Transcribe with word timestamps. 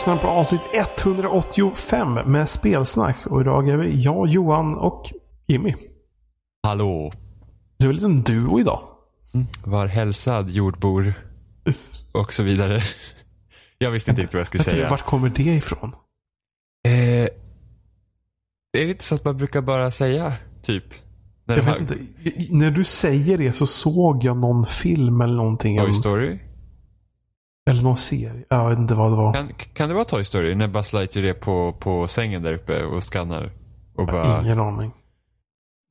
lyssnar 0.00 0.16
på 0.16 0.28
avsnitt 0.28 0.60
185 0.98 2.14
med 2.26 2.48
spelsnack. 2.48 3.26
Och 3.26 3.40
idag 3.40 3.68
är 3.68 3.76
vi 3.76 4.02
jag, 4.02 4.28
Johan 4.28 4.74
och 4.74 5.12
Jimmy. 5.46 5.74
Hallå. 6.62 7.12
Det 7.78 7.84
är 7.84 7.88
väl 7.88 8.04
en 8.04 8.16
duo 8.16 8.60
idag? 8.60 8.82
Var 9.64 9.86
hälsad 9.86 10.50
jordbor 10.50 11.14
och 12.12 12.32
så 12.32 12.42
vidare. 12.42 12.80
Jag 13.78 13.90
visste 13.90 14.10
inte 14.10 14.22
riktigt 14.22 14.34
vad 14.34 14.40
jag 14.40 14.46
skulle 14.46 14.64
Jag 14.64 14.72
säga. 14.72 14.90
vart 14.90 15.06
kommer 15.06 15.28
det 15.28 15.42
ifrån? 15.42 15.92
Eh, 16.84 17.28
det 18.72 18.78
är 18.78 18.88
inte 18.88 19.04
så 19.04 19.14
att 19.14 19.24
man 19.24 19.36
brukar 19.36 19.62
bara 19.62 19.90
säga 19.90 20.32
typ. 20.62 20.84
När 21.44 21.56
det 21.56 21.78
inte. 21.80 21.96
När 22.50 22.70
du 22.70 22.84
säger 22.84 23.38
det 23.38 23.52
så 23.52 23.66
såg 23.66 24.24
jag 24.24 24.36
någon 24.36 24.66
film 24.66 25.20
eller 25.20 25.34
någonting. 25.34 25.78
Toy 25.78 25.92
Story. 25.94 26.38
Eller 27.70 27.82
någon 27.82 27.96
serie. 27.96 28.44
Jag 28.48 28.68
vet 28.68 28.78
inte 28.78 28.94
vad 28.94 29.12
det 29.12 29.16
var. 29.16 29.34
Kan, 29.34 29.48
kan 29.74 29.88
det 29.88 29.94
vara 29.94 30.04
Toy 30.04 30.24
Story? 30.24 30.54
När 30.54 30.68
Buzz 30.68 30.92
Lightyear 30.92 31.26
är 31.26 31.34
på, 31.34 31.72
på 31.72 32.08
sängen 32.08 32.42
där 32.42 32.52
uppe 32.54 32.84
och 32.84 33.02
skannar. 33.04 33.52
Och 33.96 34.06
bara... 34.06 34.40
Ingen 34.40 34.60
aning. 34.60 34.92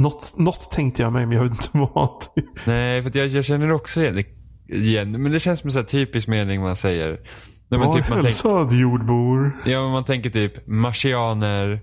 Något, 0.03 0.33
något 0.37 0.71
tänkte 0.71 1.01
jag 1.01 1.13
mig, 1.13 1.25
men 1.25 1.37
jag 1.37 1.43
vet 1.43 1.51
inte 1.51 1.69
vad. 1.93 2.23
Nej, 2.65 3.03
för 3.03 3.17
jag, 3.17 3.27
jag 3.27 3.45
känner 3.45 3.71
också 3.71 4.01
igen, 4.01 4.23
igen. 4.69 5.11
Men 5.23 5.31
det 5.31 5.39
känns 5.39 5.59
som 5.59 5.67
en 5.67 5.71
sån 5.71 5.79
här 5.79 5.87
typisk 5.87 6.27
mening 6.27 6.61
man 6.61 6.75
säger. 6.75 7.09
Nej, 7.67 7.79
men 7.79 7.79
Var 7.79 7.93
typ 7.93 8.43
man 8.43 8.79
jordbor. 8.79 9.63
ja, 9.65 9.81
men 9.81 9.91
man 9.91 10.03
tänker 10.03 10.29
typ 10.29 10.67
marsianer, 10.67 11.81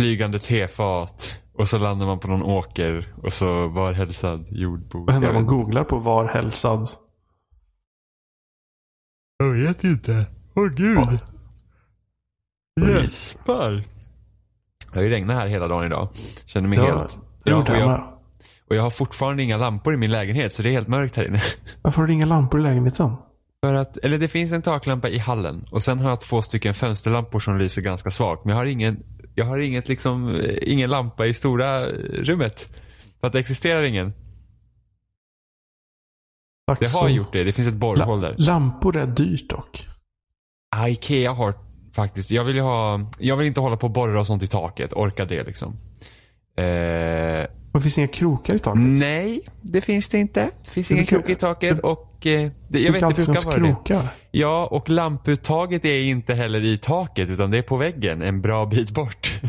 flygande 0.00 0.38
tefat 0.38 1.40
och 1.58 1.68
så 1.68 1.78
landar 1.78 2.06
man 2.06 2.18
på 2.18 2.28
någon 2.28 2.42
åker 2.42 3.14
och 3.22 3.32
så 3.32 3.68
var 3.68 3.92
hälsad 3.92 4.46
jordbor. 4.50 5.04
Vad 5.06 5.12
händer 5.12 5.28
när 5.28 5.34
man 5.34 5.46
googlar 5.46 5.84
på 5.84 5.98
var 5.98 6.24
hälsad? 6.24 6.88
Jag 9.38 9.52
vet 9.52 9.84
inte. 9.84 10.26
Åh 10.54 10.68
gud. 10.68 11.18
Gäspar. 12.80 13.84
Det 14.92 14.98
har 14.98 15.02
ju 15.02 15.10
regnat 15.10 15.36
här 15.36 15.46
hela 15.46 15.68
dagen 15.68 15.86
idag. 15.86 16.08
Känner 16.46 16.68
mig 16.68 16.78
Ja, 16.78 16.84
helt... 16.84 17.18
Ja, 17.44 17.56
och, 17.56 17.68
jag 17.68 18.14
och 18.68 18.76
jag 18.76 18.82
har 18.82 18.90
fortfarande 18.90 19.42
inga 19.42 19.56
lampor 19.56 19.94
i 19.94 19.96
min 19.96 20.10
lägenhet 20.10 20.54
så 20.54 20.62
det 20.62 20.68
är 20.68 20.72
helt 20.72 20.88
mörkt 20.88 21.16
här 21.16 21.24
inne. 21.24 21.42
Varför 21.82 22.00
har 22.00 22.06
du 22.06 22.12
inga 22.12 22.26
lampor 22.26 22.60
i 22.60 22.62
lägenheten? 22.62 23.10
För 23.64 23.74
att, 23.74 23.96
eller 23.96 24.18
det 24.18 24.28
finns 24.28 24.52
en 24.52 24.62
taklampa 24.62 25.08
i 25.08 25.18
hallen 25.18 25.64
och 25.70 25.82
sen 25.82 25.98
har 25.98 26.08
jag 26.08 26.20
två 26.20 26.42
stycken 26.42 26.74
fönsterlampor 26.74 27.40
som 27.40 27.58
lyser 27.58 27.82
ganska 27.82 28.10
svagt. 28.10 28.44
Men 28.44 28.52
jag 28.52 28.60
har 28.60 28.66
ingen, 28.66 29.02
jag 29.34 29.44
har 29.44 29.58
inget 29.58 29.88
liksom, 29.88 30.34
eh, 30.34 30.58
ingen 30.62 30.90
lampa 30.90 31.26
i 31.26 31.34
stora 31.34 31.86
rummet. 32.22 32.68
För 33.20 33.26
att 33.26 33.32
det 33.32 33.38
existerar 33.38 33.82
ingen. 33.82 34.12
Tack 36.66 36.80
Det 36.80 36.88
har 36.88 37.08
gjort 37.08 37.32
det. 37.32 37.44
Det 37.44 37.52
finns 37.52 37.68
ett 37.68 37.74
borrhål 37.74 38.20
där. 38.20 38.34
Lampor 38.38 38.96
är 38.96 39.06
dyrt 39.06 39.48
dock. 39.50 39.88
Ah, 40.76 40.88
Ikea 40.88 41.32
har 41.32 41.54
faktiskt, 41.92 42.30
jag 42.30 42.44
vill 42.44 42.58
ha, 42.58 43.00
jag 43.18 43.36
vill 43.36 43.46
inte 43.46 43.60
hålla 43.60 43.76
på 43.76 43.86
och 43.86 43.92
borra 43.92 44.20
och 44.20 44.26
sånt 44.26 44.42
i 44.42 44.46
taket. 44.46 44.92
Orka 44.92 45.24
det 45.24 45.42
liksom. 45.44 45.76
Eh, 46.56 46.64
Men 47.72 47.82
finns 47.82 47.94
det 47.94 48.00
inga 48.00 48.08
krokar 48.08 48.54
i 48.54 48.58
taket? 48.58 48.82
nej, 48.84 49.40
det 49.62 49.80
finns 49.80 50.08
det 50.08 50.18
inte. 50.18 50.50
Det 50.64 50.70
finns 50.70 50.88
Det 50.88 50.94
ingen 50.94 51.04
brukar- 51.04 51.16
krok 51.26 51.30
i 51.36 51.40
taket 51.40 51.78
och 51.78 52.26
eh, 52.26 52.50
det, 52.68 52.78
jag 52.80 52.88
det 52.88 52.90
vet 52.90 53.00
kan 53.00 53.08
det 53.12 53.14
brukar 53.26 53.44
vara 53.46 53.56
det. 53.56 53.60
krokar. 53.68 54.08
Ja, 54.30 54.66
och 54.70 54.88
lamputtaget 54.88 55.84
är 55.84 56.00
inte 56.02 56.34
heller 56.34 56.64
i 56.64 56.78
taket 56.78 57.28
utan 57.28 57.50
det 57.50 57.58
är 57.58 57.62
på 57.62 57.76
väggen 57.76 58.22
en 58.22 58.40
bra 58.42 58.66
bit 58.66 58.90
bort. 58.90 59.40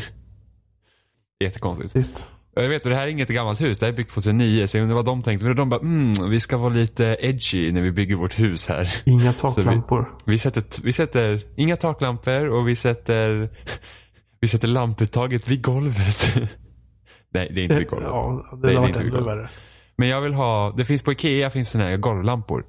Jättekonstigt. 1.43 2.29
Jag 2.57 2.69
vet, 2.69 2.83
det 2.83 2.95
här 2.95 3.03
är 3.03 3.07
inget 3.07 3.29
gammalt 3.29 3.61
hus. 3.61 3.79
Det 3.79 3.85
här 3.85 3.93
är 3.93 3.97
byggt 3.97 4.11
2009 4.11 4.67
så 4.67 4.77
jag 4.77 4.81
undrar 4.83 4.95
vad 4.95 5.05
de 5.05 5.23
tänkte. 5.23 5.45
Men 5.45 5.55
de 5.55 5.69
bara, 5.69 5.79
mm, 5.79 6.29
vi 6.29 6.39
ska 6.39 6.57
vara 6.57 6.73
lite 6.73 7.17
edgy 7.19 7.71
när 7.71 7.81
vi 7.81 7.91
bygger 7.91 8.15
vårt 8.15 8.39
hus 8.39 8.67
här. 8.67 8.89
Inga 9.05 9.33
Så 9.37 9.47
vi- 9.49 9.55
taklampor. 9.55 10.11
Vi 10.25 10.37
sätter, 10.37 10.63
vi 10.83 10.93
sätter 10.93 11.41
inga 11.57 11.75
taklampor 11.77 12.47
och 12.49 12.67
vi 12.67 12.75
sätter, 12.75 13.49
vi 14.41 14.47
sätter 14.47 14.67
lamputtaget 14.67 15.47
vid 15.47 15.61
golvet. 15.63 16.35
Nej, 17.33 17.51
det 17.55 17.61
är 17.61 17.63
inte 17.63 17.79
vid 17.79 17.87
golvet. 17.89 18.07
Ja, 18.11 18.45
det 18.61 18.67
Nej, 18.67 18.75
har 18.75 18.81
varit 18.81 18.95
inte 18.95 19.03
vid 19.09 19.13
golvet. 19.23 19.51
Men 19.97 20.07
jag 20.09 20.21
vill 20.21 20.33
ha, 20.33 20.73
det 20.77 20.85
finns 20.85 21.03
på 21.03 21.11
Ikea 21.11 21.49
finns 21.49 21.69
såna 21.69 21.83
här 21.83 21.97
golvlampor. 21.97 22.65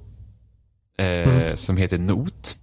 Eh, 0.99 1.07
Mm. 1.07 1.57
Som 1.57 1.77
heter 1.77 1.97
Not. 1.97 2.55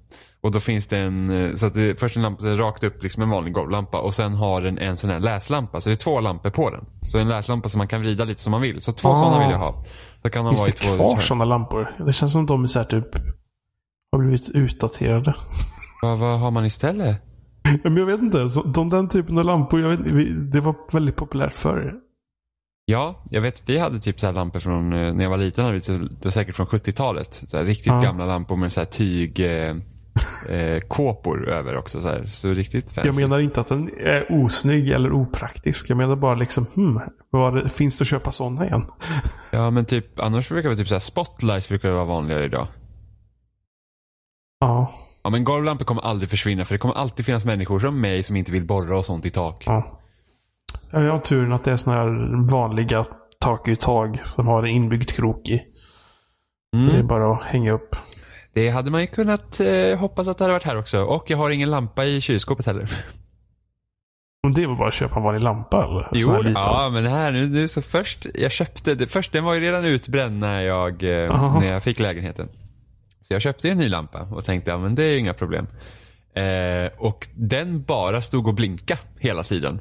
Och 0.44 0.50
då 0.53 0.60
finns 0.60 0.87
det 0.87 0.99
en, 0.99 1.31
eh, 1.31 1.55
så 1.55 1.66
att 1.66 1.75
det 1.75 2.00
först 2.00 2.16
en 2.16 2.22
lampa 2.22 2.43
så 2.43 2.56
rakt 2.56 2.84
upp 2.84 3.03
liksom 3.03 3.22
en 3.22 3.31
vanlig 3.31 3.53
golvlampa 3.55 4.00
och 4.00 4.15
sen 4.15 4.34
har 4.34 4.62
den 4.62 4.78
en 4.78 4.97
sån 4.97 5.10
här 5.10 5.21
läslampa. 5.21 5.81
Så 5.81 5.88
det 5.88 5.93
är 5.94 5.97
två 5.97 6.21
lampor 6.21 6.50
på 6.50 6.71
den. 6.71 6.84
Så 7.03 7.19
en 7.19 7.28
läslampa 7.28 7.69
som 7.69 7.78
man 7.78 7.88
kan 7.88 8.00
vrida 8.00 8.25
lite 8.25 8.43
som 8.43 8.50
man 8.50 8.60
vill. 8.60 8.82
Så 8.82 8.93
två 8.93 9.09
Ah. 9.09 9.16
sådana 9.16 9.38
vill 9.38 9.50
jag 9.50 9.59
ha. 9.59 9.84
Så 10.22 10.31
kan 10.31 10.44
de 10.44 10.55
vara 10.55 10.69
i 10.69 10.72
Finns 10.72 10.81
det 10.93 10.97
två 10.97 11.10
kvar 11.10 11.21
sådana 11.21 11.44
lampor? 11.44 11.97
Det 12.06 12.12
känns 12.12 12.32
som 12.32 12.47
de 12.47 12.65
är 12.65 12.69
så 12.69 12.78
här 12.78 12.87
typ 12.87 13.06
har 14.12 14.19
blivit 14.19 14.49
utdaterade. 14.50 15.34
vad, 16.03 16.19
vad 16.19 16.38
har 16.41 16.50
man 16.50 16.65
istället? 16.65 17.22
Men 17.82 17.97
jag 17.97 18.06
vet 18.06 18.21
inte. 18.21 18.49
Så, 18.49 18.62
de, 18.62 18.88
den 18.88 19.09
typen 19.09 19.38
av 19.38 19.44
lampor, 19.44 19.81
jag 19.81 19.88
vet, 19.88 20.53
det 20.53 20.61
var 20.61 20.75
väldigt 20.93 21.16
populärt 21.16 21.55
förr. 21.56 21.94
Ja, 22.87 23.22
jag 23.31 23.41
vet. 23.41 23.69
Vi 23.69 23.78
hade 23.78 24.00
typ 24.00 24.21
så 24.21 24.26
här 24.26 24.32
lampor 24.32 24.61
från 24.61 24.93
eh, 24.93 25.15
när 25.15 25.22
jag 25.22 25.31
var 25.31 25.38
liten. 25.38 25.65
hade 25.65 25.76
vi 25.76 25.81
så- 25.84 25.93
Det 25.93 26.25
var 26.25 26.31
säkert 26.31 26.56
från 26.56 26.66
70-talet. 26.66 27.43
Så 27.47 27.56
här 27.56 27.65
riktigt 27.65 27.87
Ja. 27.87 28.00
gamla 28.00 28.26
lampor 28.26 28.56
med 28.56 28.72
så 28.72 28.81
här 28.81 28.87
tyg 28.87 29.41
eh, 30.51 30.81
kåpor 30.81 31.49
över 31.49 31.77
också. 31.77 32.01
Så, 32.01 32.09
här. 32.09 32.27
så 32.27 32.49
riktigt 32.49 32.91
fancy. 32.91 33.09
Jag 33.09 33.17
menar 33.21 33.41
inte 33.41 33.61
att 33.61 33.67
den 33.69 33.91
är 34.01 34.27
osnygg 34.45 34.91
eller 34.91 35.13
opraktisk. 35.13 35.91
Jag 35.91 35.97
menar 35.97 36.17
bara 36.17 36.35
liksom, 36.35 36.67
hmm, 36.75 37.01
det, 37.55 37.69
finns 37.69 37.99
det 37.99 38.03
att 38.03 38.09
köpa 38.09 38.33
sådana 38.33 38.67
igen? 38.67 38.83
Ja, 39.53 39.71
men 39.71 39.85
typ 39.85 40.19
annars 40.19 40.49
brukar 40.49 40.71
det 40.71 40.77
typ 40.77 40.89
så 40.89 40.95
här 40.95 41.01
spotlights 41.01 41.69
brukar 41.69 41.91
vara 41.91 42.05
vanligare 42.05 42.45
idag. 42.45 42.67
Ja, 44.61 44.93
Ja, 45.27 45.31
men 45.31 45.45
golvlampor 45.45 45.85
kommer 45.85 46.03
aldrig 46.03 46.31
försvinna 46.31 46.65
för 46.65 46.75
det 46.75 46.79
kommer 46.79 46.95
alltid 46.95 47.27
finnas 47.27 47.45
människor 47.45 47.81
som 47.81 48.01
mig 48.01 48.23
som 48.23 48.37
inte 48.37 48.53
vill 48.53 48.65
borra 48.67 48.99
och 48.99 49.07
sånt 49.07 49.27
i 49.27 49.31
tak. 49.31 49.63
ja. 49.67 50.01
Jag 50.91 51.11
har 51.11 51.19
turen 51.19 51.53
att 51.53 51.65
det 51.65 51.73
är 51.73 51.77
sådana 51.77 52.01
här 52.03 52.49
vanliga 52.51 53.07
takuttag 53.41 54.21
som 54.25 54.47
har 54.47 54.63
en 54.63 54.69
inbyggd 54.69 55.11
krok 55.11 55.49
i. 55.49 55.63
Det 56.73 56.79
är 56.79 56.95
Mm. 56.95 57.07
bara 57.07 57.33
att 57.33 57.43
hänga 57.43 57.73
upp. 57.73 57.97
Det 58.55 58.69
hade 58.71 58.91
man 58.91 59.01
ju 59.01 59.07
kunnat 59.07 59.61
eh, 59.61 59.99
hoppas 59.99 60.29
att 60.29 60.39
det 60.39 60.45
hade 60.45 60.55
varit 60.55 60.65
här 60.65 60.79
också. 60.79 61.03
Och 61.03 61.31
jag 61.31 61.39
har 61.39 61.51
ingen 61.51 61.71
lampa 61.71 62.05
i 62.05 62.21
kylskåpet 62.21 62.67
heller. 62.67 62.91
Men 64.43 64.53
det 64.53 64.67
var 64.67 64.77
bara 64.77 64.89
att 64.89 64.95
köpa 64.95 65.17
en 65.17 65.23
vanlig 65.23 65.43
lampa 65.43 65.85
eller? 65.85 66.09
Jo, 66.13 66.43
ja 66.55 66.91
men 66.93 67.07
här 67.07 67.33
nu, 67.33 67.49
nu 67.49 67.69
så 67.69 67.83
först, 67.83 68.27
jag 68.35 68.53
köpte, 68.53 68.95
det, 68.95 69.07
först 69.07 69.33
den 69.33 69.45
var 69.45 69.55
ju 69.55 69.61
redan 69.61 69.85
utbränd 69.85 70.39
när 70.39 70.61
jag, 70.61 71.03
eh, 71.03 71.61
när 71.61 71.67
jag 71.67 71.83
fick 71.83 71.99
lägenheten. 71.99 72.49
Så 73.29 73.33
jag 73.33 73.43
köpte 73.43 73.69
ju 73.69 73.73
en 73.73 73.79
ny 73.79 73.89
lampa 73.89 74.21
och 74.21 74.45
tänkte, 74.45 74.71
ja 74.71 74.79
men 74.79 74.95
det 74.95 75.05
är 75.05 75.13
ju 75.13 75.19
inga 75.19 75.35
problem. 75.35 75.67
Eh, 76.35 76.93
och 76.99 77.29
den 77.35 77.83
bara 77.83 78.23
stod 78.23 78.49
och 78.49 78.55
blinka 78.55 78.99
hela 79.19 79.43
tiden. 79.43 79.81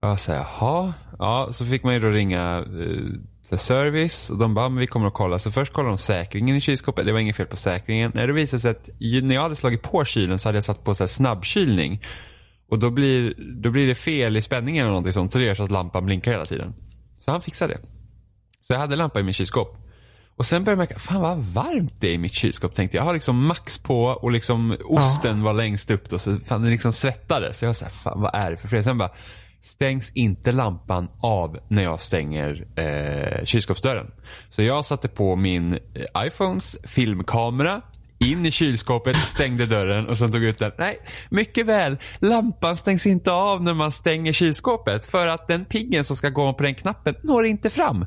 Jag 0.00 0.20
sa, 0.20 0.32
jaha, 0.32 0.92
ja 1.18 1.48
så 1.50 1.64
fick 1.64 1.82
man 1.82 1.94
ju 1.94 2.00
då 2.00 2.08
ringa 2.08 2.58
eh, 2.58 3.20
så 3.44 3.58
service 3.58 4.30
och 4.30 4.38
de 4.38 4.54
bara, 4.54 4.68
men 4.68 4.78
vi 4.78 4.86
kommer 4.86 5.06
att 5.06 5.14
kolla. 5.14 5.38
Så 5.38 5.52
först 5.52 5.72
kollade 5.72 5.90
de 5.90 5.98
säkringen 5.98 6.56
i 6.56 6.60
kylskåpet, 6.60 7.06
det 7.06 7.12
var 7.12 7.20
inget 7.20 7.36
fel 7.36 7.46
på 7.46 7.56
säkringen. 7.56 8.12
Nej, 8.14 8.26
det 8.26 8.32
visade 8.32 8.60
sig 8.60 8.70
att 8.70 8.90
när 9.00 9.34
jag 9.34 9.42
hade 9.42 9.56
slagit 9.56 9.82
på 9.82 10.04
kylen 10.04 10.38
så 10.38 10.48
hade 10.48 10.56
jag 10.56 10.64
satt 10.64 10.84
på 10.84 10.94
så 10.94 11.02
här 11.02 11.08
snabbkylning. 11.08 12.02
Och 12.70 12.78
då 12.78 12.90
blir, 12.90 13.34
då 13.62 13.70
blir 13.70 13.86
det 13.86 13.94
fel 13.94 14.36
i 14.36 14.42
spänningen 14.42 14.80
eller 14.80 14.90
någonting 14.90 15.12
sånt. 15.12 15.32
Så 15.32 15.38
det 15.38 15.44
gör 15.44 15.54
så 15.54 15.62
att 15.62 15.70
lampan 15.70 16.04
blinkar 16.04 16.32
hela 16.32 16.46
tiden. 16.46 16.74
Så 17.20 17.30
han 17.30 17.42
fixade 17.42 17.74
det. 17.74 17.80
Så 18.66 18.72
jag 18.72 18.78
hade 18.78 18.96
lampa 18.96 19.20
i 19.20 19.22
mitt 19.22 19.36
kylskåp. 19.36 19.76
Och 20.36 20.46
sen 20.46 20.64
började 20.64 20.82
jag 20.82 20.88
märka, 20.88 20.98
fan 20.98 21.20
vad 21.20 21.38
varmt 21.38 22.00
det 22.00 22.08
är 22.08 22.12
i 22.12 22.18
mitt 22.18 22.34
kylskåp 22.34 22.74
tänkte 22.74 22.96
jag. 22.96 23.02
Jag 23.02 23.06
har 23.06 23.14
liksom 23.14 23.46
max 23.46 23.78
på 23.78 24.04
och 24.04 24.30
liksom 24.30 24.76
osten 24.84 25.42
var 25.42 25.52
längst 25.52 25.90
upp 25.90 26.10
då. 26.10 26.18
Så 26.18 26.38
fan 26.38 26.62
det 26.62 26.70
liksom 26.70 26.92
svettade. 26.92 27.54
Så 27.54 27.64
jag 27.64 27.68
var 27.68 27.74
såhär, 27.74 27.92
fan 27.92 28.20
vad 28.20 28.34
är 28.34 28.50
det 28.50 28.56
för 28.56 28.68
fel? 28.68 28.84
Sen 28.84 28.98
bara, 28.98 29.10
stängs 29.64 30.12
inte 30.14 30.52
lampan 30.52 31.08
av 31.20 31.58
när 31.68 31.82
jag 31.82 32.00
stänger 32.00 32.66
eh, 32.76 33.44
kylskåpsdörren. 33.44 34.10
Så 34.48 34.62
jag 34.62 34.84
satte 34.84 35.08
på 35.08 35.36
min 35.36 35.72
eh, 35.72 36.26
iPhones 36.26 36.76
filmkamera 36.84 37.82
in 38.18 38.46
i 38.46 38.50
kylskåpet, 38.50 39.16
stängde 39.16 39.66
dörren 39.66 40.08
och 40.08 40.18
sen 40.18 40.32
tog 40.32 40.44
ut 40.44 40.58
den. 40.58 40.72
Nej, 40.78 40.98
mycket 41.30 41.66
väl. 41.66 41.96
Lampan 42.18 42.76
stängs 42.76 43.06
inte 43.06 43.32
av 43.32 43.62
när 43.62 43.74
man 43.74 43.92
stänger 43.92 44.32
kylskåpet 44.32 45.04
för 45.04 45.26
att 45.26 45.48
den 45.48 45.64
piggen 45.64 46.04
som 46.04 46.16
ska 46.16 46.28
gå 46.28 46.52
på 46.54 46.62
den 46.62 46.74
knappen 46.74 47.14
når 47.22 47.46
inte 47.46 47.70
fram. 47.70 48.06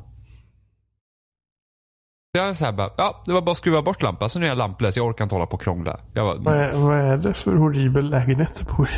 Jag 2.32 2.56
så 2.56 2.64
här 2.64 2.72
bara, 2.72 2.90
ja 2.96 3.22
det 3.26 3.32
var 3.32 3.42
bara 3.42 3.50
att 3.50 3.56
skruva 3.56 3.82
bort 3.82 4.02
lampan 4.02 4.30
så 4.30 4.38
nu 4.38 4.44
är 4.44 4.48
jag 4.48 4.58
lamplös. 4.58 4.96
Jag 4.96 5.06
orkar 5.06 5.24
inte 5.24 5.34
hålla 5.34 5.46
på 5.46 5.54
och 5.54 5.62
krångla. 5.62 6.00
Jag, 6.14 6.24
Vad 6.24 6.42
bara, 6.42 6.66
är, 6.66 6.76
vad 6.76 6.98
är 6.98 7.16
det 7.16 7.34
för 7.34 7.54
horribel 7.56 8.10
lägenhet 8.10 8.58
du 8.58 8.76
bor 8.76 8.88
i? 8.88 8.92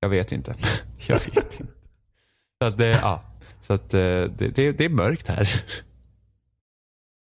jag 0.00 0.08
vet 0.08 0.32
inte. 0.32 0.54
Jag 1.06 1.16
vet 1.16 1.60
inte. 1.60 1.72
Så 2.62 2.66
att 2.68 2.78
det, 2.78 2.86
ja. 2.90 3.22
Så 3.60 3.72
att 3.72 3.94
eh, 3.94 4.00
det, 4.00 4.28
det, 4.54 4.72
det 4.72 4.84
är 4.84 4.88
mörkt 4.88 5.28
här. 5.28 5.48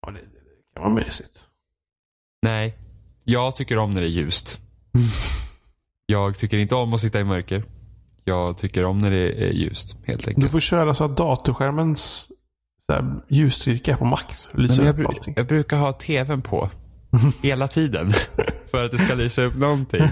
Ja, 0.02 0.12
det, 0.12 0.20
det 0.20 0.74
kan 0.74 0.84
vara 0.84 1.06
mysigt. 1.06 1.40
Nej, 2.42 2.78
jag 3.24 3.56
tycker 3.56 3.78
om 3.78 3.94
när 3.94 4.02
det 4.02 4.08
är 4.08 4.12
ljust. 4.12 4.60
Jag 6.06 6.38
tycker 6.38 6.58
inte 6.58 6.76
om 6.76 6.94
att 6.94 7.02
sitta 7.02 7.20
i 7.20 7.24
mörker. 7.24 7.64
Jag 8.24 8.58
tycker 8.58 8.86
om 8.86 9.00
när 9.00 9.12
det 9.12 9.44
är 9.48 9.52
ljust, 9.52 9.98
helt 10.06 10.24
Du 10.26 10.30
enkelt. 10.30 10.52
får 10.52 10.60
köra 10.60 10.94
så 10.94 11.04
att 11.04 11.18
datorskärmens 11.18 12.32
så 12.86 12.94
här, 12.94 13.22
ljusstyrka 13.28 13.92
är 13.92 13.96
på 13.98 14.06
max. 14.06 14.50
Men 14.54 14.64
Lyser 14.64 14.84
jag, 14.84 14.90
upp 15.00 15.06
bru- 15.06 15.08
allting. 15.08 15.34
jag 15.38 15.48
brukar 15.48 15.78
ha 15.78 15.92
tvn 15.94 16.42
på. 16.42 16.70
Hela 17.44 17.68
tiden. 17.68 18.12
för 18.72 18.86
att 18.86 18.92
det 18.92 18.98
ska 18.98 19.16
lysa 19.16 19.42
upp 19.44 19.56
någonting. 19.56 20.02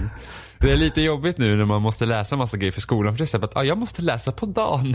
Det 0.60 0.72
är 0.72 0.76
lite 0.76 1.00
jobbigt 1.00 1.38
nu 1.38 1.56
när 1.56 1.64
man 1.64 1.82
måste 1.82 2.06
läsa 2.06 2.36
massa 2.36 2.56
grejer 2.56 2.72
för 2.72 2.80
skolan. 2.80 3.16
För 3.16 3.24
det 3.24 3.34
är 3.34 3.44
att 3.44 3.56
ah, 3.56 3.64
jag 3.64 3.78
måste 3.78 4.02
läsa 4.02 4.32
på 4.32 4.46
dagen. 4.46 4.94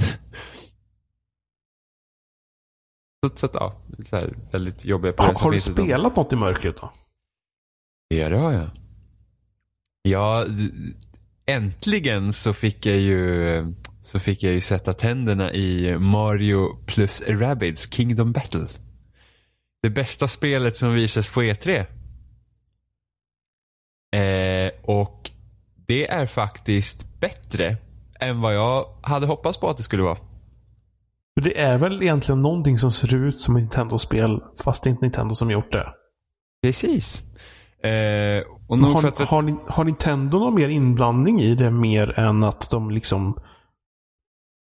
Så, 3.35 3.45
att, 3.45 3.53
ja, 3.53 3.81
så 4.05 4.15
här, 4.15 4.37
väldigt 4.51 4.85
jobbiga 4.85 5.13
har, 5.17 5.33
har 5.43 5.51
du 5.51 5.59
spelat 5.59 6.15
något 6.15 6.33
i 6.33 6.35
mörkret 6.35 6.77
då? 6.81 6.93
Ja, 8.07 8.29
det 8.29 8.37
har 8.37 8.51
jag. 8.51 8.69
Ja, 10.01 10.45
äntligen 11.45 12.33
så 12.33 12.53
fick 12.53 12.85
jag 12.85 12.97
ju 12.97 13.73
så 14.01 14.19
fick 14.19 14.43
jag 14.43 14.53
ju 14.53 14.61
sätta 14.61 14.93
tänderna 14.93 15.53
i 15.53 15.97
Mario 15.99 16.75
plus 16.85 17.21
Rabbids 17.27 17.93
Kingdom 17.93 18.31
Battle. 18.31 18.67
Det 19.81 19.89
bästa 19.89 20.27
spelet 20.27 20.77
som 20.77 20.93
visas 20.93 21.29
på 21.29 21.43
E3. 21.43 21.85
Eh, 24.15 24.71
och 24.83 25.31
det 25.91 26.11
är 26.11 26.25
faktiskt 26.25 27.19
bättre 27.19 27.77
än 28.19 28.41
vad 28.41 28.55
jag 28.55 28.85
hade 29.01 29.25
hoppats 29.25 29.57
på 29.57 29.69
att 29.69 29.77
det 29.77 29.83
skulle 29.83 30.03
vara. 30.03 30.17
Det 31.41 31.59
är 31.59 31.77
väl 31.77 32.01
egentligen 32.01 32.41
någonting 32.41 32.77
som 32.77 32.91
ser 32.91 33.15
ut 33.15 33.41
som 33.41 33.55
ett 33.55 33.61
Nintendo-spel 33.61 34.41
fast 34.63 34.83
det 34.83 34.87
är 34.87 34.91
inte 34.91 35.05
Nintendo 35.05 35.35
som 35.35 35.51
gjort 35.51 35.71
det. 35.71 35.93
Precis. 36.63 37.21
Eh, 37.83 38.43
och 38.67 38.77
har, 38.77 39.07
att... 39.07 39.17
har, 39.17 39.71
har, 39.71 39.83
Nintendo 39.83 40.39
någon 40.39 40.55
mer 40.55 40.69
inblandning 40.69 41.41
i 41.41 41.55
det 41.55 41.71
mer 41.71 42.19
än 42.19 42.43
att 42.43 42.69
de 42.69 42.91
liksom 42.91 43.39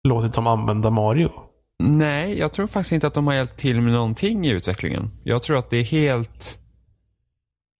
låtit 0.08 0.34
dem 0.34 0.46
använda 0.46 0.90
Mario? 0.90 1.30
Nej, 1.78 2.38
jag 2.38 2.52
tror 2.52 2.66
faktiskt 2.66 2.92
inte 2.92 3.06
att 3.06 3.14
de 3.14 3.26
har 3.26 3.34
hjälpt 3.34 3.58
till 3.58 3.80
med 3.80 3.92
någonting 3.92 4.46
i 4.46 4.50
utvecklingen. 4.50 5.10
Jag 5.24 5.42
tror 5.42 5.58
att 5.58 5.70
det 5.70 5.76
är 5.76 5.84
helt, 5.84 6.58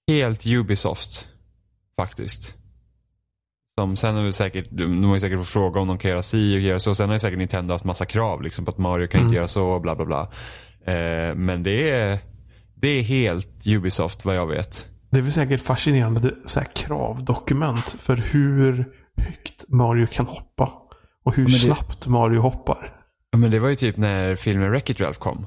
helt 0.08 0.46
Ubisoft 0.46 1.28
faktiskt. 1.96 2.61
Som 3.78 3.96
sen 3.96 4.16
är 4.16 4.32
säkert, 4.32 4.68
de 4.70 5.04
har 5.04 5.14
ju 5.14 5.20
säkert 5.20 5.38
fått 5.38 5.48
fråga 5.48 5.80
om 5.80 5.88
de 5.88 5.98
kan 5.98 6.10
göra 6.10 6.22
si 6.22 6.56
och 6.56 6.60
göra 6.60 6.80
så. 6.80 6.94
Sen 6.94 7.08
har 7.08 7.14
ju 7.16 7.20
säkert 7.20 7.38
Nintendo 7.38 7.74
haft 7.74 7.84
massa 7.84 8.06
krav 8.06 8.42
liksom 8.42 8.64
på 8.64 8.70
att 8.70 8.78
Mario 8.78 9.06
kan 9.06 9.20
mm. 9.20 9.26
inte 9.26 9.36
göra 9.36 9.48
så 9.48 9.66
och 9.66 9.80
bla 9.80 9.96
bla 9.96 10.04
bla. 10.04 10.20
Eh, 10.86 11.34
men 11.34 11.62
det 11.62 11.90
är, 11.90 12.18
det 12.74 12.88
är 12.88 13.02
helt 13.02 13.66
Ubisoft 13.66 14.24
vad 14.24 14.36
jag 14.36 14.46
vet. 14.46 14.88
Det 15.10 15.18
är 15.18 15.22
väl 15.22 15.32
säkert 15.32 15.62
fascinerande 15.62 16.34
så 16.46 16.60
här, 16.60 16.68
kravdokument 16.74 17.96
för 17.98 18.16
hur 18.16 18.88
högt 19.16 19.68
Mario 19.68 20.06
kan 20.06 20.26
hoppa. 20.26 20.72
Och 21.24 21.36
hur 21.36 21.46
det... 21.46 21.52
snabbt 21.52 22.06
Mario 22.06 22.40
hoppar. 22.40 22.96
Men 23.36 23.50
det 23.50 23.58
var 23.58 23.68
ju 23.68 23.76
typ 23.76 23.96
när 23.96 24.36
filmen 24.36 24.70
Wreck-It 24.70 25.00
Ralph 25.00 25.18
kom. 25.18 25.46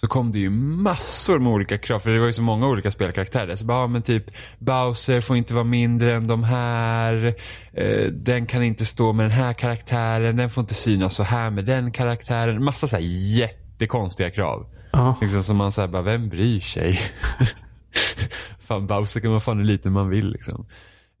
Så 0.00 0.06
kom 0.06 0.32
det 0.32 0.38
ju 0.38 0.50
massor 0.50 1.38
med 1.38 1.52
olika 1.52 1.78
krav, 1.78 1.98
för 1.98 2.10
det 2.10 2.20
var 2.20 2.26
ju 2.26 2.32
så 2.32 2.42
många 2.42 2.66
olika 2.68 2.90
spelkaraktärer. 2.90 3.56
Så 3.56 3.66
bara, 3.66 3.80
ja, 3.80 3.86
men 3.86 4.02
typ 4.02 4.24
Bowser 4.58 5.20
får 5.20 5.36
inte 5.36 5.54
vara 5.54 5.64
mindre 5.64 6.14
än 6.14 6.26
de 6.26 6.44
här. 6.44 7.34
Eh, 7.72 8.06
den 8.12 8.46
kan 8.46 8.62
inte 8.62 8.86
stå 8.86 9.12
med 9.12 9.24
den 9.24 9.32
här 9.32 9.52
karaktären. 9.52 10.36
Den 10.36 10.50
får 10.50 10.62
inte 10.62 10.74
synas 10.74 11.14
så 11.14 11.22
här 11.22 11.50
med 11.50 11.64
den 11.64 11.92
karaktären. 11.92 12.64
Massa 12.64 12.86
så 12.86 12.96
här 12.96 13.02
jättekonstiga 13.36 14.30
krav. 14.30 14.66
Ja. 14.92 15.16
Liksom 15.20 15.42
som 15.42 15.56
man 15.56 15.72
säger 15.72 15.88
bara, 15.88 16.02
vem 16.02 16.28
bryr 16.28 16.60
sig? 16.60 17.00
fan 18.58 18.86
Bowser 18.86 19.20
kan 19.20 19.30
vara 19.30 19.40
fan 19.40 19.58
hur 19.58 19.64
liten 19.64 19.92
man 19.92 20.08
vill 20.08 20.30
liksom. 20.32 20.66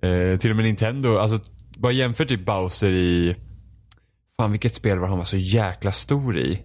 Eh, 0.02 0.38
till 0.38 0.50
och 0.50 0.56
med 0.56 0.64
Nintendo, 0.64 1.16
alltså 1.16 1.38
bara 1.76 1.92
jämför 1.92 2.24
typ 2.24 2.46
Bowser 2.46 2.90
i 2.90 3.36
Fan 4.40 4.50
vilket 4.50 4.74
spel 4.74 4.98
var 4.98 5.08
han 5.08 5.18
var 5.18 5.24
så 5.24 5.36
jäkla 5.36 5.92
stor 5.92 6.38
i? 6.38 6.62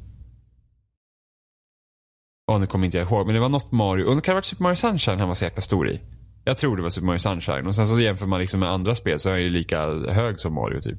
Ja, 2.47 2.57
nu 2.57 2.67
kommer 2.67 2.85
inte 2.85 2.97
jag 2.97 3.07
ihåg. 3.07 3.25
Men 3.25 3.35
det 3.35 3.41
var 3.41 3.49
något 3.49 3.71
Mario. 3.71 4.05
Och 4.05 4.15
det 4.15 4.21
kan 4.21 4.31
ha 4.31 4.35
varit 4.35 4.45
Super 4.45 4.63
Mario 4.63 4.75
Sunshine 4.75 5.19
han 5.19 5.27
var 5.27 5.35
så 5.35 5.43
jäkla 5.43 5.61
stor 5.61 5.89
i. 5.89 6.01
Jag 6.43 6.57
tror 6.57 6.77
det 6.77 6.83
var 6.83 6.89
Super 6.89 7.05
Mario 7.05 7.19
Sunshine. 7.19 7.67
Och 7.67 7.75
sen 7.75 7.87
så 7.87 7.99
jämför 7.99 8.25
man 8.25 8.39
liksom 8.39 8.59
med 8.59 8.69
andra 8.69 8.95
spel 8.95 9.19
så 9.19 9.29
är 9.29 9.33
han 9.33 9.43
ju 9.43 9.49
lika 9.49 9.93
hög 9.93 10.39
som 10.39 10.53
Mario 10.53 10.81
typ. 10.81 10.97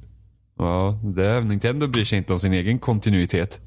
Ja, 0.59 1.01
det, 1.17 1.41
Nintendo 1.41 1.87
bryr 1.87 2.05
sig 2.05 2.19
inte 2.19 2.33
om 2.33 2.41
sin 2.41 2.53
egen 2.53 2.79
kontinuitet. 2.79 3.61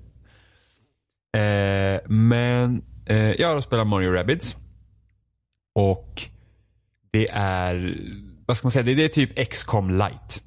Eh, 1.37 2.01
men 2.09 2.81
eh, 3.05 3.17
jag 3.17 3.53
har 3.53 3.61
spelat 3.61 3.87
Mario 3.87 4.11
Rabbids. 4.11 4.57
Och 5.75 6.21
det 7.11 7.27
är, 7.31 7.97
vad 8.45 8.57
ska 8.57 8.65
man 8.65 8.71
säga, 8.71 8.83
det, 8.83 8.95
det 8.95 9.05
är 9.05 9.09
typ 9.09 9.49
XCOM 9.49 9.89
light. 9.89 10.41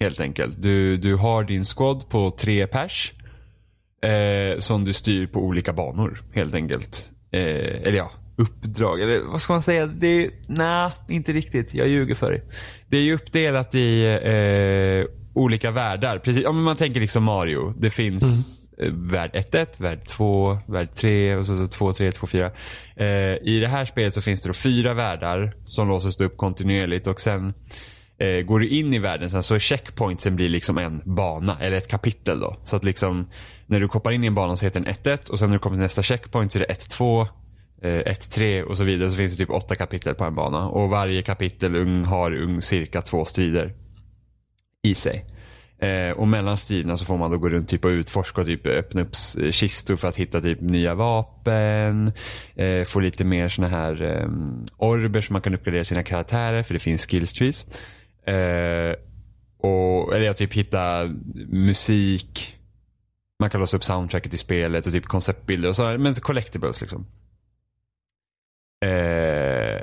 Helt 0.00 0.20
enkelt. 0.20 0.62
Du, 0.62 0.96
du 0.96 1.16
har 1.16 1.44
din 1.44 1.64
squad 1.64 2.08
på 2.08 2.30
tre 2.30 2.66
pers. 2.66 3.12
Eh, 4.04 4.58
som 4.58 4.84
du 4.84 4.92
styr 4.92 5.26
på 5.26 5.40
olika 5.40 5.72
banor 5.72 6.22
helt 6.34 6.54
enkelt. 6.54 7.10
Eh, 7.32 7.40
eller 7.40 7.92
ja, 7.92 8.10
uppdrag. 8.36 9.00
Eller 9.00 9.20
vad 9.20 9.42
ska 9.42 9.52
man 9.52 9.62
säga? 9.62 9.86
Det 9.86 10.30
Nej, 10.48 10.90
inte 11.08 11.32
riktigt. 11.32 11.74
Jag 11.74 11.88
ljuger 11.88 12.14
för 12.14 12.30
dig. 12.30 12.42
Det 12.88 12.96
är 12.96 13.02
ju 13.02 13.14
uppdelat 13.14 13.74
i 13.74 14.04
eh, 14.04 15.16
olika 15.34 15.70
världar. 15.70 16.18
Precis, 16.18 16.46
om 16.46 16.62
man 16.62 16.76
tänker 16.76 17.00
liksom 17.00 17.24
Mario. 17.24 17.74
Det 17.78 17.90
finns 17.90 18.58
mm. 18.78 19.08
värld 19.08 19.30
1-1, 19.34 19.66
värld 19.78 20.06
2, 20.06 20.58
värld 20.66 20.94
3 20.94 21.36
och 21.36 21.46
så 21.46 21.66
2, 21.66 21.92
3, 21.92 22.12
2, 22.12 22.26
4. 22.26 22.50
I 23.42 23.60
det 23.60 23.68
här 23.68 23.84
spelet 23.84 24.14
så 24.14 24.22
finns 24.22 24.42
det 24.42 24.48
då 24.48 24.54
fyra 24.54 24.94
världar 24.94 25.56
som 25.64 25.88
låses 25.88 26.20
upp 26.20 26.36
kontinuerligt 26.36 27.06
och 27.06 27.20
sen 27.20 27.54
eh, 28.18 28.40
går 28.40 28.58
du 28.58 28.68
in 28.68 28.94
i 28.94 28.98
världen 28.98 29.30
sen 29.30 29.42
så 29.42 29.58
checkpointsen 29.58 30.36
blir 30.36 30.48
liksom 30.48 30.78
en 30.78 31.02
bana 31.04 31.56
eller 31.60 31.76
ett 31.76 31.88
kapitel 31.88 32.40
då. 32.40 32.56
Så 32.64 32.76
att 32.76 32.84
liksom 32.84 33.26
när 33.66 33.80
du 33.80 33.88
koppar 33.88 34.12
in 34.12 34.24
i 34.24 34.26
en 34.26 34.34
bana 34.34 34.56
så 34.56 34.66
heter 34.66 34.80
den 34.80 34.94
1-1 34.94 35.30
och 35.30 35.38
sen 35.38 35.50
när 35.50 35.56
du 35.56 35.58
kommer 35.58 35.76
till 35.76 35.82
nästa 35.82 36.02
checkpoint 36.02 36.52
så 36.52 36.58
är 36.58 36.66
det 36.68 36.74
1-2 36.74 37.26
1-3 37.84 38.58
eh, 38.58 38.64
och 38.64 38.76
så 38.76 38.84
vidare 38.84 39.10
så 39.10 39.16
finns 39.16 39.32
det 39.32 39.44
typ 39.44 39.54
åtta 39.54 39.74
kapitel 39.74 40.14
på 40.14 40.24
en 40.24 40.34
bana 40.34 40.68
och 40.68 40.90
varje 40.90 41.22
kapitel 41.22 42.04
har 42.04 42.60
cirka 42.60 43.02
två 43.02 43.24
strider 43.24 43.72
i 44.82 44.94
sig. 44.94 45.24
Eh, 45.78 46.10
och 46.10 46.28
mellan 46.28 46.56
striderna 46.56 46.96
så 46.96 47.04
får 47.04 47.18
man 47.18 47.30
då 47.30 47.38
gå 47.38 47.48
runt 47.48 47.68
typ 47.68 47.84
och 47.84 47.88
utforska 47.88 48.40
och 48.40 48.46
typ 48.46 48.66
öppna 48.66 49.00
upp 49.00 49.12
eh, 49.42 49.50
kistor 49.50 49.96
för 49.96 50.08
att 50.08 50.16
hitta 50.16 50.40
typ 50.40 50.60
nya 50.60 50.94
vapen. 50.94 52.12
Få 52.86 53.00
lite 53.00 53.24
mer 53.24 53.48
såna 53.48 53.68
här 53.68 54.02
ehm, 54.02 54.64
orber 54.76 55.20
som 55.20 55.32
man 55.32 55.42
kan 55.42 55.54
uppgradera 55.54 55.84
sina 55.84 56.02
karaktärer 56.02 56.62
för 56.62 56.74
det 56.74 56.80
finns 56.80 57.06
skills 57.06 57.32
trees. 57.32 57.66
Eh, 58.26 58.94
och, 59.58 60.14
eller 60.14 60.26
jag 60.26 60.36
typ 60.36 60.54
hitta 60.54 61.10
musik. 61.48 62.56
Man 63.40 63.50
kan 63.50 63.60
låsa 63.60 63.76
upp 63.76 63.84
soundtracket 63.84 64.34
i 64.34 64.38
spelet 64.38 64.86
och 64.86 64.92
typ 64.92 65.06
konceptbilder 65.06 65.68
och 65.68 65.76
så. 65.76 65.98
Men 65.98 66.14
collectibles 66.14 66.80
liksom. 66.80 67.06
Eh, 68.84 69.82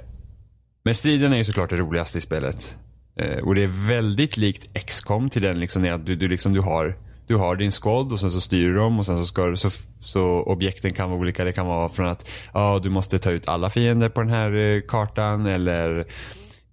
men 0.84 0.96
striden 0.96 1.34
är 1.34 1.38
ju 1.38 1.44
såklart 1.44 1.70
det 1.70 1.76
roligaste 1.76 2.18
i 2.18 2.22
spelet. 2.22 2.78
Eh, 3.16 3.38
och 3.38 3.56
det 3.56 3.64
är 3.64 3.88
väldigt 3.88 4.38
likt 4.38 4.86
XCOM 4.86 5.30
till 5.30 5.42
den 5.42 5.60
liksom 5.60 5.94
att 5.94 6.06
du, 6.06 6.16
du, 6.16 6.28
liksom, 6.28 6.54
du, 6.54 6.62
har, 6.62 6.98
du 7.28 7.36
har 7.36 7.56
din 7.56 7.72
squad 7.72 8.12
och 8.12 8.20
sen 8.20 8.32
så 8.32 8.42
styr 8.42 8.68
du 8.68 8.76
dem 8.76 9.00
och 9.00 9.06
sen 9.06 9.18
så 9.18 9.26
ska 9.26 9.56
så, 9.56 9.70
så 10.00 10.24
objekten 10.44 10.94
kan 10.94 11.10
vara 11.10 11.20
olika. 11.20 11.44
Det 11.44 11.54
kan 11.54 11.68
vara 11.68 11.90
från 11.90 12.08
att 12.08 12.30
ja, 12.54 12.80
du 12.84 12.90
måste 12.90 13.20
ta 13.20 13.32
ut 13.32 13.48
alla 13.48 13.70
fiender 13.70 14.10
på 14.10 14.22
den 14.22 14.30
här 14.30 14.56
eh, 14.56 14.82
kartan 14.82 15.46
eller 15.46 16.06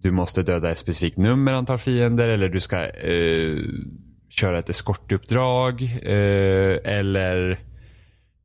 du 0.02 0.10
måste 0.10 0.42
döda 0.42 0.70
ett 0.70 0.78
specifikt 0.78 1.16
nummer 1.16 1.52
antal 1.52 1.78
fiender 1.78 2.28
eller 2.28 2.48
du 2.48 2.60
ska 2.60 2.86
eh, 2.86 3.58
köra 4.28 4.58
ett 4.58 4.68
eskortuppdrag 4.68 5.82
eh, 6.02 6.98
eller 6.98 7.58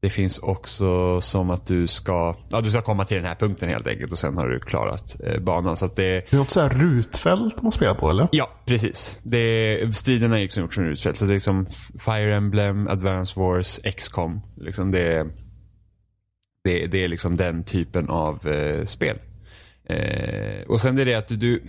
det 0.04 0.10
finns 0.10 0.40
också 0.40 1.22
som 1.22 1.50
att 1.50 1.68
du 1.68 1.88
ska, 1.88 2.36
ja, 2.50 2.62
du 2.62 2.70
ska 2.70 2.82
komma 2.82 3.06
till 3.06 3.18
den 3.18 3.26
här 3.26 3.36
punkten 3.36 3.70
helt 3.70 3.88
enkelt 3.88 4.12
och 4.12 4.20
sen 4.20 4.38
har 4.38 4.48
du 4.48 4.60
klarat 4.60 5.16
eh, 5.24 5.40
banan. 5.40 5.78
Så 5.78 5.88
det, 5.88 5.94
det 5.96 6.34
är 6.34 6.38
något 6.38 6.50
så 6.50 6.62
här 6.62 6.70
rutfält 6.70 7.62
man 7.62 7.72
spelar 7.72 7.94
på 7.94 8.10
eller? 8.10 8.28
Ja, 8.32 8.50
precis. 8.66 9.20
Det, 9.24 9.96
striderna 9.96 10.38
är 10.38 10.42
liksom 10.42 10.64
gjort 10.64 10.74
som 10.74 10.84
rutfält. 10.84 11.18
Så 11.18 11.26
det 11.26 11.32
är 11.32 11.34
liksom 11.34 11.66
Fire 12.00 12.36
Emblem, 12.36 12.88
Advance 12.88 13.40
Wars, 13.40 13.80
XCOM. 13.98 14.42
Liksom 14.58 14.92
det, 14.92 15.28
det, 16.64 16.88
det 16.88 17.04
är 17.04 17.08
liksom 17.08 17.36
den 17.36 17.64
typen 17.64 18.10
av 18.10 18.48
eh, 18.48 18.86
spel. 18.86 19.18
Eh, 19.90 20.64
och 20.68 20.82
sen 20.82 20.98
är 20.98 21.06
det 21.06 21.16
att 21.16 21.28
du, 21.28 21.64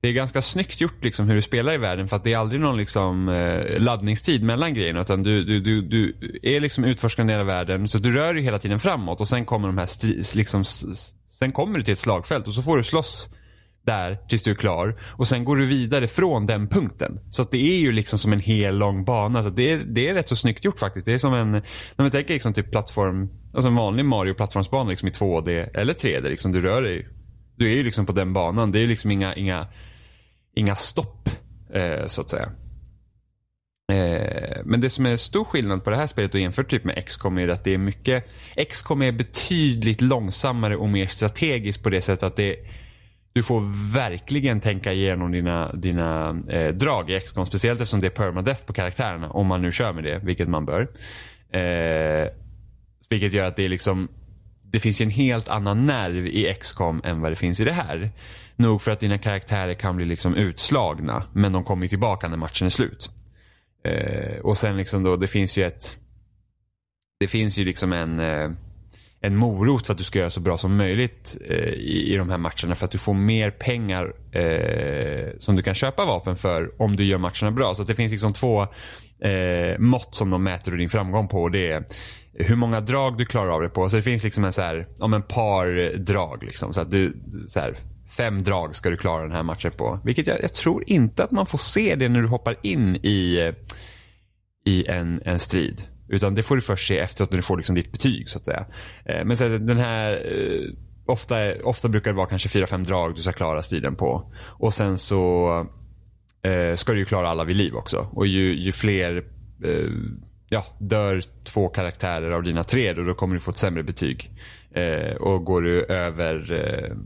det 0.00 0.08
är 0.08 0.12
ganska 0.12 0.42
snyggt 0.42 0.80
gjort 0.80 1.04
liksom 1.04 1.28
hur 1.28 1.34
du 1.34 1.42
spelar 1.42 1.74
i 1.74 1.78
världen 1.78 2.08
för 2.08 2.16
att 2.16 2.24
det 2.24 2.32
är 2.32 2.38
aldrig 2.38 2.60
någon 2.60 2.76
liksom, 2.76 3.28
eh, 3.28 3.80
laddningstid 3.80 4.42
mellan 4.42 4.74
grejerna 4.74 5.00
utan 5.00 5.22
du, 5.22 5.44
du, 5.44 5.60
du, 5.60 5.82
du 5.82 6.14
är 6.42 6.60
liksom 6.60 6.84
utforskande 6.84 7.32
hela 7.32 7.44
världen 7.44 7.88
så 7.88 7.98
du 7.98 8.12
rör 8.12 8.34
dig 8.34 8.42
hela 8.42 8.58
tiden 8.58 8.80
framåt 8.80 9.20
och 9.20 9.28
sen 9.28 9.44
kommer 9.44 9.68
de 9.68 9.78
här 9.78 9.88
liksom, 10.36 10.64
sen 11.28 11.52
kommer 11.52 11.78
du 11.78 11.84
till 11.84 11.92
ett 11.92 11.98
slagfält 11.98 12.46
och 12.46 12.54
så 12.54 12.62
får 12.62 12.76
du 12.76 12.84
slåss 12.84 13.28
där 13.86 14.18
tills 14.28 14.42
du 14.42 14.50
är 14.50 14.54
klar 14.54 15.00
och 15.18 15.28
sen 15.28 15.44
går 15.44 15.56
du 15.56 15.66
vidare 15.66 16.06
från 16.06 16.46
den 16.46 16.68
punkten. 16.68 17.20
Så 17.30 17.42
att 17.42 17.50
det 17.50 17.56
är 17.56 17.78
ju 17.78 17.92
liksom 17.92 18.18
som 18.18 18.32
en 18.32 18.40
hel 18.40 18.78
lång 18.78 19.04
bana. 19.04 19.42
Så 19.42 19.50
det, 19.50 19.70
är, 19.70 19.78
det 19.78 20.08
är 20.08 20.14
rätt 20.14 20.28
så 20.28 20.36
snyggt 20.36 20.64
gjort 20.64 20.78
faktiskt. 20.78 21.06
Det 21.06 21.12
är 21.12 21.18
som 21.18 21.34
en, 21.34 21.50
när 21.50 21.62
man 21.96 22.10
tänker 22.10 22.34
liksom 22.34 22.52
typ 22.52 22.70
plattform, 22.70 23.28
alltså 23.54 23.68
en 23.68 23.76
vanlig 23.76 24.04
Mario 24.04 24.34
plattformsbana 24.34 24.90
liksom 24.90 25.08
i 25.08 25.10
2D 25.10 25.70
eller 25.74 25.94
3D 25.94 26.28
liksom. 26.28 26.52
Du 26.52 26.60
rör 26.60 26.82
dig 26.82 27.08
du 27.60 27.72
är 27.72 27.76
ju 27.76 27.82
liksom 27.82 28.06
på 28.06 28.12
den 28.12 28.32
banan. 28.32 28.72
Det 28.72 28.78
är 28.78 28.80
ju 28.80 28.86
liksom 28.86 29.10
inga, 29.10 29.34
inga, 29.34 29.66
inga 30.54 30.74
stopp 30.74 31.28
eh, 31.72 32.06
så 32.06 32.20
att 32.20 32.30
säga. 32.30 32.52
Eh, 33.92 34.58
men 34.64 34.80
det 34.80 34.90
som 34.90 35.06
är 35.06 35.16
stor 35.16 35.44
skillnad 35.44 35.84
på 35.84 35.90
det 35.90 35.96
här 35.96 36.06
spelet 36.06 36.34
och 36.34 36.40
jämfört 36.40 36.70
typ 36.70 36.84
med 36.84 37.06
XCOM 37.06 37.38
är 37.38 37.48
att 37.48 37.64
det 37.64 37.74
är 37.74 37.78
mycket 37.78 38.24
XCOM 38.70 39.02
är 39.02 39.12
betydligt 39.12 40.00
långsammare 40.00 40.76
och 40.76 40.88
mer 40.88 41.06
strategiskt 41.06 41.82
på 41.82 41.90
det 41.90 42.00
sättet 42.00 42.22
att 42.22 42.36
det 42.36 42.52
du 42.52 42.66
du 43.32 43.42
får 43.42 43.92
verkligen 43.94 44.60
tänka 44.60 44.92
igenom 44.92 45.32
dina, 45.32 45.72
dina 45.72 46.42
eh, 46.48 46.68
drag 46.68 47.10
i 47.10 47.20
XCOM. 47.20 47.46
Speciellt 47.46 47.80
eftersom 47.80 48.00
det 48.00 48.06
är 48.06 48.10
permadeath 48.10 48.64
på 48.66 48.72
karaktärerna. 48.72 49.30
Om 49.30 49.46
man 49.46 49.62
nu 49.62 49.72
kör 49.72 49.92
med 49.92 50.04
det, 50.04 50.20
vilket 50.24 50.48
man 50.48 50.64
bör. 50.64 50.80
Eh, 51.52 52.28
vilket 53.08 53.32
gör 53.32 53.48
att 53.48 53.56
det 53.56 53.64
är 53.64 53.68
liksom 53.68 54.08
det 54.72 54.80
finns 54.80 55.00
ju 55.00 55.04
en 55.04 55.10
helt 55.10 55.48
annan 55.48 55.86
nerv 55.86 56.26
i 56.26 56.54
XCOM 56.60 57.00
än 57.04 57.20
vad 57.20 57.32
det 57.32 57.36
finns 57.36 57.60
i 57.60 57.64
det 57.64 57.72
här. 57.72 58.10
Nog 58.56 58.82
för 58.82 58.90
att 58.90 59.00
dina 59.00 59.18
karaktärer 59.18 59.74
kan 59.74 59.96
bli 59.96 60.04
liksom 60.04 60.34
utslagna. 60.34 61.24
Men 61.32 61.52
de 61.52 61.64
kommer 61.64 61.88
tillbaka 61.88 62.28
när 62.28 62.36
matchen 62.36 62.66
är 62.66 62.70
slut. 62.70 63.10
Eh, 63.84 64.40
och 64.40 64.56
sen 64.56 64.76
liksom 64.76 65.02
då, 65.02 65.16
det 65.16 65.28
finns 65.28 65.58
ju 65.58 65.64
ett 65.64 65.96
Det 67.20 67.28
finns 67.28 67.58
ju 67.58 67.64
liksom 67.64 67.92
en 67.92 68.20
eh, 68.20 68.50
en 69.22 69.36
morot 69.36 69.86
för 69.86 69.92
att 69.92 69.98
du 69.98 70.04
ska 70.04 70.18
göra 70.18 70.30
så 70.30 70.40
bra 70.40 70.58
som 70.58 70.76
möjligt 70.76 71.36
eh, 71.48 71.56
i, 71.56 72.14
i 72.14 72.16
de 72.16 72.30
här 72.30 72.38
matcherna. 72.38 72.74
För 72.74 72.84
att 72.84 72.90
du 72.90 72.98
får 72.98 73.14
mer 73.14 73.50
pengar 73.50 74.12
eh, 74.32 75.38
som 75.38 75.56
du 75.56 75.62
kan 75.62 75.74
köpa 75.74 76.04
vapen 76.04 76.36
för 76.36 76.82
om 76.82 76.96
du 76.96 77.04
gör 77.04 77.18
matcherna 77.18 77.50
bra. 77.50 77.74
Så 77.74 77.82
det 77.82 77.94
finns 77.94 78.12
liksom 78.12 78.32
två 78.32 78.66
eh, 79.22 79.78
mått 79.78 80.14
som 80.14 80.30
de 80.30 80.42
mäter 80.42 80.72
din 80.72 80.90
framgång 80.90 81.28
på. 81.28 81.42
Och 81.42 81.50
det 81.50 81.72
är 81.72 81.84
hur 82.32 82.56
många 82.56 82.80
drag 82.80 83.18
du 83.18 83.24
klarar 83.24 83.50
av 83.50 83.62
det 83.62 83.68
på. 83.68 83.88
Så 83.88 83.96
det 83.96 84.02
finns 84.02 84.24
liksom 84.24 84.44
en 84.44 84.52
så 84.52 84.62
här, 84.62 84.86
om 84.98 85.14
en 85.14 85.22
par 85.22 85.98
drag 85.98 86.42
liksom. 86.42 86.74
Så 86.74 86.80
att 86.80 86.90
du, 86.90 87.22
så 87.48 87.60
här, 87.60 87.78
fem 88.10 88.42
drag 88.42 88.76
ska 88.76 88.90
du 88.90 88.96
klara 88.96 89.22
den 89.22 89.32
här 89.32 89.42
matchen 89.42 89.72
på. 89.72 90.00
Vilket 90.04 90.26
jag, 90.26 90.42
jag, 90.42 90.54
tror 90.54 90.84
inte 90.86 91.24
att 91.24 91.30
man 91.30 91.46
får 91.46 91.58
se 91.58 91.94
det 91.94 92.08
när 92.08 92.22
du 92.22 92.28
hoppar 92.28 92.56
in 92.62 92.96
i, 92.96 93.52
i 94.66 94.86
en, 94.86 95.22
en 95.24 95.38
strid. 95.38 95.82
Utan 96.08 96.34
det 96.34 96.42
får 96.42 96.56
du 96.56 96.62
först 96.62 96.88
se 96.88 96.98
efteråt 96.98 97.30
när 97.30 97.36
du 97.36 97.42
får 97.42 97.56
liksom 97.56 97.74
ditt 97.74 97.92
betyg 97.92 98.28
så 98.28 98.38
att 98.38 98.44
säga. 98.44 98.66
Eh, 99.04 99.24
men 99.24 99.36
så 99.36 99.48
den 99.48 99.76
här, 99.76 100.12
eh, 100.12 100.74
ofta, 101.06 101.34
ofta 101.64 101.88
brukar 101.88 102.10
det 102.10 102.16
vara 102.16 102.28
kanske 102.28 102.48
fyra, 102.48 102.66
fem 102.66 102.84
drag 102.84 103.14
du 103.14 103.22
ska 103.22 103.32
klara 103.32 103.62
striden 103.62 103.96
på. 103.96 104.32
Och 104.42 104.74
sen 104.74 104.98
så 104.98 105.66
eh, 106.42 106.74
ska 106.74 106.92
du 106.92 106.98
ju 106.98 107.04
klara 107.04 107.28
alla 107.28 107.44
vid 107.44 107.56
liv 107.56 107.74
också. 107.76 108.08
Och 108.12 108.26
ju, 108.26 108.54
ju 108.54 108.72
fler 108.72 109.16
eh, 109.64 109.90
ja, 110.48 110.64
dör 110.78 111.22
två 111.44 111.68
karaktärer 111.68 112.30
av 112.30 112.42
dina 112.42 112.64
tre 112.64 112.92
då, 112.92 113.02
då 113.02 113.14
kommer 113.14 113.34
du 113.34 113.40
få 113.40 113.50
ett 113.50 113.56
sämre 113.56 113.82
betyg. 113.82 114.30
Eh, 114.74 115.16
och 115.16 115.44
går 115.44 115.62
du 115.62 115.84
över 115.84 116.52
eh, 116.52 116.96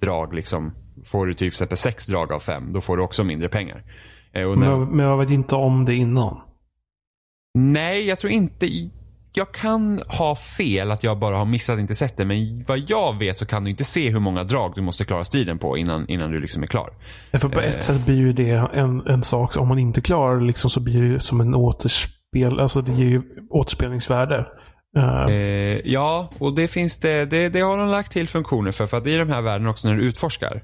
drag 0.00 0.34
liksom, 0.34 0.72
får 1.04 1.26
du 1.26 1.34
typ 1.34 1.52
exempel 1.52 1.78
sex 1.78 2.06
drag 2.06 2.32
av 2.32 2.40
fem, 2.40 2.72
då 2.72 2.80
får 2.80 2.96
du 2.96 3.02
också 3.02 3.24
mindre 3.24 3.48
pengar. 3.48 3.82
Eh, 4.32 4.48
när... 4.48 4.56
men, 4.56 4.96
men 4.96 5.06
jag 5.06 5.18
vet 5.18 5.30
inte 5.30 5.54
om 5.54 5.84
det 5.84 5.94
innan. 5.94 6.40
Nej, 7.58 8.08
jag 8.08 8.18
tror 8.18 8.32
inte. 8.32 8.66
Jag 9.36 9.52
kan 9.52 10.02
ha 10.08 10.36
fel 10.36 10.90
att 10.90 11.04
jag 11.04 11.18
bara 11.18 11.36
har 11.36 11.44
missat 11.44 11.78
inte 11.78 11.94
sett 11.94 12.16
det. 12.16 12.24
Men 12.24 12.64
vad 12.66 12.78
jag 12.78 13.18
vet 13.18 13.38
så 13.38 13.46
kan 13.46 13.64
du 13.64 13.70
inte 13.70 13.84
se 13.84 14.10
hur 14.10 14.20
många 14.20 14.44
drag 14.44 14.72
du 14.74 14.82
måste 14.82 15.04
klara 15.04 15.24
striden 15.24 15.58
på 15.58 15.78
innan, 15.78 16.08
innan 16.08 16.30
du 16.30 16.40
liksom 16.40 16.62
är 16.62 16.66
klar. 16.66 16.92
För 17.32 17.48
på 17.48 17.60
ett 17.60 17.74
eh. 17.74 17.80
sätt 17.80 18.06
blir 18.06 18.16
ju 18.16 18.32
det 18.32 18.50
en, 18.74 19.06
en 19.06 19.24
sak. 19.24 19.56
Om 19.56 19.68
man 19.68 19.78
inte 19.78 20.00
klarar 20.00 20.40
liksom 20.40 20.70
så 20.70 20.80
blir 20.80 21.02
det 21.02 21.20
som 21.20 21.40
en 21.40 21.54
återspel. 21.54 22.60
Alltså 22.60 22.80
det 22.80 22.92
ger 22.92 23.08
ju 23.08 23.22
återspelningsvärde. 23.50 24.46
Uh. 24.98 25.34
Eh, 25.34 25.80
ja, 25.84 26.30
och 26.38 26.54
det 26.54 26.68
finns 26.68 26.96
det, 26.96 27.24
det, 27.24 27.48
det 27.48 27.60
har 27.60 27.78
de 27.78 27.88
lagt 27.88 28.12
till 28.12 28.28
funktioner 28.28 28.72
för. 28.72 28.86
För 28.86 28.96
att 28.96 29.06
i 29.06 29.16
de 29.16 29.28
här 29.28 29.42
världarna 29.42 29.70
också 29.70 29.88
när 29.88 29.96
du 29.96 30.02
utforskar. 30.02 30.62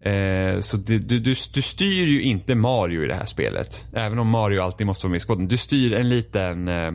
Eh, 0.00 0.60
så 0.60 0.76
det, 0.76 0.98
du, 0.98 1.18
du, 1.20 1.34
du, 1.54 1.62
styr 1.62 2.06
ju 2.06 2.22
inte 2.22 2.54
Mario 2.54 3.04
i 3.04 3.06
det 3.06 3.14
här 3.14 3.24
spelet. 3.24 3.86
Även 3.94 4.18
om 4.18 4.28
Mario 4.28 4.60
alltid 4.60 4.86
måste 4.86 5.06
vara 5.06 5.10
med 5.10 5.16
i 5.16 5.20
skåden. 5.20 5.48
Du 5.48 5.56
styr 5.56 5.92
en 5.94 6.08
liten, 6.08 6.68
eh, 6.68 6.92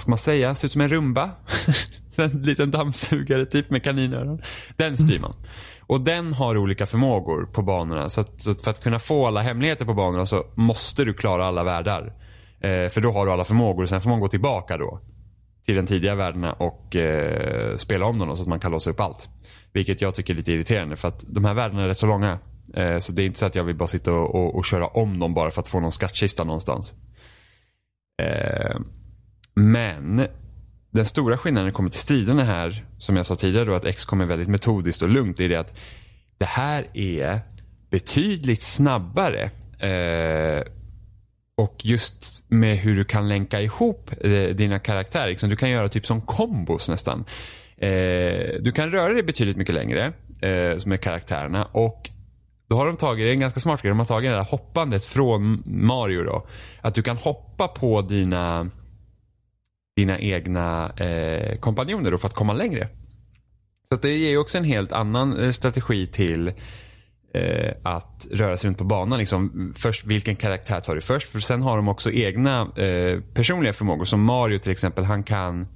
vad 0.00 0.02
ska 0.02 0.10
man 0.10 0.18
säga, 0.18 0.54
ser 0.54 0.68
ut 0.68 0.72
som 0.72 0.80
en 0.80 0.88
rumba. 0.88 1.30
en 2.16 2.42
liten 2.42 2.70
dammsugare 2.70 3.46
typ 3.46 3.70
med 3.70 3.84
kaninöron. 3.84 4.40
Den 4.76 4.96
styr 4.96 5.18
man. 5.18 5.34
Och 5.80 6.00
den 6.00 6.32
har 6.32 6.56
olika 6.56 6.86
förmågor 6.86 7.44
på 7.44 7.62
banorna. 7.62 8.10
Så, 8.10 8.20
att, 8.20 8.42
så 8.42 8.50
att 8.50 8.62
för 8.62 8.70
att 8.70 8.82
kunna 8.82 8.98
få 8.98 9.26
alla 9.26 9.40
hemligheter 9.40 9.84
på 9.84 9.94
banorna 9.94 10.26
så 10.26 10.46
måste 10.54 11.04
du 11.04 11.14
klara 11.14 11.46
alla 11.46 11.64
världar. 11.64 12.12
Eh, 12.60 12.88
för 12.88 13.00
då 13.00 13.12
har 13.12 13.26
du 13.26 13.32
alla 13.32 13.44
förmågor 13.44 13.82
och 13.82 13.88
sen 13.88 14.00
får 14.00 14.10
man 14.10 14.20
gå 14.20 14.28
tillbaka 14.28 14.76
då 14.76 15.00
till 15.66 15.76
de 15.76 15.86
tidiga 15.86 16.14
världarna 16.14 16.52
och 16.52 16.96
eh, 16.96 17.76
spela 17.76 18.06
om 18.06 18.18
dem 18.18 18.36
så 18.36 18.42
att 18.42 18.48
man 18.48 18.60
kan 18.60 18.72
låsa 18.72 18.90
upp 18.90 19.00
allt. 19.00 19.28
Vilket 19.72 20.00
jag 20.00 20.14
tycker 20.14 20.32
är 20.32 20.36
lite 20.36 20.52
irriterande 20.52 20.96
för 20.96 21.08
att 21.08 21.24
de 21.28 21.44
här 21.44 21.54
världarna 21.54 21.82
är 21.82 21.88
rätt 21.88 21.98
så 21.98 22.06
långa. 22.06 22.38
Eh, 22.74 22.98
så 22.98 23.12
det 23.12 23.22
är 23.22 23.26
inte 23.26 23.38
så 23.38 23.46
att 23.46 23.54
jag 23.54 23.64
vill 23.64 23.76
bara 23.76 23.88
sitta 23.88 24.12
och, 24.12 24.34
och, 24.34 24.56
och 24.56 24.64
köra 24.64 24.86
om 24.86 25.18
dem 25.18 25.34
bara 25.34 25.50
för 25.50 25.60
att 25.60 25.68
få 25.68 25.80
någon 25.80 25.92
skattkista 25.92 26.44
någonstans. 26.44 26.94
Eh, 28.22 28.80
men 29.60 30.26
den 30.90 31.06
stora 31.06 31.36
skillnaden 31.38 31.64
när 31.64 31.70
det 31.70 31.74
kommer 31.74 31.90
till 31.90 32.00
striderna 32.00 32.44
här, 32.44 32.84
som 32.98 33.16
jag 33.16 33.26
sa 33.26 33.36
tidigare 33.36 33.64
då, 33.64 33.74
att 33.74 33.84
X 33.84 34.04
kommer 34.04 34.26
väldigt 34.26 34.48
metodiskt 34.48 35.02
och 35.02 35.08
lugnt, 35.08 35.40
är 35.40 35.48
det 35.48 35.56
att 35.56 35.78
det 36.38 36.44
här 36.44 36.86
är 36.94 37.40
betydligt 37.90 38.62
snabbare. 38.62 39.50
Eh, 39.78 40.62
och 41.56 41.76
just 41.84 42.44
med 42.48 42.76
hur 42.76 42.96
du 42.96 43.04
kan 43.04 43.28
länka 43.28 43.60
ihop 43.60 44.10
eh, 44.20 44.30
dina 44.30 44.78
karaktärer. 44.78 45.28
Liksom, 45.28 45.50
du 45.50 45.56
kan 45.56 45.70
göra 45.70 45.88
typ 45.88 46.06
som 46.06 46.20
kombos 46.20 46.88
nästan. 46.88 47.24
Eh, 47.76 48.54
du 48.58 48.72
kan 48.74 48.90
röra 48.90 49.12
dig 49.12 49.22
betydligt 49.22 49.56
mycket 49.56 49.74
längre 49.74 50.12
eh, 50.40 50.86
med 50.86 51.00
karaktärerna 51.00 51.64
och 51.64 52.10
då 52.70 52.76
har 52.76 52.86
de 52.86 52.96
tagit, 52.96 53.24
det 53.24 53.30
är 53.30 53.32
en 53.32 53.40
ganska 53.40 53.60
smart 53.60 53.82
grej, 53.82 53.90
de 53.90 53.98
har 53.98 54.06
tagit 54.06 54.30
det 54.30 54.36
där 54.36 54.44
hoppandet 54.44 55.04
från 55.04 55.62
Mario 55.66 56.22
då. 56.22 56.46
Att 56.80 56.94
du 56.94 57.02
kan 57.02 57.16
hoppa 57.16 57.68
på 57.68 58.02
dina, 58.02 58.70
dina 60.00 60.18
egna 60.18 60.92
eh, 60.96 61.54
kompanjoner 61.54 62.16
för 62.16 62.28
att 62.28 62.34
komma 62.34 62.52
längre. 62.52 62.88
Så 63.92 64.00
det 64.00 64.12
ger 64.12 64.30
ju 64.30 64.38
också 64.38 64.58
en 64.58 64.64
helt 64.64 64.92
annan 64.92 65.44
eh, 65.44 65.50
strategi 65.50 66.06
till 66.06 66.48
eh, 67.34 67.72
att 67.82 68.26
röra 68.32 68.56
sig 68.56 68.68
runt 68.68 68.78
på 68.78 68.84
banan. 68.84 69.18
Liksom, 69.18 69.74
först, 69.76 70.04
vilken 70.04 70.36
karaktär 70.36 70.80
tar 70.80 70.94
du 70.94 71.00
först? 71.00 71.28
För 71.28 71.40
sen 71.40 71.62
har 71.62 71.76
de 71.76 71.88
också 71.88 72.10
egna 72.12 72.60
eh, 72.76 73.20
personliga 73.34 73.72
förmågor. 73.72 74.04
Som 74.04 74.24
Mario 74.24 74.58
till 74.58 74.72
exempel, 74.72 75.04
han 75.04 75.22
kan 75.22 75.66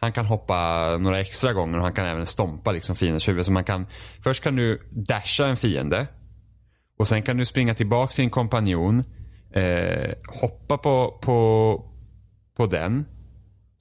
han 0.00 0.12
kan 0.12 0.26
hoppa 0.26 0.56
några 0.98 1.20
extra 1.20 1.52
gånger 1.52 1.78
och 1.78 1.84
han 1.84 1.92
kan 1.92 2.06
även 2.06 2.26
stompa 2.26 2.72
liksom 2.72 2.96
fiendens 2.96 3.28
huvud. 3.28 3.46
Så 3.46 3.52
man 3.52 3.64
kan, 3.64 3.86
först 4.22 4.42
kan 4.42 4.56
du 4.56 4.80
dasha 4.90 5.46
en 5.46 5.56
fiende. 5.56 6.06
Och 6.98 7.08
sen 7.08 7.22
kan 7.22 7.36
du 7.36 7.46
springa 7.46 7.74
tillbaka 7.74 8.10
till 8.10 8.22
din 8.22 8.30
kompanjon. 8.30 9.04
Eh, 9.54 10.10
hoppa 10.40 10.78
på, 10.78 11.18
på, 11.22 11.84
på 12.56 12.66
den. 12.66 13.04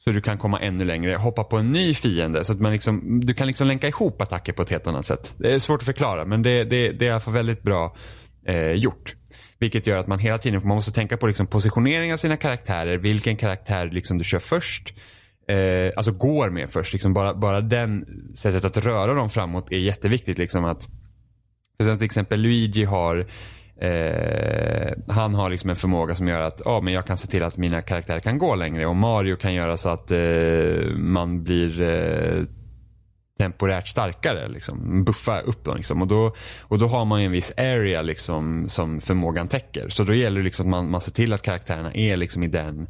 Så 0.04 0.12
du 0.12 0.22
kan 0.22 0.38
komma 0.38 0.60
ännu 0.60 0.86
längre. 0.86 1.16
Hoppa 1.16 1.44
på 1.44 1.58
en 1.58 1.72
ny 1.72 1.94
fiende. 1.94 2.46
Så 2.46 2.54
att 2.54 2.60
man 2.60 2.72
liksom, 2.72 3.20
du 3.20 3.34
kan 3.34 3.48
liksom 3.48 3.68
länka 3.68 3.88
ihop 3.88 4.22
attacker 4.22 4.54
på 4.54 4.62
ett 4.62 4.70
helt 4.70 4.88
annat 4.88 5.06
sätt. 5.06 5.34
Det 5.38 5.54
är 5.54 5.60
svårt 5.60 5.80
att 5.80 5.86
förklara 5.86 6.26
men 6.26 6.42
det, 6.44 6.64
det, 6.64 6.92
det 6.92 7.06
är 7.06 7.08
i 7.08 7.12
alla 7.12 7.20
fall 7.20 7.34
väldigt 7.34 7.64
bra 7.64 7.96
eh, 8.48 8.72
gjort. 8.72 9.16
Vilket 9.60 9.88
gör 9.88 9.98
att 9.98 10.08
man 10.08 10.20
hela 10.20 10.38
tiden 10.38 10.62
man 10.64 10.76
måste 10.76 10.92
tänka 10.92 11.18
på 11.18 11.28
liksom 11.28 11.48
positionering 11.48 12.14
av 12.14 12.18
sina 12.18 12.38
karaktärer. 12.38 12.98
Vilken 12.98 13.38
karaktär 13.38 13.90
liksom 13.92 14.18
du 14.18 14.24
kör 14.24 14.40
först 14.40 14.94
eh, 15.48 15.92
alltså 15.96 16.12
går 16.12 16.50
med 16.50 16.70
först. 16.70 16.94
Liksom 16.94 17.14
bara, 17.14 17.34
bara 17.34 17.62
den 17.62 18.06
sättet 18.36 18.66
att 18.66 18.78
röra 18.78 19.14
dem 19.14 19.30
framåt 19.30 19.72
är 19.72 19.78
jätteviktigt. 19.78 20.38
Liksom 20.38 20.66
att, 20.66 20.88
för 21.84 21.96
till 21.96 22.06
exempel 22.06 22.42
Luigi 22.42 22.84
har 22.84 23.26
Eh, 23.82 24.94
han 25.08 25.36
har 25.36 25.50
liksom 25.50 25.70
en 25.70 25.76
förmåga 25.76 26.16
som 26.16 26.28
gör 26.28 26.42
att 26.42 26.62
ja, 26.66 26.82
men 26.82 26.94
jag 26.94 27.06
kan 27.06 27.18
se 27.18 27.28
till 27.28 27.44
att 27.44 27.58
mina 27.58 27.82
karaktärer 27.82 28.20
kan 28.20 28.38
gå 28.38 28.56
längre 28.56 28.86
och 28.86 28.96
Mario 28.96 29.36
kan 29.36 29.54
göra 29.54 29.78
så 29.78 29.90
att 29.90 30.12
eh, 30.12 30.20
man 30.96 31.44
blir 31.44 31.82
eh, 31.82 32.44
temporärt 33.40 33.88
starkare. 33.88 34.48
Liksom, 34.48 35.04
buffa 35.04 35.40
upp 35.40 35.64
dem. 35.64 35.78
Liksom. 35.78 36.02
Och, 36.02 36.08
då, 36.08 36.36
och 36.62 36.80
då 36.80 36.88
har 36.88 37.06
man 37.06 37.22
en 37.22 37.32
viss 37.32 37.54
area 37.58 38.02
liksom, 38.02 38.70
som 38.70 39.02
förmågan 39.02 39.48
täcker. 39.48 39.90
Så 39.90 40.04
då 40.04 40.14
gäller 40.14 40.38
det 40.38 40.44
liksom 40.44 40.66
att 40.66 40.72
man, 40.72 40.90
man 40.90 41.02
ser 41.02 41.12
till 41.12 41.34
att 41.34 41.42
karaktärerna 41.42 41.94
är 41.94 42.18
liksom 42.18 42.44
i 42.44 42.48
den 42.48 42.88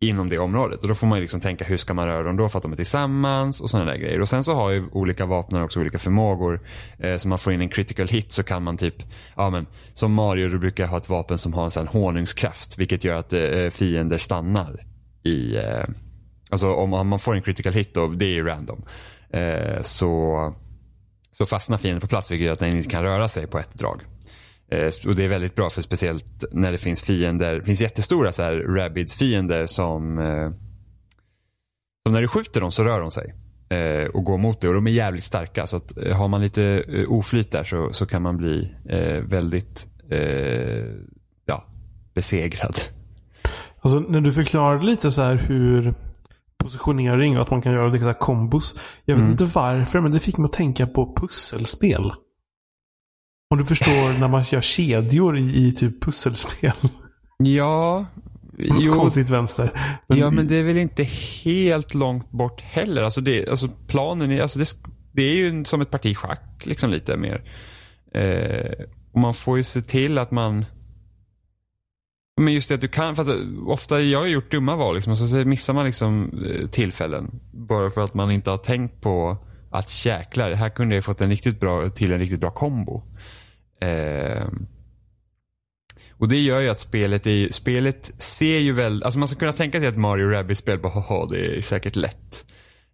inom 0.00 0.28
det 0.28 0.38
området. 0.38 0.82
Och 0.82 0.88
då 0.88 0.94
får 0.94 1.06
man 1.06 1.20
liksom 1.20 1.40
tänka 1.40 1.64
hur 1.64 1.76
ska 1.76 1.94
man 1.94 2.06
röra 2.06 2.22
dem 2.22 2.36
då 2.36 2.48
för 2.48 2.58
att 2.58 2.62
de 2.62 2.72
är 2.72 2.76
tillsammans 2.76 3.60
och 3.60 3.70
sådana 3.70 3.90
där 3.90 3.98
grejer. 3.98 4.20
Och 4.20 4.28
sen 4.28 4.44
så 4.44 4.54
har 4.54 4.70
ju 4.70 4.88
olika 4.92 5.26
vapen 5.26 5.62
också 5.62 5.80
olika 5.80 5.98
förmågor. 5.98 6.60
Eh, 6.98 7.16
så 7.16 7.28
man 7.28 7.38
får 7.38 7.52
in 7.52 7.60
en 7.60 7.68
critical 7.68 8.08
hit 8.08 8.32
så 8.32 8.42
kan 8.42 8.62
man 8.62 8.76
typ, 8.76 8.94
ja 9.36 9.50
men 9.50 9.66
som 9.94 10.12
Mario 10.12 10.48
du 10.48 10.58
brukar 10.58 10.86
ha 10.86 10.96
ett 10.96 11.08
vapen 11.08 11.38
som 11.38 11.54
har 11.54 11.64
en 11.64 11.70
sån 11.70 11.88
honungskraft. 11.88 12.78
Vilket 12.78 13.04
gör 13.04 13.16
att 13.16 13.32
eh, 13.32 13.40
eh, 13.40 13.70
fiender 13.70 14.18
stannar 14.18 14.86
i, 15.22 15.56
eh, 15.56 15.84
alltså 16.50 16.72
om 16.72 17.08
man 17.08 17.18
får 17.18 17.34
en 17.34 17.42
critical 17.42 17.72
hit 17.72 17.94
då, 17.94 18.06
det 18.06 18.24
är 18.24 18.34
ju 18.34 18.46
random. 18.46 18.84
Eh, 19.30 19.82
så, 19.82 20.54
så 21.32 21.46
fastnar 21.46 21.78
fienden 21.78 22.00
på 22.00 22.06
plats 22.08 22.30
vilket 22.30 22.46
gör 22.46 22.52
att 22.52 22.58
den 22.58 22.76
inte 22.76 22.90
kan 22.90 23.02
röra 23.02 23.28
sig 23.28 23.46
på 23.46 23.58
ett 23.58 23.74
drag. 23.74 24.00
Eh, 24.70 24.92
och 25.06 25.16
det 25.16 25.24
är 25.24 25.28
väldigt 25.28 25.54
bra 25.54 25.70
för 25.70 25.82
speciellt 25.82 26.44
när 26.52 26.72
det 26.72 26.78
finns 26.78 27.02
fiender. 27.02 27.54
Det 27.54 27.62
finns 27.62 27.80
jättestora 27.80 28.32
så 28.32 28.42
här 28.42 28.54
rabbids 28.54 29.14
fiender 29.14 29.66
som, 29.66 30.18
eh, 30.18 30.50
som 32.06 32.12
när 32.12 32.20
du 32.20 32.28
skjuter 32.28 32.60
dem 32.60 32.72
så 32.72 32.84
rör 32.84 33.00
de 33.00 33.10
sig. 33.10 33.34
Eh, 33.68 34.06
och 34.06 34.24
går 34.24 34.38
mot 34.38 34.60
dig 34.60 34.68
och 34.68 34.74
de 34.74 34.86
är 34.86 34.90
jävligt 34.90 35.24
starka. 35.24 35.66
Så 35.66 35.76
att, 35.76 35.92
har 36.12 36.28
man 36.28 36.42
lite 36.42 36.84
oflyt 37.08 37.50
där 37.50 37.64
så, 37.64 37.92
så 37.92 38.06
kan 38.06 38.22
man 38.22 38.36
bli 38.36 38.74
väldigt 39.28 39.86
ja, 41.46 41.64
besegrad. 42.14 42.76
Alltså 43.80 44.00
när 44.00 44.20
du 44.20 44.32
förklarar 44.32 44.82
lite 44.82 45.12
så 45.12 45.22
här 45.22 45.34
hur 45.34 45.94
positionering 46.58 47.36
och 47.36 47.42
att 47.42 47.50
man 47.50 47.62
kan 47.62 47.72
göra 47.72 47.88
lite 47.88 48.14
kombos. 48.20 48.78
Jag 49.04 49.14
vet 49.14 49.20
mm. 49.20 49.32
inte 49.32 49.44
varför 49.44 50.00
men 50.00 50.12
det 50.12 50.18
fick 50.18 50.36
mig 50.36 50.46
att 50.46 50.52
tänka 50.52 50.86
på 50.86 51.14
pusselspel. 51.16 52.12
Om 53.48 53.58
du 53.58 53.64
förstår 53.64 54.20
när 54.20 54.28
man 54.28 54.44
gör 54.50 54.60
kedjor 54.60 55.38
i, 55.38 55.68
i 55.68 55.72
typ 55.72 56.02
pusselspel. 56.02 56.72
Ja. 57.38 58.06
Något 58.58 58.84
jo, 58.84 58.92
konstigt 58.92 59.28
vänster. 59.28 59.82
Men, 60.06 60.18
ja, 60.18 60.30
men 60.30 60.48
det 60.48 60.56
är 60.56 60.64
väl 60.64 60.76
inte 60.76 61.02
helt 61.44 61.94
långt 61.94 62.30
bort 62.30 62.60
heller. 62.60 63.02
Alltså, 63.02 63.20
det, 63.20 63.48
alltså 63.48 63.68
planen 63.86 64.30
är, 64.30 64.42
alltså 64.42 64.58
det, 64.58 64.76
det 65.12 65.22
är 65.22 65.36
ju 65.36 65.64
som 65.64 65.80
ett 65.80 65.90
parti 65.90 66.16
schack 66.16 66.66
liksom 66.66 66.90
lite 66.90 67.16
mer. 67.16 67.42
Eh, 68.14 68.86
och 69.12 69.20
man 69.20 69.34
får 69.34 69.56
ju 69.56 69.62
se 69.62 69.82
till 69.82 70.18
att 70.18 70.30
man 70.30 70.64
men 72.40 72.54
just 72.54 72.68
det 72.68 72.74
att 72.74 72.80
du 72.80 72.88
kan, 72.88 73.16
för 73.16 73.22
att 73.22 73.38
ofta 73.66 74.00
jag 74.00 74.18
har 74.18 74.26
gjort 74.26 74.50
dumma 74.50 74.76
val 74.76 74.94
liksom, 74.94 75.12
och 75.12 75.18
så 75.18 75.36
missar 75.36 75.74
man 75.74 75.86
liksom 75.86 76.30
eh, 76.46 76.68
tillfällen. 76.68 77.40
Bara 77.52 77.90
för 77.90 78.00
att 78.00 78.14
man 78.14 78.30
inte 78.30 78.50
har 78.50 78.58
tänkt 78.58 79.00
på 79.00 79.36
att 79.70 80.04
jäklar, 80.06 80.52
här 80.52 80.68
kunde 80.68 80.94
jag 80.94 81.04
fått 81.04 81.20
en 81.20 81.30
riktigt 81.30 81.60
bra, 81.60 81.90
till 81.90 82.12
en 82.12 82.18
riktigt 82.18 82.40
bra 82.40 82.50
kombo. 82.50 83.02
Eh, 83.80 84.46
och 86.18 86.28
det 86.28 86.38
gör 86.38 86.60
ju 86.60 86.68
att 86.68 86.80
spelet 86.80 87.26
är 87.26 87.52
spelet 87.52 88.12
ser 88.18 88.58
ju 88.58 88.72
väl, 88.72 89.02
alltså 89.02 89.18
man 89.18 89.28
ska 89.28 89.38
kunna 89.38 89.52
tänka 89.52 89.78
sig 89.78 89.88
att 89.88 89.96
Mario 89.96 90.28
Rabbids-spel 90.28 90.78
bara, 90.78 90.92
haha 90.92 91.26
det 91.30 91.56
är 91.58 91.62
säkert 91.62 91.96
lätt. 91.96 92.44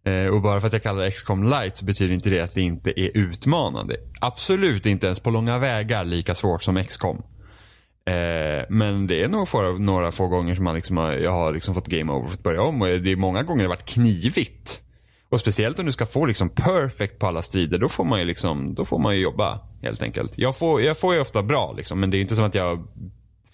Eh, 0.05 0.27
och 0.27 0.43
bara 0.43 0.61
för 0.61 0.67
att 0.67 0.73
jag 0.73 0.83
kallar 0.83 1.03
det 1.03 1.11
XCOM 1.11 1.43
light 1.43 1.77
så 1.77 1.85
betyder 1.85 2.15
inte 2.15 2.31
det 2.31 2.41
att 2.41 2.55
det 2.55 2.61
inte 2.61 3.01
är 3.01 3.17
utmanande. 3.17 3.97
Absolut 4.21 4.87
inte 4.87 5.07
ens 5.07 5.21
på 5.21 5.31
långa 5.31 5.59
vägar 5.59 6.05
lika 6.05 6.35
svårt 6.35 6.62
som 6.62 6.85
XCOM. 6.85 7.23
Eh, 8.07 8.65
men 8.69 9.07
det 9.07 9.23
är 9.23 9.29
nog 9.29 9.49
för, 9.49 9.79
några 9.79 10.12
få 10.12 10.29
gånger 10.29 10.55
som 10.55 10.65
man 10.65 10.75
liksom 10.75 10.97
har, 10.97 11.12
jag 11.12 11.33
har 11.33 11.53
liksom 11.53 11.75
fått 11.75 11.87
game 11.87 12.12
over 12.12 12.25
och 12.25 12.33
fått 12.33 12.43
börja 12.43 12.62
om. 12.62 12.83
Och 12.83 12.89
det 12.89 13.12
är 13.12 13.17
många 13.17 13.43
gånger 13.43 13.62
det 13.62 13.69
har 13.69 13.77
varit 13.77 13.89
knivigt. 13.89 14.82
Och 15.33 15.41
speciellt 15.41 15.79
om 15.79 15.87
du 15.87 15.93
ska 15.93 16.07
få 16.07 16.27
liksom 16.27 16.49
perfect 16.49 17.19
på 17.19 17.27
alla 17.27 17.43
strider, 17.43 17.79
då 17.79 17.89
får 17.89 18.05
man 18.05 18.19
ju 18.19 18.25
liksom, 18.25 18.75
då 18.75 18.85
får 18.85 18.99
man 18.99 19.17
ju 19.17 19.23
jobba 19.23 19.61
helt 19.83 20.03
enkelt. 20.03 20.39
Jag 20.39 20.59
får, 20.59 20.83
jag 20.83 20.99
får 20.99 21.15
ju 21.15 21.21
ofta 21.21 21.43
bra 21.43 21.73
liksom, 21.77 22.01
men 22.01 22.11
det 22.11 22.19
är 22.19 22.21
inte 22.21 22.37
som 22.37 22.45
att 22.45 22.55
jag 22.55 22.89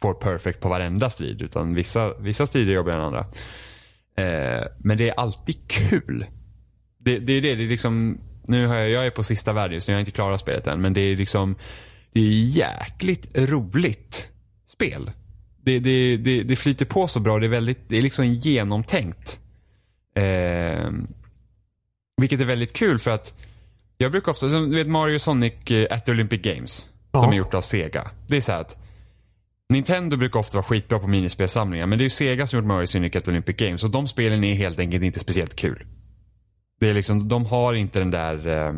får 0.01 0.15
perfect 0.15 0.61
på 0.61 0.69
varenda 0.69 1.11
strid. 1.11 1.43
Utan 1.43 1.75
vissa, 1.75 2.15
vissa 2.19 2.47
strider 2.47 2.73
jobbar 2.73 2.93
än 2.93 3.01
andra. 3.01 3.27
Eh, 4.17 4.67
men 4.79 4.99
det 4.99 5.09
är 5.09 5.15
alltid 5.21 5.69
kul. 5.69 6.27
Det, 6.99 7.19
det 7.19 7.33
är 7.33 7.43
det, 7.43 7.55
det 7.55 7.65
är 7.65 7.69
liksom, 7.69 8.21
nu 8.47 8.67
har 8.67 8.77
jag, 8.77 8.91
jag 8.91 9.07
är 9.07 9.11
på 9.11 9.23
sista 9.23 9.53
världen 9.53 9.75
just 9.75 9.89
nu, 9.89 9.93
jag 9.93 9.97
har 9.97 10.01
inte 10.01 10.13
klarat 10.13 10.41
spelet 10.41 10.67
än. 10.67 10.81
Men 10.81 10.93
det 10.93 11.01
är 11.01 11.17
liksom, 11.17 11.57
det 12.13 12.21
är 12.21 12.57
jäkligt 12.59 13.31
roligt 13.35 14.31
spel. 14.67 15.11
Det, 15.63 15.79
det, 15.79 16.17
det, 16.17 16.43
det 16.43 16.57
flyter 16.57 16.87
på 16.87 17.09
så 17.09 17.21
bra, 17.21 17.39
det 17.39 17.47
är 17.47 17.51
väldigt, 17.51 17.89
det 17.89 17.99
är 17.99 18.03
liksom 18.03 18.27
genomtänkt. 18.27 19.41
Eh, 20.17 20.91
vilket 22.19 22.41
är 22.41 22.45
väldigt 22.45 22.73
kul 22.73 22.99
för 22.99 23.11
att 23.11 23.35
jag 23.99 24.13
brukar 24.13 24.33
ofta, 24.33 24.49
som 24.49 24.71
du 24.71 24.77
vet 24.77 24.89
Mario 24.89 25.19
Sonic 25.19 25.71
eh, 25.71 25.87
at 25.91 26.07
the 26.07 26.13
Olympic 26.13 26.41
Games. 26.41 26.89
Ja. 27.13 27.23
Som 27.23 27.33
är 27.33 27.37
gjort 27.37 27.55
av 27.55 27.61
Sega. 27.61 28.11
Det 28.29 28.37
är 28.37 28.41
så 28.41 28.53
att 28.53 28.77
Nintendo 29.69 30.17
brukar 30.17 30.41
ofta 30.41 30.59
vara 30.59 30.65
skitbra 30.65 30.99
på 30.99 31.07
minispelsamlingar 31.07 31.87
men 31.87 31.99
det 31.99 32.03
är 32.03 32.07
ju 32.07 32.11
Sega 32.11 32.47
som 32.47 32.59
gjort 32.59 32.67
Mario 32.67 32.87
Sonic 32.87 33.17
at 33.17 33.25
the 33.25 33.31
Olympic 33.31 33.57
Games 33.57 33.85
och 33.85 33.91
de 33.91 34.09
spelen 34.09 34.45
är 34.45 34.55
helt 34.55 34.79
enkelt 34.79 35.05
inte 35.05 35.21
speciellt 35.21 35.57
kul. 35.57 35.87
Det 36.81 36.91
är 36.91 36.95
liksom, 36.95 37.29
de 37.29 37.47
har 37.47 37.75
inte 37.75 37.99
den 37.99 38.11
där 38.11 38.49
eh, 38.49 38.73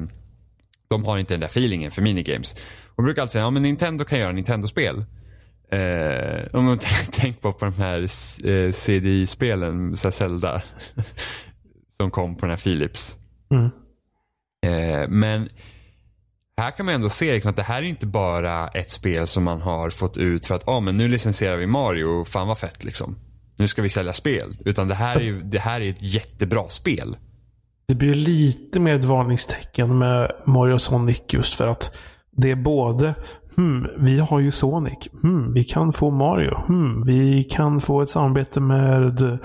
de 0.89 1.05
har 1.05 1.19
inte 1.19 1.35
den 1.35 1.41
där 1.41 1.47
feelingen 1.47 1.91
för 1.91 2.03
minigames. 2.03 2.55
Och 2.97 3.05
brukar 3.05 3.23
alltid 3.23 3.33
säga, 3.33 3.45
ja 3.45 3.51
men 3.51 3.63
Nintendo 3.63 4.05
kan 4.05 4.19
göra 4.19 4.33
Nintendo-spel. 4.33 5.05
Eh, 5.73 6.57
om 6.59 6.65
man 6.65 6.79
tänker 7.13 7.41
på, 7.41 7.53
på 7.53 7.65
de 7.65 7.75
här 7.75 8.03
eh, 8.03 8.73
CDI-spelen, 8.73 9.97
Zelda. 9.97 10.63
som 11.89 12.11
kom 12.11 12.37
på 12.37 12.47
den 12.47 12.51
här 12.51 12.57
Philips. 12.57 13.17
Mm. 13.51 13.71
Eh, 14.67 15.09
men 15.09 15.49
här 16.57 16.71
kan 16.71 16.87
man 16.87 16.95
ändå 16.95 17.09
se 17.09 17.33
liksom 17.33 17.51
att 17.51 17.57
det 17.57 17.63
här 17.63 17.83
är 17.83 17.87
inte 17.87 18.07
bara 18.07 18.69
ett 18.69 18.91
spel 18.91 19.29
som 19.29 19.45
man 19.45 19.61
har 19.61 19.91
fått 19.91 20.17
ut 20.17 20.47
för 20.47 20.55
att 20.55 20.69
ah, 20.69 20.81
men 20.81 20.97
nu 20.97 21.09
licensierar 21.09 21.57
vi 21.57 21.67
Mario, 21.67 22.25
fan 22.25 22.49
vad 22.49 22.59
fett 22.59 22.85
liksom. 22.85 23.17
Nu 23.57 23.69
ska 23.69 23.83
vi 23.83 23.89
sälja 23.89 24.13
spel. 24.13 24.57
Utan 24.65 24.89
det 24.89 24.95
här 24.95 25.17
är 25.17 25.21
ju 25.21 25.43
det 25.43 25.59
här 25.59 25.81
är 25.81 25.91
ett 25.91 26.03
jättebra 26.03 26.69
spel. 26.69 27.17
Det 27.89 27.95
blir 27.95 28.15
lite 28.15 28.81
mer 28.81 28.95
ett 28.95 29.05
varningstecken 29.05 29.99
med 29.99 30.33
Mario 30.47 30.75
och 30.75 30.83
Sonic 30.83 31.23
just 31.29 31.55
för 31.55 31.69
att 31.69 31.95
det 32.31 32.51
är 32.51 32.57
både 32.57 33.15
hmm, 33.57 33.87
vi 33.99 34.19
har 34.19 34.41
ju 34.41 34.51
Sonic. 34.51 35.09
Hmm, 35.23 35.53
vi 35.53 35.65
kan 35.65 35.93
få 35.93 36.11
Mario. 36.11 36.55
Hmm, 36.67 37.07
vi 37.07 37.45
kan 37.45 37.81
få 37.81 38.03
ett 38.03 38.11
samarbete 38.11 38.61
med, 38.61 39.39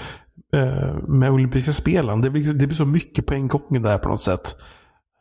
Eh, 0.56 0.98
med 1.08 1.32
olympiska 1.32 1.74
spelen. 1.74 2.22
Det 2.22 2.30
blir, 2.30 2.54
det 2.54 2.68
blir 2.68 2.78
så 2.78 2.86
mycket 2.86 3.26
på 3.26 3.34
en 3.34 3.48
gång 3.48 3.82
där 3.82 3.98
på 3.98 4.10
något 4.10 4.22
sätt. 4.22 4.56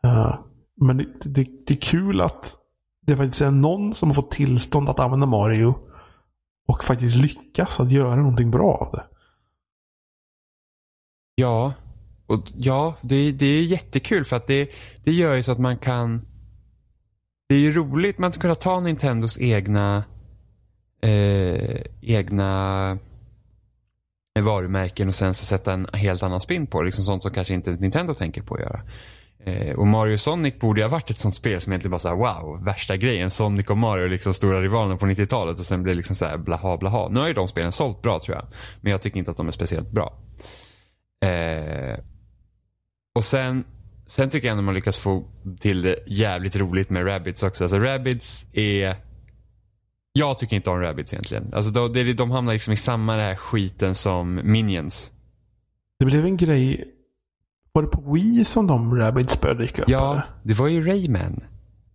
Uh, 0.07 0.39
men 0.81 0.97
det, 0.97 1.07
det, 1.25 1.47
det, 1.67 1.75
är 1.75 1.81
kul 1.81 2.21
att 2.21 2.57
det 3.07 3.17
faktiskt 3.17 3.43
är 3.43 3.51
någon 3.51 3.95
som 3.95 4.09
har 4.09 4.15
fått 4.15 4.31
tillstånd 4.31 4.89
att 4.89 5.01
använda 5.01 5.27
Mario. 5.27 5.75
Och 6.69 6.85
faktiskt 6.85 7.17
lyckas 7.17 7.81
att 7.81 7.91
göra 7.91 8.17
någonting 8.17 8.51
bra 8.51 8.75
av 8.75 8.93
det. 8.93 9.05
Ja, 11.35 11.73
och 12.27 12.41
ja, 12.57 12.95
det, 13.01 13.33
det 13.33 13.47
är 13.47 13.63
jättekul 13.63 14.25
för 14.25 14.37
att 14.37 14.47
det, 14.47 14.71
det 15.05 15.13
gör 15.13 15.35
ju 15.35 15.43
så 15.43 15.53
att 15.53 15.59
man 15.59 15.79
kan 15.79 16.27
det 17.49 17.55
är 17.55 17.61
ju 17.61 17.73
roligt 17.73 18.19
man 18.19 18.33
kunna 18.33 18.55
ta 18.55 18.81
Nintendos 18.81 19.41
egna 19.41 20.05
eh, 21.03 21.83
egna 22.01 22.99
varumärken 24.43 25.09
och 25.09 25.15
sen 25.15 25.35
så 25.35 25.45
sätta 25.45 25.73
en 25.73 25.87
helt 25.93 26.23
annan 26.23 26.41
spin 26.41 26.67
på 26.67 26.81
det. 26.81 26.87
Liksom 26.87 27.05
sånt 27.05 27.23
som 27.23 27.33
kanske 27.33 27.55
inte 27.55 27.71
Nintendo 27.71 28.15
tänker 28.15 28.43
på 28.43 28.55
att 28.55 28.61
göra. 28.61 28.81
Eh, 29.47 29.75
och 29.75 29.87
Mario 29.87 30.17
Sonic 30.17 30.59
borde 30.59 30.81
ju 30.81 30.85
ha 30.85 30.91
varit 30.91 31.11
ett 31.11 31.19
sånt 31.19 31.35
spel 31.35 31.61
som 31.61 31.73
egentligen 31.73 31.91
bara 31.91 31.99
såhär 31.99 32.15
wow, 32.15 32.65
värsta 32.65 32.97
grejen. 32.97 33.31
Sonic 33.31 33.67
och 33.67 33.79
Mario 33.79 34.09
liksom 34.09 34.35
stora 34.35 34.63
rivalerna 34.63 34.97
på 34.97 35.07
90-talet 35.07 35.59
och 35.59 35.65
sen 35.65 35.83
blir 35.83 35.93
det 35.93 35.97
liksom 35.97 36.17
såhär 36.17 36.39
blaha 36.39 36.77
blaha. 36.77 37.09
Nu 37.09 37.21
har 37.21 37.29
ju 37.29 37.35
de 37.35 37.49
spelen 37.49 37.73
sålt 37.73 38.03
bra 38.03 38.21
tror 38.21 38.37
jag. 38.37 38.47
Men 38.81 38.93
jag 38.93 39.03
tycker 39.03 39.19
inte 39.19 39.31
att 39.31 39.37
de 39.37 39.49
är 39.49 39.53
speciellt 39.53 39.91
bra. 39.91 40.19
Eh, 41.25 41.99
och 43.15 43.25
sen, 43.25 43.65
sen 44.07 44.31
tycker 44.31 44.49
jag 44.49 44.53
ändå 44.53 44.63
man 44.63 44.75
lyckas 44.75 44.97
få 44.97 45.25
till 45.61 45.83
det 45.83 45.99
jävligt 46.07 46.57
roligt 46.57 46.91
med 46.91 47.07
Rabbids 47.07 47.43
också. 47.43 47.65
Alltså 47.65 47.79
Rabbids 47.79 48.45
är 48.53 48.97
jag 50.17 50.39
tycker 50.39 50.57
inte 50.57 50.71
om 50.71 50.81
Rabbids 50.81 51.13
egentligen. 51.13 51.55
Alltså 51.55 51.71
de, 51.89 52.13
de 52.13 52.31
hamnar 52.31 52.53
liksom 52.53 52.73
i 52.73 52.77
samma 52.77 53.17
här 53.17 53.37
skiten 53.37 53.95
som 53.95 54.41
Minions. 54.45 55.11
Det 55.99 56.05
blev 56.05 56.25
en 56.25 56.37
grej. 56.37 56.85
Var 57.73 57.83
det 57.83 57.89
på 57.89 58.13
Wii 58.13 58.45
som 58.45 58.67
de 58.67 58.97
Rabbids 58.97 59.41
började 59.41 59.63
dyka 59.63 59.83
upp? 59.83 59.89
Ja, 59.89 60.13
eller? 60.13 60.31
det 60.43 60.55
var 60.55 60.69
ju 60.69 60.87
Rayman. 60.87 61.41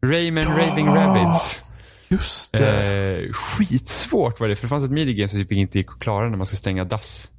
Rayman 0.06 0.44
ja, 0.44 0.50
Raving 0.50 0.88
Rabbids. 0.88 1.62
Just 2.08 2.52
det. 2.52 3.24
Eh, 3.26 3.34
skitsvårt 3.34 4.40
var 4.40 4.48
det. 4.48 4.56
För 4.56 4.64
det 4.64 4.70
fanns 4.70 4.86
ett 4.86 4.92
minigame 4.92 5.30
som 5.30 5.40
typ 5.40 5.52
inte 5.52 5.78
gick 5.78 5.92
att 5.92 6.00
klara 6.00 6.30
när 6.30 6.38
man 6.38 6.48
ska 6.48 6.56
stänga 6.56 6.84
dass 6.84 7.30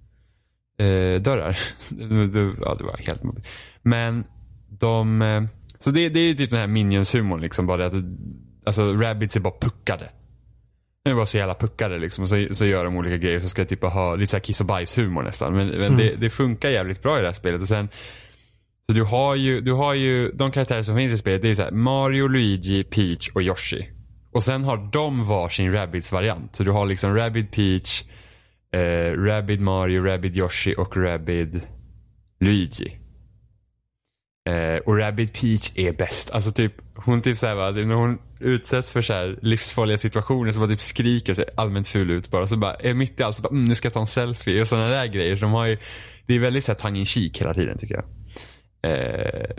eh, 0.78 1.22
dörrar. 1.22 1.58
ja, 2.60 2.74
det 2.74 2.84
var 2.84 3.06
helt 3.06 3.22
mobbigt. 3.22 3.48
Men 3.82 4.24
de, 4.68 5.22
eh, 5.22 5.42
så 5.78 5.90
det, 5.90 6.08
det 6.08 6.20
är 6.20 6.34
typ 6.34 6.50
den 6.50 6.60
här 6.60 6.66
Minions-humorn 6.66 7.40
liksom. 7.40 7.66
Bara 7.66 7.86
att, 7.86 7.92
alltså 8.64 8.92
Rabbids 8.92 9.36
är 9.36 9.40
bara 9.40 9.54
puckade. 9.60 10.10
Är 11.04 11.14
bara 11.14 11.26
så 11.26 11.36
jävla 11.36 11.54
puckade 11.54 11.98
liksom. 11.98 12.22
Och 12.22 12.28
så, 12.28 12.46
så 12.50 12.66
gör 12.66 12.84
de 12.84 12.96
olika 12.96 13.16
grejer. 13.16 13.40
Så 13.40 13.48
ska 13.48 13.60
jag 13.60 13.68
typ 13.68 13.82
ha 13.82 14.14
lite 14.14 14.30
såhär 14.30 14.40
kiss 14.42 14.60
och 14.60 14.66
bajs 14.66 14.98
humor 14.98 15.22
nästan. 15.22 15.54
Men, 15.54 15.68
men 15.68 15.82
mm. 15.82 15.96
det, 15.96 16.14
det, 16.16 16.30
funkar 16.30 16.68
jävligt 16.68 17.02
bra 17.02 17.18
i 17.18 17.20
det 17.20 17.26
här 17.26 17.34
spelet. 17.34 17.62
Och 17.62 17.68
sen, 17.68 17.88
så 18.86 18.92
du 18.92 19.04
har 19.04 19.34
ju, 19.34 19.60
du 19.60 19.72
har 19.72 19.94
ju 19.94 20.32
de 20.32 20.50
karaktärer 20.50 20.82
som 20.82 20.96
finns 20.96 21.12
i 21.12 21.18
spelet. 21.18 21.42
Det 21.42 21.50
är 21.50 21.54
så 21.54 21.68
Mario, 21.72 22.28
Luigi, 22.28 22.84
Peach 22.84 23.30
och 23.34 23.42
Yoshi. 23.42 23.90
Och 24.32 24.44
sen 24.44 24.64
har 24.64 24.90
de 24.92 25.28
varsin 25.28 25.72
Rabbids-variant. 25.72 26.56
Så 26.56 26.64
du 26.64 26.70
har 26.70 26.86
liksom 26.86 27.16
Rabbid 27.16 27.52
Peach, 27.52 28.02
eh, 28.72 29.12
Rabbid 29.12 29.60
Mario, 29.60 30.04
Rabbid 30.04 30.36
Yoshi 30.36 30.74
och 30.78 30.96
Rabbid 30.96 31.60
Luigi. 32.40 32.99
Eh, 34.50 34.78
och 34.78 34.98
Rabbit 34.98 35.40
Peach 35.40 35.72
är 35.74 35.92
bäst. 35.92 36.30
Alltså 36.30 36.52
typ, 36.52 36.72
hon 36.94 37.22
typ 37.22 37.36
såhär 37.36 37.54
va, 37.54 37.70
när 37.70 37.94
hon 37.94 38.18
utsätts 38.40 38.90
för 38.90 39.02
såhär 39.02 39.38
livsfarliga 39.42 39.98
situationer 39.98 40.52
så 40.52 40.60
bara 40.60 40.68
typ 40.68 40.80
skriker 40.80 41.32
och 41.32 41.36
ser 41.36 41.50
allmänt 41.56 41.88
ful 41.88 42.10
ut 42.10 42.30
bara. 42.30 42.46
Så 42.46 42.56
bara, 42.56 42.74
är 42.74 42.94
mitt 42.94 43.20
i 43.20 43.22
allt 43.22 43.36
så 43.36 43.42
bara, 43.42 43.48
mm, 43.48 43.64
nu 43.64 43.74
ska 43.74 43.86
jag 43.86 43.92
ta 43.92 44.00
en 44.00 44.06
selfie 44.06 44.60
och 44.60 44.68
sådana 44.68 44.88
där 44.88 45.06
grejer. 45.06 45.36
Så 45.36 45.42
de 45.42 45.52
har 45.52 45.66
ju, 45.66 45.78
det 46.26 46.34
är 46.34 46.38
väldigt 46.38 46.64
såhär 46.64 46.78
tongue 46.78 46.98
in 46.98 47.06
cheek 47.06 47.40
hela 47.40 47.54
tiden 47.54 47.78
tycker 47.78 47.94
jag. 47.94 48.04
Eh, 48.92 49.50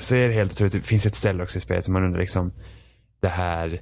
så 0.00 0.14
är 0.14 0.28
det 0.28 0.34
helt 0.34 0.52
otroligt, 0.52 0.72
det 0.72 0.80
finns 0.80 1.06
ett 1.06 1.14
ställe 1.14 1.42
också 1.42 1.58
i 1.58 1.60
spelet 1.60 1.84
som 1.84 1.94
man 1.94 2.04
undrar 2.04 2.20
liksom, 2.20 2.52
det 3.22 3.28
här 3.28 3.80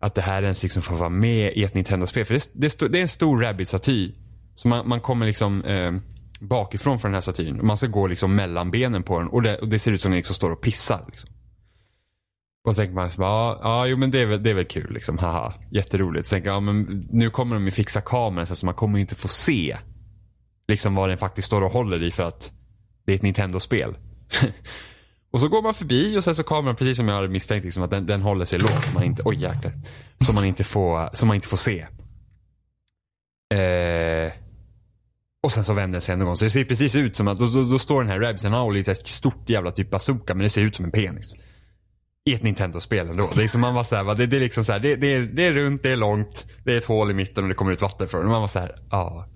att 0.00 0.14
det 0.14 0.22
här 0.22 0.42
ens 0.42 0.62
liksom 0.62 0.82
får 0.82 0.96
vara 0.96 1.08
med 1.08 1.52
i 1.52 1.64
ett 1.64 1.74
Nintendo-spel. 1.74 2.24
För 2.24 2.34
det, 2.34 2.50
det, 2.54 2.88
det, 2.92 2.98
är 2.98 3.02
en 3.02 3.08
stor 3.08 3.42
Rabbids-staty. 3.42 4.12
Så 4.54 4.68
man, 4.68 4.88
man 4.88 5.00
kommer 5.00 5.26
liksom 5.26 5.64
eh, 5.64 5.92
bakifrån 6.40 6.98
för 6.98 7.08
den 7.08 7.14
här 7.14 7.22
statyn. 7.22 7.66
Man 7.66 7.76
ska 7.76 7.86
gå 7.86 8.06
liksom 8.06 8.36
mellan 8.36 8.70
benen 8.70 9.02
på 9.02 9.18
den. 9.18 9.28
Och 9.28 9.42
det, 9.42 9.58
och 9.58 9.68
det 9.68 9.78
ser 9.78 9.92
ut 9.92 10.00
som 10.00 10.10
den 10.10 10.16
liksom 10.16 10.34
står 10.34 10.50
och 10.50 10.60
pissar. 10.60 11.04
Liksom. 11.10 11.30
Och 12.64 12.74
så 12.74 12.80
tänker 12.80 12.94
man, 12.94 13.10
så 13.10 13.20
bara, 13.20 13.30
ja, 13.30 13.58
ja 13.62 13.86
jo, 13.86 13.96
men 13.96 14.10
det 14.10 14.20
är, 14.20 14.26
väl, 14.26 14.42
det 14.42 14.50
är 14.50 14.54
väl 14.54 14.64
kul. 14.64 14.92
Liksom. 14.92 15.18
Haha, 15.18 15.54
jätteroligt. 15.70 16.28
Så 16.28 16.34
tänker 16.34 16.48
jag, 16.48 16.56
ja, 16.56 16.60
men 16.60 17.08
nu 17.10 17.30
kommer 17.30 17.54
de 17.56 17.64
ju 17.64 17.70
fixa 17.70 18.00
kameran 18.00 18.46
så 18.46 18.66
man 18.66 18.74
kommer 18.74 18.98
ju 18.98 19.00
inte 19.00 19.14
få 19.14 19.28
se 19.28 19.78
liksom 20.68 20.94
vad 20.94 21.08
den 21.08 21.18
faktiskt 21.18 21.46
står 21.46 21.62
och 21.62 21.70
håller 21.70 22.02
i 22.02 22.10
för 22.10 22.22
att 22.22 22.52
det 23.06 23.12
är 23.12 23.16
ett 23.16 23.22
Nintendo-spel. 23.22 23.96
Och 25.32 25.40
så 25.40 25.48
går 25.48 25.62
man 25.62 25.74
förbi 25.74 26.18
och 26.18 26.24
sen 26.24 26.34
så 26.34 26.42
kameran, 26.42 26.76
precis 26.76 26.96
som 26.96 27.08
jag 27.08 27.14
hade 27.14 27.28
misstänkt, 27.28 27.64
liksom, 27.64 27.82
att 27.82 27.90
den, 27.90 28.06
den 28.06 28.22
håller 28.22 28.44
sig 28.44 28.58
låst. 28.58 28.94
Man 28.94 29.02
inte, 29.02 29.22
oj 29.24 29.42
jäklar. 29.42 29.72
Som 30.20 30.34
man 30.34 30.44
inte 30.44 30.64
får, 30.64 31.10
så 31.12 31.26
man 31.26 31.34
inte 31.34 31.48
får 31.48 31.56
se. 31.56 31.86
Och 35.50 35.54
sen 35.54 35.64
så 35.64 35.72
vänder 35.72 35.92
den 35.92 36.00
sig 36.00 36.12
en 36.12 36.24
gång. 36.24 36.36
Så 36.36 36.44
det 36.44 36.50
ser 36.50 36.64
precis 36.64 36.96
ut 36.96 37.16
som 37.16 37.28
att, 37.28 37.38
då, 37.38 37.46
då, 37.46 37.64
då 37.64 37.78
står 37.78 38.02
den 38.02 38.12
här 38.12 38.20
Rabsen, 38.20 38.52
han 38.52 38.60
har 38.60 38.90
ett 38.90 39.06
stort 39.06 39.50
jävla 39.50 39.72
typ 39.72 39.90
bazooka, 39.90 40.34
men 40.34 40.42
det 40.42 40.50
ser 40.50 40.62
ut 40.62 40.76
som 40.76 40.84
en 40.84 40.90
penis. 40.90 41.34
I 42.24 42.34
ett 42.34 42.42
Nintendo-spel 42.42 43.08
ändå. 43.08 43.30
Det 43.34 43.40
är 43.40 43.42
liksom, 43.42 43.60
man 43.60 43.74
var 43.74 43.84
så 43.84 43.96
här, 43.96 44.14
det, 44.14 44.26
det 44.26 44.36
är 44.36 44.40
liksom 44.40 44.64
så 44.64 44.72
här, 44.72 44.80
det, 44.80 44.96
det, 44.96 45.14
är, 45.14 45.20
det 45.20 45.46
är 45.46 45.52
runt, 45.52 45.82
det 45.82 45.90
är 45.90 45.96
långt, 45.96 46.46
det 46.64 46.72
är 46.72 46.78
ett 46.78 46.84
hål 46.84 47.10
i 47.10 47.14
mitten 47.14 47.44
och 47.44 47.48
det 47.48 47.54
kommer 47.54 47.72
ut 47.72 47.80
vatten 47.80 48.08
från 48.08 48.20
det. 48.20 48.28
Man 48.28 48.40
var 48.40 48.48
så 48.48 48.58
här, 48.58 48.74
ja. 48.90 49.28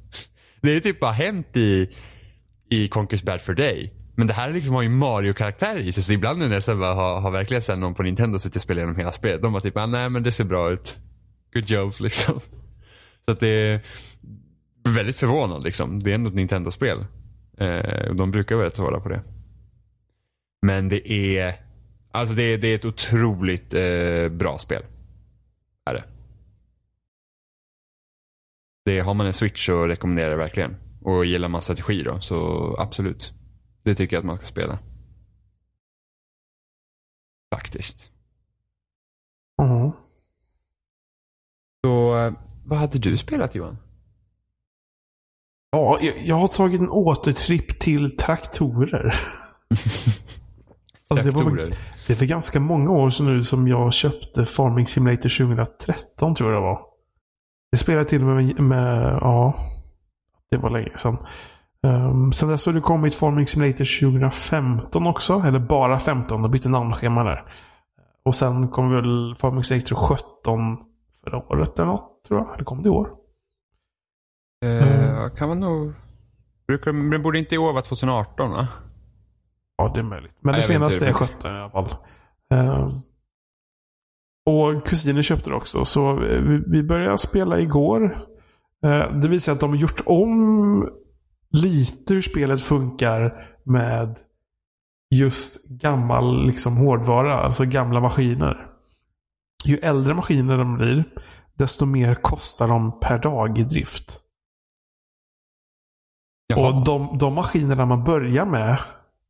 Det 0.63 0.77
är 0.77 0.81
typ 0.81 1.01
bara 1.01 1.13
hänt 1.13 1.57
i, 1.57 1.91
i 2.71 2.89
Conquers 2.89 3.23
Bad 3.23 3.41
for 3.41 3.55
Day. 3.55 3.93
Men 4.17 4.27
det 4.27 4.35
här 4.35 4.51
liksom 4.51 4.75
har 4.75 4.83
ju 4.83 4.89
Mario-karaktär 4.89 5.77
i 5.77 5.93
sig. 5.93 6.03
Så 6.03 6.13
ibland 6.13 6.39
när 6.39 6.63
jag 6.69 6.79
bara 6.79 6.95
har, 6.95 7.21
har 7.21 7.31
verkligen 7.31 7.63
sen 7.63 7.81
någon 7.81 7.95
på 7.95 8.03
Nintendo 8.03 8.39
suttit 8.39 8.57
och 8.57 8.63
spelat 8.63 8.79
igenom 8.79 8.97
hela 8.97 9.13
spelet. 9.13 9.43
De 9.43 9.53
var 9.53 9.61
typ, 9.61 9.77
ah, 9.77 9.87
nej 9.87 10.11
men 10.11 10.23
det 10.23 10.33
ser 10.33 10.45
bra 10.45 10.73
ut. 10.73 10.97
Good 11.55 11.71
jobs 11.71 12.01
liksom. 12.07 12.41
Så 13.25 13.31
att 13.31 13.41
det 13.41 13.49
är 13.49 13.81
väldigt 14.89 15.17
förvånad 15.17 15.65
liksom. 15.65 16.03
Det 16.03 16.11
är 16.11 16.15
ändå 16.15 16.29
ett 16.29 16.35
Nintendo-spel. 16.35 17.07
Eh, 17.59 18.15
de 18.15 18.31
brukar 18.31 18.57
vara 18.57 18.67
rätt 18.67 18.79
hårda 18.79 19.01
på 19.01 19.09
det. 19.09 19.23
Men 20.63 20.89
det 20.89 21.13
är, 21.13 21.55
alltså 22.11 22.35
det 22.35 22.43
är, 22.43 22.59
det 22.59 22.69
är 22.69 22.75
ett 22.75 22.85
otroligt 22.85 23.75
eh, 23.75 24.29
bra 24.29 24.59
spel. 24.59 24.83
Är 25.91 25.95
det. 25.95 26.05
det. 28.85 29.01
Har 29.01 29.15
man 29.15 29.27
en 29.27 29.33
switch 29.33 29.67
så 29.67 29.87
rekommenderar 29.87 30.31
jag 30.31 30.39
det 30.39 30.43
verkligen. 30.43 30.77
Och 31.03 31.25
gillar 31.25 31.49
man 31.49 31.63
strategi 31.63 32.03
då, 32.03 32.21
så 32.21 32.75
absolut. 32.79 33.33
Det 33.83 33.95
tycker 33.95 34.17
jag 34.17 34.21
att 34.21 34.27
man 34.27 34.37
ska 34.37 34.47
spela. 34.47 34.79
Faktiskt. 37.55 38.11
Ja. 39.57 39.93
Så, 41.85 42.17
eh, 42.17 42.33
vad 42.65 42.79
hade 42.79 42.99
du 42.99 43.19
spelat 43.19 43.55
Johan? 43.55 43.77
Ja, 45.75 45.99
jag, 46.01 46.15
jag 46.19 46.37
har 46.37 46.49
tagit 46.49 46.81
en 46.81 46.91
återtripp 46.91 47.79
till 47.81 48.17
traktorer. 48.17 49.15
Alltså, 51.09 51.27
det, 51.27 51.31
var, 51.31 51.71
det 52.07 52.15
för 52.15 52.27
ganska 52.27 52.61
många 52.61 52.91
år 52.91 53.11
sedan 53.11 53.27
nu 53.27 53.45
som 53.45 53.69
jag 53.69 53.93
köpte 53.93 54.47
Farming 54.47 54.87
Simulator 54.87 55.47
2013 55.47 56.35
tror 56.35 56.53
jag 56.53 56.63
det 56.63 56.67
var. 56.67 56.81
Det 57.73 57.77
spelade 57.77 58.05
till 58.05 58.23
och 58.23 58.27
med, 58.27 58.61
med 58.61 59.19
ja, 59.21 59.55
det 60.51 60.57
var 60.57 60.71
länge 60.71 60.99
sedan. 60.99 61.17
Um, 61.83 62.33
sen 62.33 62.49
dess 62.49 62.67
har 62.67 62.73
det 62.73 62.81
kommit 62.81 63.15
Farming 63.15 63.47
Simulator 63.47 64.11
2015 64.11 65.07
också. 65.07 65.43
Eller 65.47 65.59
bara 65.59 65.99
15. 65.99 66.43
De 66.43 66.51
bytte 66.51 66.69
namnschema 66.69 67.25
där. 67.25 67.45
Och 68.25 68.35
sen 68.35 68.69
kom 68.69 68.91
väl 68.91 69.35
Farming 69.39 69.65
Simulator 69.65 69.97
17 69.97 70.19
förra 71.25 71.39
året 71.39 71.79
eller 71.79 71.89
något 71.89 72.25
tror 72.29 72.41
jag. 72.41 72.55
Eller 72.55 72.65
kom 72.65 72.83
det 72.83 72.87
i 72.87 72.91
år? 72.91 73.24
Eh, 74.65 75.29
kan 75.37 75.49
man 75.49 75.61
nog... 75.61 75.93
Brukar, 76.67 76.93
men 76.93 77.23
borde 77.23 77.39
inte 77.39 77.55
i 77.55 77.59
år 77.59 77.73
vara 77.73 77.83
2018 77.83 78.51
va? 78.51 78.69
Ja, 79.77 79.91
det 79.95 79.99
är 79.99 80.05
möjligt. 80.05 80.37
Men 80.41 80.53
Nej, 80.53 80.61
det 80.61 80.67
senaste 80.67 81.05
är 81.05 81.07
det 81.07 81.15
17 81.15 81.51
i 81.51 81.55
alla 81.55 81.71
fall. 81.71 81.97
Ehm, 82.51 82.87
och 84.47 84.87
kusinen 84.87 85.23
köpte 85.23 85.51
det 85.51 85.57
också. 85.57 85.85
Så 85.85 86.15
vi, 86.15 86.63
vi 86.67 86.83
började 86.83 87.19
spela 87.19 87.61
igår. 87.61 88.27
Uh, 88.87 89.21
det 89.21 89.29
visar 89.29 89.53
att 89.53 89.61
de 89.61 89.71
har 89.71 89.77
gjort 89.77 90.03
om 90.07 90.89
lite 91.51 92.15
hur 92.15 92.23
spelet 92.23 92.63
funkar 92.63 93.51
med 93.65 94.19
just 95.11 95.65
gammal 95.65 96.47
liksom, 96.47 96.77
hårdvara. 96.77 97.35
Alltså 97.35 97.65
gamla 97.65 98.01
maskiner. 98.01 98.67
Ju 99.65 99.77
äldre 99.77 100.15
maskiner 100.15 100.59
de 100.59 100.75
blir, 100.77 101.05
desto 101.55 101.87
mer 101.87 102.15
kostar 102.15 102.69
de 102.69 103.01
per 103.01 103.19
dag 103.19 103.59
i 103.59 103.65
drift. 103.65 104.21
Och 106.57 106.85
de, 106.85 107.19
de 107.19 107.35
maskinerna 107.35 107.87
man 107.87 108.05
börjar 108.05 108.47
med, 108.47 108.79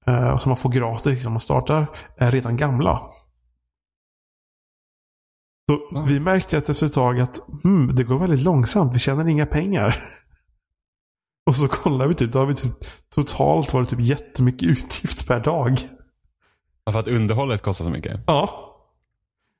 eh, 0.07 0.39
som 0.39 0.51
man 0.51 0.57
får 0.57 0.71
gratis 0.71 1.07
liksom, 1.07 1.33
man 1.33 1.41
startar, 1.41 1.87
är 2.17 2.31
redan 2.31 2.57
gamla. 2.57 3.03
Så 5.71 5.95
Va? 5.95 6.05
vi 6.09 6.21
märkte 6.21 6.59
att 6.59 6.69
efter 6.69 6.87
ett 6.87 6.93
tag 6.93 7.21
att 7.21 7.41
hmm, 7.63 7.95
det 7.95 8.05
går 8.05 8.19
väldigt 8.19 8.43
långsamt. 8.43 8.95
Vi 8.95 8.99
tjänar 8.99 9.29
inga 9.29 9.47
pengar. 9.47 10.11
Och 11.47 11.57
så 11.57 11.69
kollar 11.69 12.07
vi 12.07 12.15
typ, 12.15 12.33
då 12.33 12.39
har 12.39 12.47
vi 12.47 12.55
typ 12.55 12.85
totalt 13.15 13.73
varit 13.75 13.89
typ 13.89 14.01
jättemycket 14.01 14.69
utgift 14.69 15.27
per 15.27 15.41
dag. 15.41 15.79
Ja, 16.85 16.93
För 16.93 16.99
att 16.99 17.09
underhållet 17.09 17.63
kostar 17.63 17.85
så 17.85 17.91
mycket? 17.91 18.21
Ja. 18.27 18.71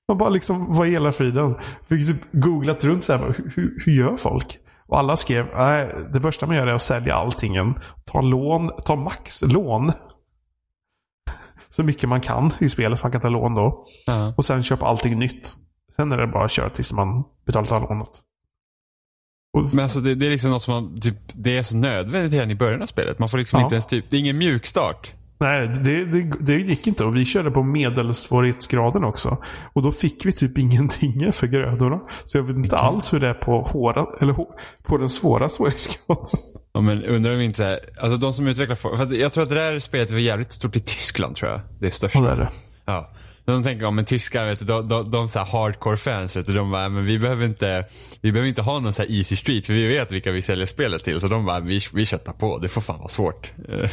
Man 0.09 0.19
bara 0.19 0.29
liksom, 0.29 0.75
vad 0.75 0.89
i 0.89 0.91
hela 0.91 1.13
friden? 1.13 1.55
Fick 1.89 2.07
typ 2.07 2.33
googlat 2.33 2.85
runt 2.85 3.05
så 3.05 3.13
här, 3.13 3.35
hur, 3.55 3.83
hur 3.85 3.93
gör 3.93 4.17
folk? 4.17 4.59
Och 4.89 4.99
alla 4.99 5.17
skrev, 5.17 5.47
nej, 5.57 5.95
det 6.13 6.21
första 6.21 6.47
man 6.47 6.57
gör 6.57 6.67
är 6.67 6.75
att 6.75 6.83
sälja 6.83 7.15
allting. 7.15 7.75
Ta 8.05 8.21
lån, 8.21 8.71
ta 8.85 8.97
maxlån. 8.97 9.93
Så 11.69 11.83
mycket 11.83 12.09
man 12.09 12.21
kan 12.21 12.51
i 12.61 12.69
spelet, 12.69 13.01
för 13.01 13.07
man 13.07 13.13
kan 13.13 13.21
ta 13.21 13.29
lån 13.29 13.55
då. 13.55 13.87
Ja. 14.07 14.35
Och 14.37 14.45
sen 14.45 14.63
köpa 14.63 14.87
allting 14.87 15.19
nytt. 15.19 15.57
Sen 15.97 16.13
är 16.13 16.17
det 16.19 16.27
bara 16.27 16.45
att 16.45 16.51
köra 16.51 16.71
tills 16.71 16.93
man 16.93 17.25
betalat 17.47 17.73
av 17.73 17.83
lånet. 17.83 18.09
Men 19.73 19.81
alltså 19.85 20.01
det, 20.01 20.15
det 20.15 20.27
är 20.27 20.31
liksom 20.31 20.51
något 20.51 20.63
som 20.63 20.75
man, 20.75 21.01
typ, 21.01 21.17
det 21.35 21.59
är 21.59 21.63
så 21.63 21.77
nödvändigt 21.77 22.33
redan 22.33 22.51
i 22.51 22.55
början 22.55 22.83
av 22.83 22.87
spelet. 22.87 23.19
Man 23.19 23.29
får 23.29 23.39
liksom 23.39 23.59
Ja. 23.61 23.65
inte 23.67 23.75
ens 23.75 23.87
typ, 23.87 24.11
det 24.11 24.17
är 24.17 24.21
ingen 24.21 24.39
mjukstart. 24.39 25.13
Nej, 25.45 25.69
det, 25.69 26.05
det, 26.05 26.33
det 26.41 26.57
gick 26.57 26.87
inte. 26.87 27.05
Och 27.05 27.17
vi 27.17 27.25
körde 27.25 27.51
på 27.51 27.63
medelsvårighetsgraden 27.63 29.05
också. 29.05 29.39
Och 29.73 29.83
då 29.83 29.93
fick 29.93 30.27
vi 30.27 30.33
typ 30.33 30.59
ingenting 30.59 31.33
för 31.33 31.47
grödorna. 31.47 32.01
Så 32.25 32.39
jag 32.39 32.43
vet 32.43 32.57
inte 32.57 32.77
alls 32.77 33.13
hur 33.13 33.21
det 33.21 33.29
är 33.29 33.35
på, 33.35 33.63
hårda, 33.63 34.07
eller, 34.21 34.35
på 34.83 34.99
den 34.99 35.11
svåra 35.11 35.49
svårighetsgraden. 35.49 36.27
Ja, 36.73 36.81
men 36.81 37.05
undrar 37.05 37.35
om 37.35 37.41
inte 37.41 37.81
alltså 38.01 38.17
de 38.17 38.33
som 38.33 38.47
utvecklar, 38.47 38.77
för 38.77 39.15
jag 39.15 39.33
tror 39.33 39.43
att 39.43 39.49
det 39.49 39.55
där 39.55 39.81
spelet 39.81 40.11
var 40.11 40.19
jävligt 40.19 40.53
stort 40.53 40.77
i 40.77 40.81
Tyskland 40.81 41.37
tror 41.37 41.51
jag. 41.51 41.61
Det 41.81 41.87
är 41.87 41.91
störst. 41.91 42.15
Ja, 42.15 42.21
det 42.21 42.31
är 42.31 42.37
det. 42.37 42.49
Ja. 42.85 43.11
De 43.47 43.63
tänker, 43.63 43.85
ja 43.85 43.91
men 43.91 44.05
tyskar, 44.05 44.47
vet 44.47 44.59
du, 44.59 44.65
de, 44.65 44.89
de, 44.89 45.11
de 45.11 45.29
så 45.29 45.39
hardcore 45.39 45.97
fans, 45.97 46.37
vet 46.37 46.47
du, 46.47 46.55
de 46.55 46.71
bara, 46.71 46.89
men 46.89 47.05
vi 47.05 47.19
behöver 47.19 47.45
inte, 47.45 47.85
vi 48.21 48.33
behöver 48.33 48.49
inte 48.49 48.63
ha 48.63 48.81
någon 48.81 48.93
så 48.93 49.03
easy 49.03 49.37
street, 49.37 49.67
för 49.67 49.73
vi 49.73 49.87
vet 49.89 50.13
vilka 50.13 50.33
vi 50.33 50.43
säljer 50.43 50.67
spelet 50.67 51.05
till. 51.05 51.21
Så 51.21 51.29
de 51.29 51.45
bara, 51.47 51.61
vi, 51.61 51.81
vi 51.93 52.07
köttar 52.07 52.33
på, 52.33 52.59
det 52.59 52.69
får 52.69 52.81
fan 52.81 52.99
vara 52.99 53.09
svårt. 53.09 53.53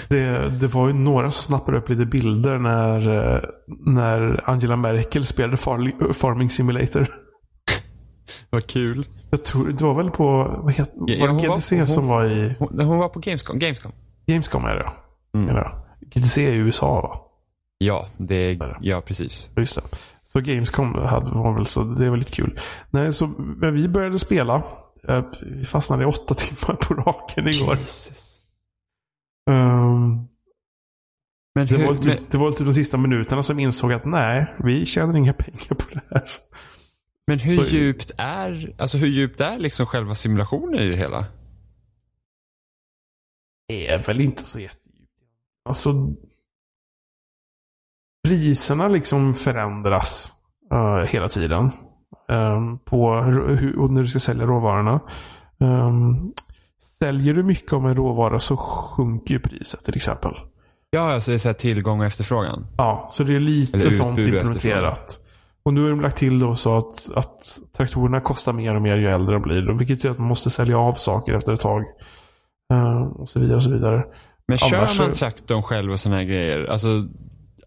Det, 0.09 0.49
det 0.49 0.67
var 0.67 0.87
ju 0.87 0.93
några 0.93 1.31
som 1.31 1.43
snappade 1.57 1.77
upp 1.77 1.89
lite 1.89 2.05
bilder 2.05 2.57
när, 2.57 3.33
eh, 3.35 3.41
när 3.85 4.49
Angela 4.49 4.75
Merkel 4.75 5.25
spelade 5.25 5.57
Farming 6.13 6.49
Simulator. 6.49 7.07
Vad 8.49 8.67
kul. 8.67 9.05
Jag 9.29 9.43
tror, 9.45 9.67
det 9.67 9.83
var 9.83 9.93
väl 9.93 10.11
på, 10.11 10.59
vad 10.63 10.73
heter, 10.73 10.93
Ja, 11.07 11.19
var 11.19 11.27
det 11.27 11.33
hon 11.33 11.47
var- 11.47 11.77
hon- 11.77 11.87
som 11.87 12.07
var 12.07 12.25
i 12.25 12.55
Hon, 12.59 12.79
hon 12.79 12.97
var 12.97 13.09
på 13.09 13.19
Gamescom. 13.19 13.59
Gamescom. 13.59 13.91
Gamescom? 14.27 14.65
Är 14.65 14.75
det, 14.75 14.91
Mm. 15.35 15.47
menar 15.47 15.61
jag. 15.61 15.71
GTC 16.13 16.45
är 16.47 16.51
i 16.51 16.55
USA 16.55 17.01
va? 17.01 17.20
Ja, 17.83 18.07
det 18.17 18.59
ja 18.81 19.01
precis. 19.01 19.49
Just 19.57 19.75
det. 19.75 19.81
Så 20.23 20.39
Gamescom 20.41 20.93
hade, 20.93 21.31
var 21.31 21.53
väl 21.55 21.65
så, 21.65 21.83
det 21.83 22.05
är 22.05 22.09
väldigt 22.09 22.33
kul. 22.33 22.59
Nej, 22.89 23.13
så 23.13 23.25
vi 23.73 23.87
började 23.87 24.19
spela, 24.19 24.63
eh, 25.07 25.25
vi 25.41 25.65
fastnade 25.65 26.03
i 26.03 26.05
åtta 26.05 26.33
timmar 26.37 26.75
på 26.75 26.93
raken 26.93 27.47
igår. 27.47 27.77
Ehm, 29.49 30.27
Men 31.55 31.67
det, 31.67 31.75
hur, 31.75 31.85
var 31.87 31.95
typ, 31.95 32.05
men, 32.05 32.17
det 32.31 32.37
var 32.37 32.51
typ 32.51 32.67
de 32.67 32.73
sista 32.73 32.97
minuterna 32.97 33.43
som 33.43 33.59
insåg 33.59 33.93
att 33.93 34.05
nej, 34.05 34.55
vi 34.63 34.85
tjänar 34.85 35.17
inga 35.17 35.33
pengar 35.43 35.75
på 35.75 35.93
det 35.93 36.01
här. 36.11 36.25
men 37.27 37.39
hur 37.39 37.59
Oj. 37.61 37.67
djupt 37.75 38.11
är, 38.17 38.73
alltså 38.77 38.97
hur 38.97 39.07
djupt 39.07 39.41
är 39.41 39.59
liksom 39.59 39.85
själva 39.85 40.15
simulationen 40.15 40.79
i 40.79 40.89
det 40.89 40.97
hela? 40.97 41.25
Det 43.67 43.87
är 43.87 44.03
väl 44.03 44.21
inte 44.21 44.43
så 44.43 44.59
jättedjupt. 44.59 45.11
Alltså, 45.69 45.93
priserna 48.23 48.87
liksom 48.87 49.33
förändras 49.33 50.31
eh, 50.71 51.07
hela 51.09 51.29
tiden. 51.29 51.71
Ehm, 52.29 52.77
på 52.79 53.13
hur, 53.15 53.87
när 53.89 54.01
du 54.01 54.07
ska 54.07 54.19
sälja 54.19 54.45
råvarorna. 54.45 54.99
Ehm, 55.59 56.31
säljer 56.99 57.33
du 57.33 57.43
mycket 57.43 57.73
av 57.73 57.87
en 57.87 57.95
råvara 57.95 58.39
så 58.39 58.57
sjunker 58.57 59.33
ju 59.33 59.39
priset 59.39 59.85
till 59.85 59.95
exempel. 59.95 60.31
Ja, 60.89 61.13
alltså 61.13 61.31
det 61.31 61.35
är 61.35 61.39
så 61.39 61.53
tillgång 61.53 61.99
och 61.99 62.05
efterfrågan. 62.05 62.67
Ja, 62.77 63.07
så 63.09 63.23
det 63.23 63.35
är 63.35 63.39
lite 63.39 63.77
Eller 63.77 63.89
sånt 63.89 64.19
implementerat. 64.19 65.19
Och 65.63 65.73
nu 65.73 65.81
har 65.83 65.89
de 65.89 66.01
lagt 66.01 66.17
till 66.17 66.39
då 66.39 66.55
så 66.55 66.77
att, 66.77 67.09
att 67.15 67.59
traktorerna 67.77 68.21
kostar 68.21 68.53
mer 68.53 68.75
och 68.75 68.81
mer 68.81 68.97
ju 68.97 69.09
äldre 69.09 69.33
de 69.33 69.41
blir. 69.41 69.77
Vilket 69.77 70.03
gör 70.03 70.11
att 70.11 70.19
man 70.19 70.27
måste 70.27 70.49
sälja 70.49 70.77
av 70.77 70.93
saker 70.93 71.33
efter 71.33 71.53
ett 71.53 71.59
tag. 71.59 71.83
Ehm, 72.73 73.03
och 73.03 73.29
så 73.29 73.39
vidare 73.39 73.55
och 73.57 73.63
så 73.63 73.71
vidare. 73.71 74.05
Men 74.47 74.57
kör 74.57 74.77
Annars 74.77 74.99
man 74.99 75.07
så- 75.09 75.15
traktorn 75.15 75.63
själv 75.63 75.91
och 75.91 75.99
såna 75.99 76.15
här 76.15 76.23
grejer? 76.23 76.65
Alltså, 76.65 76.87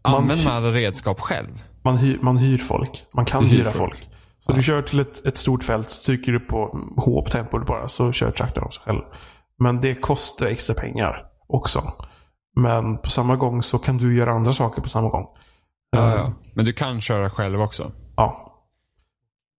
använder 0.04 0.44
man 0.44 0.52
alla 0.54 0.70
redskap 0.70 1.20
själv? 1.20 1.62
Man 1.84 1.96
hyr, 1.96 2.18
man 2.22 2.36
hyr 2.38 2.58
folk. 2.58 3.06
Man 3.12 3.24
kan 3.24 3.44
hyra 3.46 3.64
folk. 3.64 3.76
folk. 3.94 4.08
Så 4.38 4.52
du 4.52 4.62
kör 4.62 4.82
till 4.82 5.00
ett, 5.00 5.26
ett 5.26 5.36
stort 5.36 5.64
fält, 5.64 5.90
så 5.90 6.02
trycker 6.02 6.32
du 6.32 6.40
på 6.40 6.78
H 6.96 7.22
på 7.22 7.30
tempot 7.30 7.66
bara, 7.66 7.88
så 7.88 8.12
kör 8.12 8.30
traktorn 8.30 8.64
av 8.64 8.70
sig 8.70 8.82
själv. 8.84 9.00
Men 9.58 9.80
det 9.80 9.94
kostar 9.94 10.46
extra 10.46 10.74
pengar 10.74 11.26
också. 11.48 11.82
Men 12.56 12.98
på 12.98 13.10
samma 13.10 13.36
gång 13.36 13.62
så 13.62 13.78
kan 13.78 13.96
du 13.98 14.16
göra 14.16 14.32
andra 14.32 14.52
saker 14.52 14.82
på 14.82 14.88
samma 14.88 15.08
gång. 15.08 15.26
Ja, 15.90 16.08
Eh, 16.10 16.14
ja. 16.16 16.32
Men 16.54 16.64
du 16.64 16.72
kan 16.72 17.00
köra 17.00 17.30
själv 17.30 17.60
också? 17.60 17.92
ja. 18.16 18.50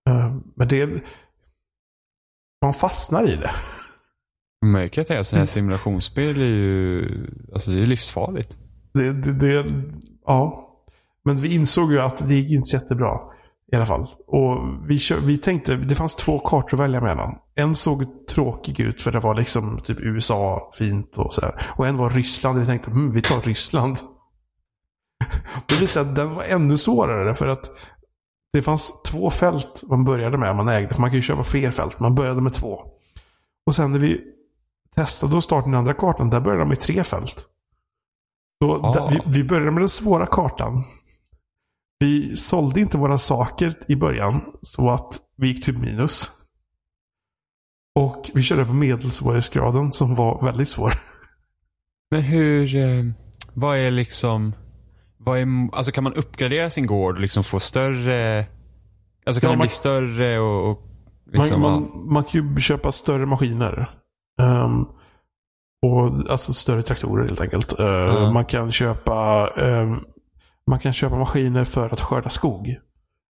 Eh, 0.10 0.36
Men 0.56 0.68
det... 0.68 0.90
Man 2.62 2.74
fastnar 2.74 3.30
i 3.30 3.36
det. 3.36 3.52
Märket 4.66 5.10
är 5.10 5.20
att 5.20 5.28
sådana 5.28 5.42
här 5.42 5.48
simulationsspel 5.54 6.42
är 6.42 6.46
ju 6.46 7.08
alltså 7.54 7.72
det 7.72 7.82
är 7.82 7.86
livsfarligt. 7.86 8.58
Det, 8.94 9.14
det, 9.14 9.34
det, 9.34 9.64
ja. 10.26 10.62
Men 11.26 11.36
vi 11.36 11.56
insåg 11.56 11.92
ju 11.92 12.00
att 12.00 12.28
det 12.28 12.36
gick 12.36 12.52
inte 12.52 12.66
så 12.66 12.76
jättebra. 12.76 13.20
I 13.72 13.76
alla 13.76 13.86
fall. 13.86 14.08
Och 14.28 14.58
vi, 14.90 15.00
vi 15.22 15.38
tänkte, 15.38 15.76
det 15.76 15.96
fanns 15.96 16.16
två 16.16 16.40
kartor 16.40 16.78
att 16.78 16.84
välja 16.84 17.02
mellan. 17.02 17.36
En 17.56 17.76
såg 17.76 18.28
tråkig 18.28 18.80
ut 18.80 19.02
för 19.02 19.12
det 19.12 19.20
var 19.20 19.36
liksom 19.36 19.80
typ 19.80 20.00
USA 20.00 20.72
fint 20.78 21.18
och 21.18 21.34
sådär. 21.34 21.66
Och 21.78 21.88
en 21.88 21.98
var 21.98 22.10
Ryssland. 22.10 22.60
Vi 22.60 22.66
tänkte, 22.66 22.92
hm, 22.92 23.12
vi 23.12 23.22
tar 23.22 23.42
Ryssland. 23.42 23.98
Det 25.68 25.82
visade 25.82 26.10
att 26.10 26.16
den 26.16 26.36
var 26.36 26.44
ännu 26.44 26.78
svårare 26.78 27.34
för 27.34 27.48
att 27.48 27.72
det 28.54 28.62
fanns 28.62 29.02
två 29.02 29.30
fält 29.30 29.84
man 29.90 30.04
började 30.04 30.38
med. 30.38 30.56
Man 30.56 30.68
ägde, 30.68 30.94
för 30.94 31.02
man 31.02 31.10
kan 31.10 31.16
ju 31.16 31.22
köpa 31.22 31.44
fler 31.44 31.72
fält. 31.72 32.00
Man 32.00 32.16
började 32.16 32.42
med 32.42 32.54
två. 32.54 32.80
Och 33.66 33.76
sen 33.76 33.92
när 33.92 34.00
vi 34.00 34.22
testade 34.96 35.38
att 35.38 35.44
starta 35.44 35.66
den 35.66 35.76
andra 35.76 35.94
kartan, 35.94 36.30
där 36.30 36.40
började 36.40 36.62
de 36.62 36.70
med 36.70 36.80
tre 36.80 37.04
fält. 37.04 37.48
Så 38.64 38.76
Ah. 38.76 39.10
vi, 39.10 39.20
vi 39.26 39.44
började 39.44 39.72
med 39.72 39.82
den 39.82 39.90
svåra 39.90 40.26
kartan. 40.26 40.84
Vi 42.00 42.38
sålde 42.38 42.80
inte 42.80 42.98
våra 42.98 43.18
saker 43.18 43.74
i 43.88 43.96
början, 43.96 44.42
så 44.62 44.92
att 44.92 45.20
vi 45.38 45.48
gick 45.48 45.66
till 45.66 45.78
minus. 45.78 46.30
Och 48.00 48.32
vi 48.34 48.44
körde 48.44 48.66
på 48.66 48.74
medelsvårighetsgraden 48.74 49.92
som 49.92 50.16
var 50.16 50.44
väldigt 50.44 50.70
svår. 50.70 50.94
Men 52.12 52.22
hur, 52.22 52.76
eh, 52.76 53.04
vad 53.54 53.78
är 53.78 53.92
liksom, 53.92 54.54
vad 55.18 55.40
är, 55.40 55.76
alltså 55.76 55.92
kan 55.92 56.04
man 56.04 56.14
uppgradera 56.14 56.70
sin 56.70 56.86
gård 56.88 57.16
och 57.16 57.22
liksom 57.22 57.44
få 57.44 57.60
större, 57.60 58.46
alltså 59.26 59.42
kan 59.42 59.48
Ja, 59.48 59.52
den 59.52 59.58
man- 59.58 59.66
bli 59.66 59.70
större 59.70 60.40
och, 60.40 60.72
och 60.72 60.84
liksom, 61.34 61.62
man, 61.62 61.82
man, 61.82 62.14
man 62.14 62.24
kan 62.24 62.54
ju 62.56 62.62
köpa 62.62 62.92
större 62.92 63.26
maskiner. 63.26 64.00
Ehm, 64.42 64.86
och, 65.94 66.30
alltså 66.32 66.54
större 66.54 66.82
traktorer 66.82 67.26
helt 67.28 67.42
enkelt. 67.42 67.80
Eh, 67.80 67.86
Ja. 67.86 68.32
Man 68.32 68.46
kan 68.46 68.72
köpa 68.72 69.50
ehm, 69.58 70.00
Man 70.68 70.80
kan 70.80 70.94
köpa 70.94 71.16
maskiner 71.16 71.64
för 71.64 71.90
att 71.94 72.02
skörda 72.02 72.30
skog. 72.30 72.76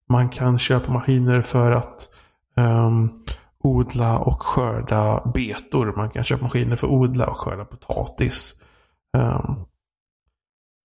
Man 0.10 0.30
kan 0.30 0.60
köpa 0.60 0.92
maskiner 0.92 1.42
för 1.42 1.72
att 1.72 2.10
ehm, 2.58 3.10
odla 3.64 4.18
och 4.20 4.42
skörda 4.42 5.32
betor. 5.34 5.94
Man 5.98 6.10
kan 6.10 6.24
köpa 6.24 6.44
maskiner 6.44 6.76
för 6.76 6.88
att 6.88 6.94
odla 6.94 7.28
och 7.28 7.38
skörda 7.38 7.66
potatis. 7.66 8.54
Ehm, 9.18 9.56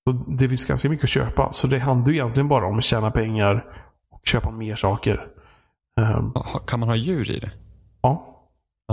så 0.06 0.12
det 0.28 0.48
finns 0.48 0.64
ganska 0.64 0.88
mycket 0.88 1.04
att 1.04 1.10
köpa. 1.10 1.52
Så 1.52 1.66
det 1.66 1.78
handlar 1.78 2.08
ju 2.12 2.14
egentligen 2.18 2.48
bara 2.48 2.66
om 2.66 2.78
att 2.78 2.84
tjäna 2.84 3.10
pengar 3.10 3.64
och 4.10 4.20
köpa 4.26 4.50
mer 4.50 4.76
saker. 4.76 5.26
Ha- 6.34 6.58
kan 6.66 6.80
man 6.80 6.88
ha 6.88 6.96
djur 6.96 7.30
i 7.30 7.38
det? 7.38 7.50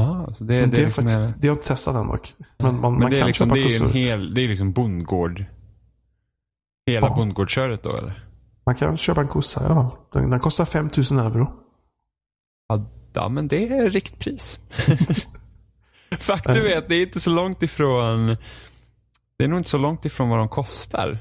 Ja. 0.01 0.25
Ja, 0.27 0.33
så 0.33 0.43
det, 0.43 0.53
det, 0.53 0.65
det, 0.65 0.77
är 0.77 0.83
liksom 0.83 1.03
faktiskt, 1.03 1.17
är, 1.17 1.21
det 1.21 1.47
har 1.47 1.55
jag 1.55 1.55
inte 1.55 1.67
testat 1.67 1.95
än 1.95 2.07
dock. 2.07 2.35
Men 2.57 2.81
man, 2.81 2.93
men 2.93 3.01
man 3.01 3.11
det 3.11 3.19
är 3.19 3.25
liksom, 3.25 3.49
det 3.49 3.59
är 3.59 3.83
en 3.83 3.91
hel, 3.91 4.33
det 4.33 4.41
är 4.41 4.47
liksom 4.47 4.71
bondgård. 4.71 5.45
Hela 6.87 7.07
Ja. 7.07 7.15
bondgårdsköret 7.15 7.83
då 7.83 7.97
eller? 7.97 8.23
Man 8.65 8.75
kan 8.75 8.97
köpa 8.97 9.21
en 9.21 9.27
kossa 9.27 9.59
fall. 9.59 9.91
Den, 10.13 10.29
den 10.29 10.39
kostar 10.39 10.65
5000 10.65 11.19
euro. 11.19 11.53
Ja, 12.67 12.85
ja, 13.13 13.29
men 13.29 13.47
det 13.47 13.67
är 13.67 13.89
riktpris. 13.89 14.59
Faktum 16.19 16.55
är 16.55 16.77
att 16.77 16.89
det 16.89 16.95
är 16.95 17.01
inte 17.01 17.19
så 17.19 17.29
långt 17.29 17.63
ifrån, 17.63 18.27
det 19.37 19.43
är 19.43 19.47
nog 19.47 19.59
inte 19.59 19.69
så 19.69 19.77
långt 19.77 20.05
ifrån 20.05 20.29
vad 20.29 20.39
de 20.39 20.49
kostar. 20.49 21.19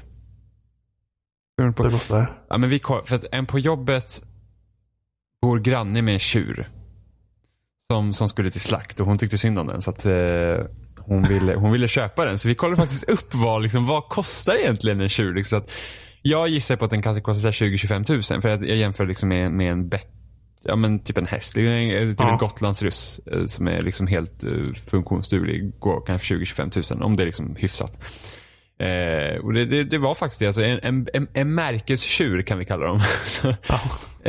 På 1.75 1.83
Det 1.83 1.89
kostar. 1.91 2.41
Ja, 2.49 2.57
men 2.57 2.69
vi, 2.69 2.79
för 2.79 3.15
att 3.15 3.25
en 3.31 3.45
på 3.45 3.59
jobbet 3.59 4.21
bor 5.41 5.59
granne 5.59 6.01
med 6.01 6.13
en 6.13 6.19
tjur. 6.19 6.71
Som, 7.93 8.13
som 8.13 8.29
skulle 8.29 8.51
till 8.51 8.61
slakt 8.61 8.99
och 8.99 9.07
hon 9.07 9.17
tyckte 9.17 9.37
synd 9.37 9.59
om 9.59 9.67
den 9.67 9.81
så 9.81 9.89
att 9.89 10.05
eh, 10.05 10.65
hon, 10.97 11.23
ville, 11.23 11.55
hon 11.55 11.71
ville 11.71 11.87
köpa 11.87 12.25
den. 12.25 12.37
Så 12.37 12.47
vi 12.47 12.55
kollade 12.55 12.81
faktiskt 12.81 13.03
upp 13.09 13.33
vad, 13.35 13.61
liksom, 13.63 13.85
vad 13.85 14.03
kostar 14.09 14.55
egentligen 14.55 15.01
en 15.01 15.09
tjur. 15.09 15.33
Liksom, 15.33 15.59
så 15.59 15.63
att 15.63 15.71
jag 16.21 16.47
gissar 16.47 16.75
på 16.75 16.85
att 16.85 16.91
den 16.91 17.01
kanske 17.01 17.21
kostar 17.21 17.51
så 17.51 17.63
här 17.65 17.71
20-25 17.71 18.03
tusen. 18.03 18.41
För 18.41 18.49
att 18.49 18.61
jag 18.67 18.77
jämför 18.77 19.05
liksom 19.05 19.29
med, 19.29 19.51
med 19.51 19.71
en 19.71 19.89
bet, 19.89 20.07
ja, 20.63 20.75
men 20.75 20.99
typ 20.99 21.17
en 21.17 21.25
häst. 21.25 21.55
Det 21.55 21.61
är 21.61 22.01
en- 22.01 22.09
Typ 22.15 22.19
Ja. 22.19 22.37
gotlandsryss 22.39 23.19
eh, 23.31 23.45
som 23.45 23.67
är 23.67 23.81
liksom 23.81 24.07
helt 24.07 24.43
uh, 24.43 24.73
funktionsduglig. 24.73 25.79
Går 25.79 26.03
kanske 26.05 26.35
20-25 26.35 26.69
tusen 26.69 27.01
om 27.01 27.15
det 27.17 27.23
är 27.23 27.25
liksom 27.25 27.55
hyfsat. 27.55 27.97
Eh, 28.79 29.37
och 29.43 29.53
det, 29.53 29.65
det, 29.65 29.83
det 29.83 29.97
var 29.97 30.15
faktiskt 30.15 30.39
det. 30.39 30.47
Alltså 30.47 30.61
en, 30.61 30.79
en, 30.83 31.07
en, 31.13 31.27
en 31.33 31.55
märkestjur 31.55 32.41
kan 32.41 32.57
vi 32.59 32.65
kalla 32.65 32.85
dem. 32.85 32.99
Så, 33.25 33.47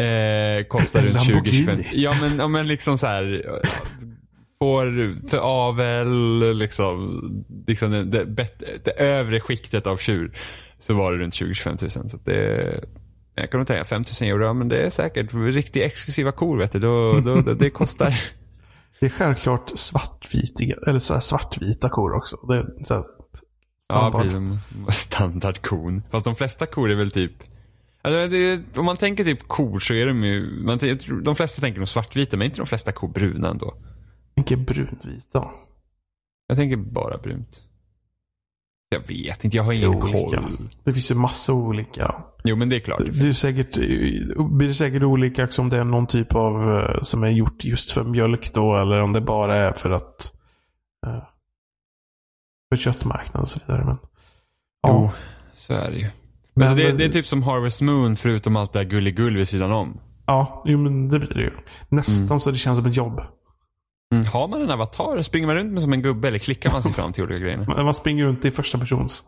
eh, 0.01 0.65
kostar 0.69 1.03
runt 1.03 1.15
Lamborghini. 1.15 1.67
20-25. 1.73 1.85
Ja 1.93 2.15
men, 2.21 2.39
ja 2.39 2.49
men 2.49 2.67
liksom 2.67 2.99
så 2.99 3.07
här. 3.07 3.45
Får 4.61 5.29
för 5.31 5.39
avel, 5.39 6.57
liksom, 6.57 7.21
liksom 7.67 7.91
det, 7.91 8.05
det, 8.05 8.25
bet- 8.25 8.63
det 8.85 8.91
övre 8.91 9.41
skiktet 9.41 9.87
av 9.87 9.97
tjur. 9.97 10.33
Så 10.79 10.95
var 10.95 11.13
det 11.13 11.19
runt 11.19 11.35
20-25 11.35 11.77
tusen. 11.77 12.09
Så 12.09 12.17
att 12.17 12.25
det, 12.25 12.81
jag 13.35 13.51
kan 13.51 13.59
nog 13.61 13.67
tänka 13.67 13.85
5 13.85 14.05
000 14.21 14.31
euro, 14.31 14.55
men 14.55 14.69
det 14.69 14.79
är 14.87 14.91
säkert 14.91 15.35
riktigt 15.35 15.83
exklusiva 15.83 16.33
kor 16.33 16.59
vet 16.59 16.73
du. 16.73 16.79
Då, 16.79 17.21
då, 17.21 17.35
det, 17.41 17.55
det 17.55 17.71
kostar. 17.71 18.15
Det 19.01 19.07
är 19.07 19.11
självklart 19.11 19.73
svartvitiga, 19.75 20.77
eller 20.87 20.99
så 20.99 21.21
svartvita 21.21 21.89
kor 21.89 22.15
också. 22.17 22.37
Det 22.37 22.87
så 22.87 22.95
här, 22.95 23.05
Ja, 23.89 24.11
standard. 24.11 24.23
precis. 24.23 24.33
som 24.69 24.93
Standardkon. 24.93 26.03
Fast 26.11 26.25
de 26.25 26.35
flesta 26.35 26.67
kor 26.67 26.91
är 26.91 26.95
väl 26.95 27.11
typ 27.11 27.33
Alltså, 28.03 28.29
det, 28.29 28.79
om 28.79 28.85
man 28.85 28.97
tänker 28.97 29.25
typ 29.25 29.49
kor 29.49 29.81
så 29.81 29.95
är 29.95 30.07
de 30.07 30.25
ju, 30.25 30.63
man, 30.65 30.79
de 31.23 31.37
flesta 31.37 31.61
tänker 31.61 31.79
nog 31.81 31.89
svartvita 31.89 32.37
men 32.37 32.45
inte 32.45 32.61
de 32.61 32.67
flesta 32.67 32.93
kor 32.93 33.09
bruna 33.09 33.49
ändå. 33.49 33.75
Jag 34.35 34.47
tänker 34.47 34.57
brunvita. 34.57 35.45
Jag 36.47 36.57
tänker 36.57 36.77
bara 36.77 37.19
brunt. 37.19 37.63
Jag 38.91 39.09
vet 39.09 39.45
inte, 39.45 39.57
jag 39.57 39.65
har 39.65 39.73
ingen 39.73 40.01
koll. 40.01 40.47
Det 40.85 40.93
finns 40.93 41.11
ju 41.11 41.15
massa 41.15 41.53
olika. 41.53 42.15
Jo 42.45 42.57
men 42.57 42.69
det 42.69 42.77
är 42.77 42.81
klart. 42.81 43.03
Det 43.13 43.29
är 43.29 43.33
säkert, 43.33 43.77
blir 44.37 44.69
det 44.69 44.75
säkert 44.75 45.03
olika 45.03 45.45
också 45.45 45.63
om 45.63 45.69
det 45.69 45.77
är 45.77 45.85
någon 45.85 46.07
typ 46.07 46.35
av 46.35 46.79
eh, 46.79 47.03
som 47.03 47.23
är 47.23 47.31
gjort 47.31 47.65
just 47.65 47.91
för 47.91 48.05
mjölk 48.05 48.55
då. 48.55 48.77
Eller 48.81 49.03
om 49.03 49.13
det 49.13 49.21
bara 49.21 49.57
är 49.57 49.73
för 49.73 49.91
att 49.91 50.33
eh, 51.07 51.23
för 52.69 52.77
köttmarknaden 52.77 53.43
och 53.43 53.49
så 53.51 53.61
vidare. 53.67 53.85
Men, 53.85 53.97
Jo, 54.89 55.11
så 55.55 55.73
är 55.75 55.91
det 55.91 55.97
ju. 55.97 56.03
Men, 56.03 56.13
Men- 56.55 56.69
så 56.69 56.75
det, 56.75 56.93
det 56.93 57.05
är 57.05 57.09
typ 57.09 57.27
som 57.27 57.43
Harvest 57.43 57.81
Moon 57.81 58.17
förutom 58.17 58.57
allt 58.57 58.73
det 58.73 58.79
här 58.79 58.87
gulligull 58.87 59.37
vid 59.37 59.49
sidan 59.49 59.73
om. 59.73 60.01
Ja, 60.27 60.63
jo, 60.67 60.79
men 60.79 61.09
det 61.09 61.19
blir 61.19 61.35
det 61.35 61.41
ju. 61.41 61.51
Nästan 61.89 62.41
så 62.41 62.51
det 62.51 62.59
känns 62.59 62.79
som 62.79 62.87
ett 62.87 62.97
jobb. 62.97 63.21
Mm. 64.13 64.25
Har 64.33 64.49
man 64.49 64.63
en 64.63 64.71
avatar? 64.71 65.23
Springer 65.23 65.47
man 65.47 65.57
runt 65.57 65.73
med 65.73 65.83
som 65.83 65.93
en 65.93 66.03
gubbe 66.03 66.29
eller 66.29 66.39
klickar 66.39 66.71
man 66.73 66.83
sig 66.83 66.93
fram 66.93 67.13
till 67.13 67.23
olika 67.25 67.39
grejer? 67.39 67.83
Man 67.85 67.95
springer 67.95 68.25
runt 68.25 68.45
i 68.45 68.51
första 68.51 68.79
persons. 68.79 69.23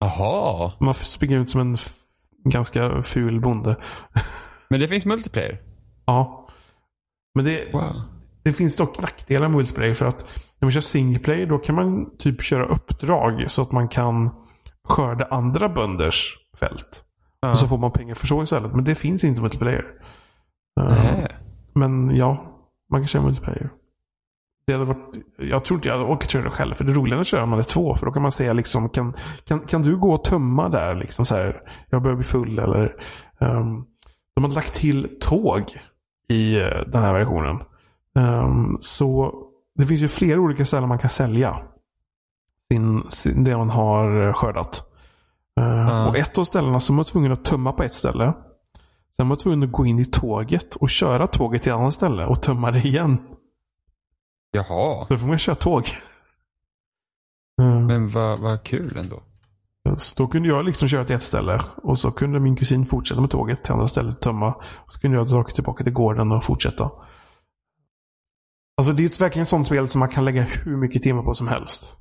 Jaha. 0.00 0.72
Man 0.80 0.94
springer 0.94 1.38
runt 1.38 1.50
som 1.50 1.60
en 1.60 1.76
ganska 2.44 3.02
ful 3.02 3.40
bonde. 3.40 3.76
Men 4.70 4.80
det 4.80 4.88
finns 4.88 5.06
multiplayer? 5.06 5.60
Ja. 6.06 6.48
Men 7.34 7.44
det, 7.44 7.72
Wow. 7.72 8.02
det 8.42 8.52
finns 8.52 8.76
dock 8.76 8.98
nackdelar 9.00 9.48
med 9.48 9.56
multiplayer 9.56 9.94
för 9.94 10.06
att 10.06 10.49
när 10.60 10.66
man 10.66 10.72
kör 10.72 10.80
single 10.80 11.18
player 11.18 11.46
då 11.46 11.58
kan 11.58 11.74
man 11.74 12.16
typ 12.18 12.42
köra 12.42 12.66
uppdrag 12.66 13.44
så 13.48 13.62
att 13.62 13.72
man 13.72 13.88
kan 13.88 14.30
skörda 14.84 15.26
andra 15.30 15.68
bönders 15.68 16.36
fält. 16.60 17.04
Ja. 17.40 17.50
Och 17.50 17.58
så 17.58 17.66
får 17.66 17.78
man 17.78 17.92
pengar 17.92 18.14
för 18.14 18.26
så 18.26 18.42
istället. 18.42 18.74
Men 18.74 18.84
det 18.84 18.94
finns 18.94 19.24
inte 19.24 19.42
multiplayer. 19.42 19.84
Nej. 20.76 21.36
Men 21.74 22.16
ja, 22.16 22.44
man 22.90 23.00
kan 23.00 23.08
köra 23.08 23.22
multiplayer. 23.22 23.70
Det 24.66 24.72
hade 24.72 24.84
varit, 24.84 25.14
jag 25.38 25.64
tror 25.64 25.78
inte 25.78 25.88
jag 25.88 25.98
hade 25.98 26.10
orkat 26.10 26.30
köra 26.30 26.42
det 26.42 26.50
själv. 26.50 26.74
För 26.74 26.84
det 26.84 26.92
roliga 26.92 27.16
är 27.16 27.20
att 27.20 27.26
köra 27.26 27.40
när 27.40 27.46
man 27.46 27.58
är 27.58 27.62
två. 27.62 27.94
För 27.94 28.06
då 28.06 28.12
kan 28.12 28.22
man 28.22 28.32
säga 28.32 28.52
liksom, 28.52 28.88
kan, 28.88 29.14
kan, 29.44 29.60
kan 29.60 29.82
du 29.82 29.96
gå 29.96 30.12
och 30.12 30.24
tömma 30.24 30.68
där? 30.68 30.94
Liksom 30.94 31.26
så 31.26 31.34
här, 31.34 31.62
jag 31.90 32.02
börjar 32.02 32.16
bli 32.16 32.24
full 32.24 32.58
eller... 32.58 32.94
Um, 33.38 33.86
de 34.34 34.44
har 34.44 34.54
lagt 34.54 34.74
till 34.74 35.16
tåg 35.20 35.64
i 36.28 36.60
eh, 36.60 36.80
den 36.86 37.02
här 37.02 37.12
versionen. 37.12 37.58
Ehm, 38.18 38.76
så 38.80 39.34
det 39.80 39.86
finns 39.86 40.00
ju 40.00 40.08
flera 40.08 40.40
olika 40.40 40.64
ställen 40.64 40.88
man 40.88 40.98
kan 40.98 41.10
sälja 41.10 41.62
sin, 42.72 43.02
sin, 43.10 43.44
det 43.44 43.56
man 43.56 43.70
har 43.70 44.26
eh, 44.26 44.32
skördat. 44.32 44.86
Ja. 45.54 46.08
Och 46.08 46.16
ett 46.16 46.38
av 46.38 46.44
ställena 46.44 46.80
så 46.80 46.92
var 46.92 46.96
man 46.96 47.04
tvungen 47.04 47.32
att 47.32 47.44
tömma 47.44 47.72
på 47.72 47.82
ett 47.82 47.94
ställe. 47.94 48.24
Sen 48.24 48.34
var 49.16 49.24
man 49.24 49.36
tvungen 49.36 49.62
att 49.62 49.72
gå 49.72 49.86
in 49.86 49.98
i 49.98 50.04
tåget 50.04 50.76
och 50.76 50.90
köra 50.90 51.26
tåget 51.26 51.62
till 51.62 51.72
ett 51.72 51.78
annat 51.78 51.94
ställe 51.94 52.26
och 52.26 52.42
tömma 52.42 52.70
det 52.70 52.78
igen. 52.78 53.18
Jaha. 54.50 55.06
Då 55.08 55.16
får 55.16 55.26
man 55.26 55.38
köra 55.38 55.56
tåg. 55.56 55.84
Eh, 57.60 57.80
Men 57.80 58.10
vad, 58.10 58.38
vad 58.38 58.62
kul 58.62 58.96
ändå. 58.96 59.22
Så 59.96 60.14
då 60.22 60.26
kunde 60.26 60.48
jag 60.48 60.64
liksom 60.64 60.88
köra 60.88 61.04
till 61.04 61.16
ett 61.16 61.22
ställe 61.22 61.62
och 61.82 61.98
så 61.98 62.10
kunde 62.10 62.40
min 62.40 62.56
kusin 62.56 62.86
fortsätta 62.86 63.20
med 63.20 63.30
tåget 63.30 63.62
till 63.62 63.72
andra 63.72 63.88
stället 63.88 64.14
och 64.14 64.20
tömma. 64.20 64.54
Och 64.54 64.92
så 64.92 65.00
kunde 65.00 65.16
jag 65.16 65.26
dra 65.26 65.44
tillbaka 65.44 65.84
till 65.84 65.92
gården 65.92 66.32
och 66.32 66.44
fortsätta. 66.44 66.90
Alltså 68.80 68.92
det 68.92 69.02
är 69.02 69.06
ett 69.06 69.20
verkligen 69.20 69.42
ett 69.42 69.48
sånt 69.48 69.66
spel 69.66 69.88
som 69.88 69.98
man 69.98 70.08
kan 70.08 70.24
lägga 70.24 70.42
hur 70.42 70.76
mycket 70.76 71.02
timmar 71.02 71.22
på 71.22 71.34
som 71.34 71.48
helst. 71.48 71.96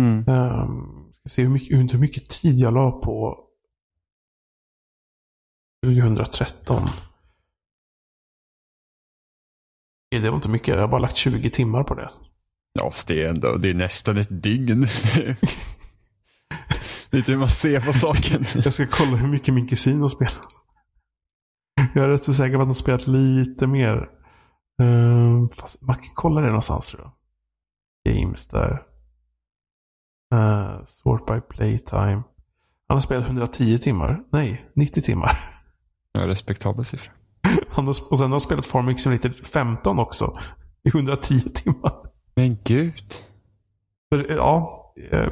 Mm. 0.00 0.28
Um, 0.28 1.12
ska 1.18 1.28
se 1.28 1.42
hur 1.42 1.48
mycket, 1.48 1.94
hur 1.94 1.98
mycket 1.98 2.28
tid 2.28 2.58
jag 2.58 2.74
la 2.74 2.90
på 2.90 3.38
2013. 5.86 6.82
Det 10.10 10.30
var 10.30 10.36
inte 10.36 10.48
mycket. 10.50 10.68
Jag 10.68 10.80
har 10.80 10.88
bara 10.88 11.00
lagt 11.00 11.16
20 11.16 11.50
timmar 11.50 11.84
på 11.84 11.94
det. 11.94 12.10
Ja, 12.72 12.92
det 13.06 13.24
är 13.24 13.28
ändå, 13.28 13.56
det 13.56 13.70
är 13.70 13.74
nästan 13.74 14.18
ett 14.18 14.42
dygn. 14.42 14.80
Lite 17.10 17.32
hur 17.32 17.38
man 17.38 17.48
ser 17.48 17.80
på 17.80 17.92
saken. 17.92 18.44
Jag 18.64 18.72
ska 18.72 18.86
kolla 18.86 19.16
hur 19.16 19.28
mycket 19.28 19.54
min 19.54 19.68
kusin 19.68 20.00
har 20.00 20.08
spelat. 20.08 20.48
Jag 21.94 22.04
är 22.04 22.08
rätt 22.08 22.24
så 22.24 22.34
säker 22.34 22.56
på 22.56 22.62
att 22.62 22.68
har 22.68 22.74
spelat 22.74 23.06
lite 23.06 23.66
mer. 23.66 24.19
Uh, 24.80 25.48
fast 25.56 25.82
man 25.82 25.96
kan 25.96 26.14
kolla 26.14 26.40
det 26.40 26.46
någonstans 26.46 26.88
tror 26.88 27.02
jag. 27.02 27.12
Games 28.14 28.46
där. 28.48 28.82
Uh, 30.34 30.84
sort 30.84 31.26
by 31.26 31.40
playtime. 31.40 32.22
Han 32.88 32.96
har 32.96 33.00
spelat 33.00 33.26
110 33.26 33.78
timmar. 33.78 34.20
Nej, 34.32 34.70
90 34.76 35.02
timmar. 35.02 35.30
Ja, 36.12 36.26
respektabel 36.28 36.84
siffra. 36.84 37.12
Han 37.68 37.86
har, 37.86 37.96
och 38.10 38.18
sen 38.18 38.24
har 38.24 38.30
han 38.30 38.40
spelat 38.40 38.66
Farming 38.66 38.98
Simulator 38.98 39.30
15 39.44 39.98
också. 39.98 40.38
I 40.84 40.88
110 40.88 41.40
timmar. 41.40 41.92
Men 42.36 42.58
gud. 42.64 43.12
Så, 44.12 44.24
ja. 44.28 44.92
eh, 45.12 45.28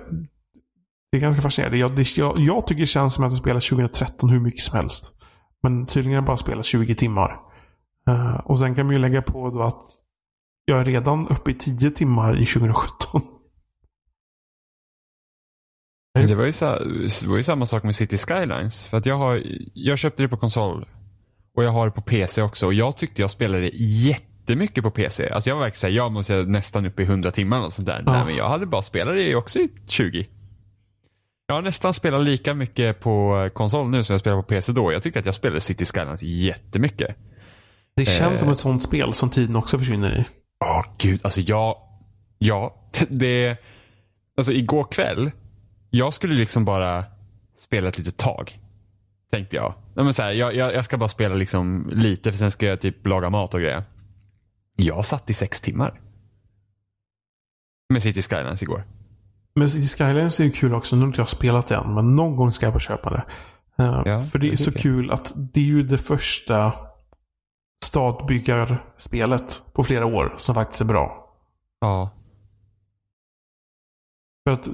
Det 1.12 1.16
är 1.16 1.20
ganska 1.20 1.42
fascinerande. 1.42 1.78
Jag, 1.78 1.96
det, 1.96 2.16
jag, 2.16 2.38
jag 2.38 2.66
tycker 2.66 2.80
det 2.80 2.86
känns 2.86 3.14
som 3.14 3.24
att 3.24 3.32
jag 3.32 3.38
spelar 3.38 3.60
2013 3.60 4.30
hur 4.30 4.40
mycket 4.40 4.60
som 4.60 4.76
helst. 4.76 5.14
Men 5.62 5.86
tydligen 5.86 6.12
har 6.12 6.22
jag 6.22 6.26
bara 6.26 6.36
spelat 6.36 6.66
20 6.66 6.94
timmar. 6.94 7.40
Eh, 8.08 8.34
och 8.34 8.58
sen 8.58 8.74
kan 8.74 8.86
man 8.86 8.94
ju 8.94 9.00
lägga 9.00 9.22
på 9.22 9.50
då 9.50 9.62
att 9.62 9.86
jag 10.64 10.80
är 10.80 10.84
redan 10.84 11.28
uppe 11.28 11.50
i 11.50 11.54
10 11.54 11.90
timmar 11.90 12.42
i 12.42 12.46
2017. 12.46 13.20
Det 16.26 16.34
var, 16.34 16.44
ju 16.44 16.52
sa, 16.52 16.78
det 16.78 17.26
var 17.26 17.36
ju 17.36 17.42
samma 17.42 17.66
sak 17.66 17.82
med 17.82 17.96
City 17.96 18.18
Skylines. 18.18 18.86
För 18.86 18.96
att 18.96 19.06
jag, 19.06 19.16
har, 19.16 19.42
jag 19.74 19.98
köpte 19.98 20.22
det 20.22 20.28
på 20.28 20.36
konsol. 20.36 20.86
Och 21.56 21.64
jag 21.64 21.70
har 21.70 21.86
det 21.86 21.92
på 21.92 22.02
PC 22.02 22.42
också. 22.42 22.66
Och 22.66 22.74
jag 22.74 22.96
tyckte 22.96 23.22
jag 23.22 23.30
spelade 23.30 23.70
jättemycket 23.74 24.84
på 24.84 24.90
PC. 24.90 25.28
Alltså 25.28 25.50
jag 25.50 25.56
var 25.56 25.62
verkligen 25.62 25.80
såhär, 25.80 25.94
jag 25.94 26.12
måste 26.12 26.34
nästan 26.34 26.86
uppe 26.86 27.02
i 27.02 27.04
100 27.04 27.30
timmar 27.30 27.60
och 27.60 27.72
sånt 27.72 27.86
där. 27.86 28.02
Ja. 28.06 28.12
Nej 28.12 28.24
men 28.26 28.36
jag 28.36 28.48
hade 28.48 28.66
bara 28.66 28.82
spelat 28.82 29.14
det 29.14 29.34
också 29.34 29.58
i 29.58 29.68
20. 29.86 30.26
Jag 31.46 31.54
har 31.54 31.62
nästan 31.62 31.94
spelat 31.94 32.24
lika 32.24 32.54
mycket 32.54 33.00
på 33.00 33.48
konsol 33.54 33.88
nu 33.88 34.04
som 34.04 34.14
jag 34.14 34.20
spelade 34.20 34.42
på 34.42 34.48
PC 34.48 34.72
då. 34.72 34.92
Jag 34.92 35.02
tyckte 35.02 35.18
att 35.18 35.26
jag 35.26 35.34
spelade 35.34 35.60
City 35.60 35.84
Skylines 35.84 36.22
jättemycket. 36.22 37.16
Det 37.98 38.04
känns 38.04 38.32
Eh. 38.32 38.38
som 38.38 38.48
ett 38.50 38.58
sånt 38.58 38.82
spel 38.82 39.14
som 39.14 39.30
tiden 39.30 39.56
också 39.56 39.78
försvinner 39.78 40.18
i. 40.20 40.24
Åh 40.64 40.84
gud, 40.98 41.20
alltså 41.24 41.40
jag, 41.40 41.76
ja, 42.38 42.74
det, 43.08 43.56
alltså 44.36 44.52
igår 44.52 44.84
kväll, 44.84 45.30
jag 45.90 46.12
skulle 46.14 46.34
liksom 46.34 46.64
bara 46.64 47.04
spela 47.56 47.88
ett 47.88 47.98
litet 47.98 48.16
tag. 48.16 48.58
Tänkte 49.30 49.56
jag. 49.56 49.74
Nej, 49.94 50.04
men 50.04 50.14
så 50.14 50.22
här, 50.22 50.32
jag, 50.32 50.54
jag, 50.54 50.74
jag 50.74 50.84
ska 50.84 50.98
bara 50.98 51.08
spela 51.08 51.34
liksom 51.34 51.90
lite 51.92 52.32
för 52.32 52.38
sen 52.38 52.50
ska 52.50 52.66
jag 52.66 52.80
typ 52.80 53.06
laga 53.06 53.30
mat 53.30 53.54
och 53.54 53.60
grejer. 53.60 53.82
Jag 54.76 55.04
satt 55.04 55.30
i 55.30 55.34
sex 55.34 55.60
timmar. 55.60 56.00
Med 57.92 58.02
City 58.02 58.22
Skylines 58.22 58.62
igår. 58.62 58.84
Men 59.54 59.68
City 59.70 59.86
Skylines 60.04 60.40
är 60.40 60.44
ju 60.44 60.50
kul 60.50 60.74
också. 60.74 60.96
Nu 60.96 61.02
har 61.02 61.06
inte 61.08 61.20
jag 61.20 61.30
spelat 61.30 61.66
det 61.68 61.74
än, 61.76 61.94
men 61.94 62.16
någon 62.16 62.36
gång 62.36 62.52
ska 62.52 62.66
jag 62.66 62.72
få 62.72 62.78
köpa 62.80 63.10
det. 63.10 63.24
Eh, 63.84 64.02
Ja, 64.04 64.22
för 64.22 64.38
det 64.38 64.48
är 64.52 64.56
så 64.56 64.70
jag. 64.70 64.76
kul 64.80 65.10
att 65.10 65.32
det 65.36 65.60
är 65.60 65.64
ju 65.64 65.82
det 65.82 65.98
första 65.98 66.72
stadbyggarspelet 67.84 69.62
på 69.72 69.84
flera 69.84 70.06
år 70.06 70.34
som 70.38 70.54
faktiskt 70.54 70.80
är 70.80 70.84
bra. 70.84 71.34
Ja. 71.80 72.10
För 74.46 74.52
att 74.52 74.68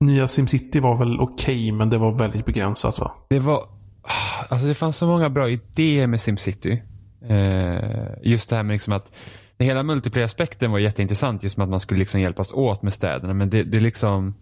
nya 0.00 0.28
SimCity 0.28 0.80
var 0.80 0.96
väl 0.96 1.20
okej, 1.20 1.72
men 1.72 1.90
det 1.90 1.98
var 1.98 2.12
väldigt 2.12 2.46
begränsat 2.46 2.98
va? 2.98 3.12
Det 3.28 3.38
var, 3.38 3.68
alltså 4.48 4.66
det 4.66 4.74
fanns 4.74 4.96
så 4.96 5.06
många 5.06 5.30
bra 5.30 5.50
idéer 5.50 6.06
med 6.06 6.20
SimCity. 6.20 6.82
Eh, 7.28 8.08
just 8.22 8.50
det 8.50 8.56
här 8.56 8.62
med 8.62 8.74
liksom 8.74 8.92
att 8.92 9.12
hela 9.58 9.82
multiplayer-aspekten 9.82 10.70
var 10.70 10.78
jätteintressant 10.78 11.42
just 11.42 11.56
med 11.56 11.64
att 11.64 11.70
man 11.70 11.80
skulle 11.80 11.98
liksom 11.98 12.20
hjälpas 12.20 12.52
åt 12.52 12.82
med 12.82 12.92
städerna. 12.92 13.34
Men 13.34 13.50
det, 13.50 13.62
det 13.62 13.80
liksom, 13.80 14.34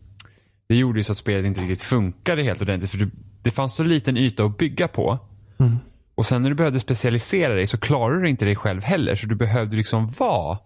det 0.69 0.77
gjorde 0.77 0.99
ju 0.99 1.05
så 1.05 1.13
att 1.13 1.19
spelet 1.19 1.47
inte 1.47 1.61
riktigt 1.61 1.83
funkade 1.83 2.43
helt 2.43 2.63
ordentligt. 2.63 2.91
För 2.91 2.99
det, 2.99 3.11
det 3.43 3.51
fanns 3.51 3.75
så 3.75 3.85
liten 3.85 4.17
yta 4.17 4.45
att 4.45 4.59
bygga 4.59 4.89
på. 4.89 5.19
Mm. 5.59 5.77
Och 6.21 6.27
sen 6.27 6.43
när 6.43 6.49
du 6.49 6.55
behövde 6.55 6.81
specialisera 6.81 7.55
dig 7.55 7.67
så 7.67 7.79
klarade 7.79 8.23
du 8.23 8.29
inte 8.29 8.45
dig 8.45 8.57
själv 8.57 8.83
heller. 8.83 9.17
Så 9.17 9.27
du 9.27 9.35
behövde 9.35 9.77
liksom 9.77 10.07
vara 10.07 10.59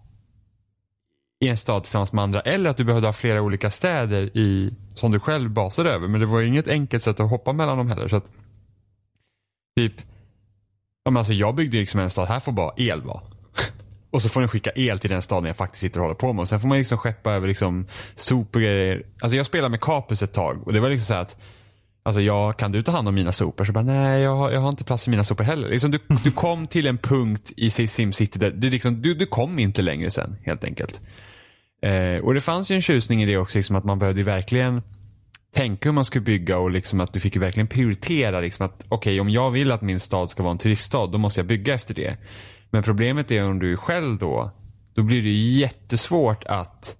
i 1.39 1.47
en 1.47 1.57
stad 1.57 1.83
tillsammans 1.83 2.13
med 2.13 2.23
andra. 2.23 2.41
Eller 2.41 2.69
att 2.69 2.77
du 2.77 2.83
behövde 2.83 3.07
ha 3.07 3.13
flera 3.13 3.41
olika 3.41 3.71
städer 3.71 4.37
i, 4.37 4.73
som 4.95 5.11
du 5.11 5.19
själv 5.19 5.49
basade 5.49 5.89
över. 5.89 6.07
Men 6.07 6.19
det 6.19 6.25
var 6.25 6.39
ju 6.39 6.47
inget 6.47 6.67
enkelt 6.67 7.03
sätt 7.03 7.19
att 7.19 7.29
hoppa 7.29 7.53
mellan 7.53 7.77
dem 7.77 7.89
heller. 7.89 8.07
Så 8.07 8.15
att, 8.15 8.31
typ, 9.77 9.93
ja, 11.03 11.11
men 11.11 11.17
alltså 11.17 11.33
jag 11.33 11.55
byggde 11.55 11.77
ju 11.77 11.81
liksom 11.81 11.99
en 11.99 12.09
stad, 12.09 12.27
här 12.27 12.39
får 12.39 12.51
bara 12.51 12.73
el 12.77 13.01
vara. 13.01 13.21
Och 14.11 14.21
så 14.21 14.29
får 14.29 14.39
den 14.39 14.49
skicka 14.49 14.71
el 14.75 14.99
till 14.99 15.09
den 15.09 15.21
staden 15.21 15.47
jag 15.47 15.57
faktiskt 15.57 15.81
sitter 15.81 15.99
och 15.99 16.03
håller 16.03 16.15
på 16.15 16.33
med. 16.33 16.41
Och 16.41 16.49
sen 16.49 16.59
får 16.59 16.67
man 16.67 16.77
liksom 16.77 16.97
skeppa 16.97 17.33
över 17.33 17.47
liksom 17.47 17.87
sopor 18.15 18.59
och 18.59 18.63
grejer. 18.63 19.05
Alltså 19.21 19.37
jag 19.37 19.45
spelade 19.45 19.69
med 19.69 19.81
Capus 19.81 20.21
ett 20.21 20.33
tag 20.33 20.67
och 20.67 20.73
det 20.73 20.79
var 20.79 20.89
liksom 20.89 21.05
så 21.05 21.13
här 21.13 21.21
att 21.21 21.37
Alltså 22.05 22.21
jag, 22.21 22.57
kan 22.57 22.71
du 22.71 22.83
ta 22.83 22.91
hand 22.91 23.07
om 23.07 23.15
mina 23.15 23.31
sopor? 23.31 23.65
Så 23.65 23.71
bara, 23.71 23.83
nej 23.83 24.21
jag 24.21 24.35
har, 24.35 24.51
jag 24.51 24.61
har 24.61 24.69
inte 24.69 24.83
plats 24.83 25.03
för 25.03 25.11
mina 25.11 25.23
sopor 25.23 25.43
heller. 25.43 25.69
Liksom 25.69 25.91
du, 25.91 25.99
du 26.23 26.31
kom 26.31 26.67
till 26.67 26.87
en 26.87 26.97
punkt 26.97 27.51
i 27.57 27.69
SimCity 27.69 28.39
där 28.39 28.51
du, 28.51 28.69
liksom, 28.69 29.01
du, 29.01 29.13
du 29.13 29.25
kom 29.25 29.59
inte 29.59 29.81
längre 29.81 30.11
sen 30.11 30.35
helt 30.43 30.63
enkelt. 30.63 31.01
Eh, 31.81 32.23
och 32.23 32.33
det 32.33 32.41
fanns 32.41 32.71
ju 32.71 32.75
en 32.75 32.81
tjusning 32.81 33.23
i 33.23 33.25
det 33.25 33.37
också, 33.37 33.57
liksom, 33.57 33.75
att 33.75 33.83
man 33.83 33.99
behövde 33.99 34.21
ju 34.21 34.25
verkligen 34.25 34.81
tänka 35.55 35.89
hur 35.89 35.93
man 35.93 36.05
skulle 36.05 36.25
bygga 36.25 36.57
och 36.57 36.71
liksom 36.71 36.99
att 36.99 37.13
du 37.13 37.19
fick 37.19 37.35
ju 37.35 37.41
verkligen 37.41 37.67
prioritera. 37.67 38.39
Liksom 38.39 38.65
att 38.65 38.85
okej, 38.89 39.21
om 39.21 39.29
jag 39.29 39.51
vill 39.51 39.71
att 39.71 39.81
min 39.81 39.99
stad 39.99 40.29
ska 40.29 40.43
vara 40.43 40.51
en 40.51 40.57
turiststad, 40.57 41.07
då 41.07 41.17
måste 41.17 41.39
jag 41.39 41.47
bygga 41.47 41.73
efter 41.73 41.93
det. 41.93 42.17
Men 42.69 42.83
problemet 42.83 43.31
är 43.31 43.43
om 43.43 43.59
du 43.59 43.73
är 43.73 43.77
själv 43.77 44.17
då, 44.17 44.51
då 44.95 45.03
blir 45.03 45.23
det 45.23 45.29
jättesvårt 45.29 46.43
att 46.43 46.95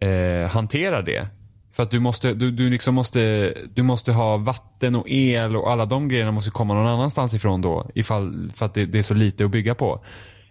eh, 0.00 0.50
hantera 0.50 1.02
det. 1.02 1.28
För 1.72 1.82
att 1.82 1.90
du 1.90 2.00
måste, 2.00 2.34
du, 2.34 2.50
du 2.50 2.70
liksom 2.70 2.94
måste, 2.94 3.54
du 3.74 3.82
måste 3.82 4.12
ha 4.12 4.36
vatten 4.36 4.94
och 4.94 5.04
el 5.08 5.56
och 5.56 5.70
alla 5.70 5.86
de 5.86 6.08
grejerna 6.08 6.32
måste 6.32 6.50
komma 6.50 6.74
någon 6.74 6.86
annanstans 6.86 7.34
ifrån 7.34 7.60
då. 7.60 7.90
Ifall, 7.94 8.52
för 8.54 8.66
att 8.66 8.74
det, 8.74 8.86
det 8.86 8.98
är 8.98 9.02
så 9.02 9.14
lite 9.14 9.44
att 9.44 9.50
bygga 9.50 9.74
på. 9.74 10.04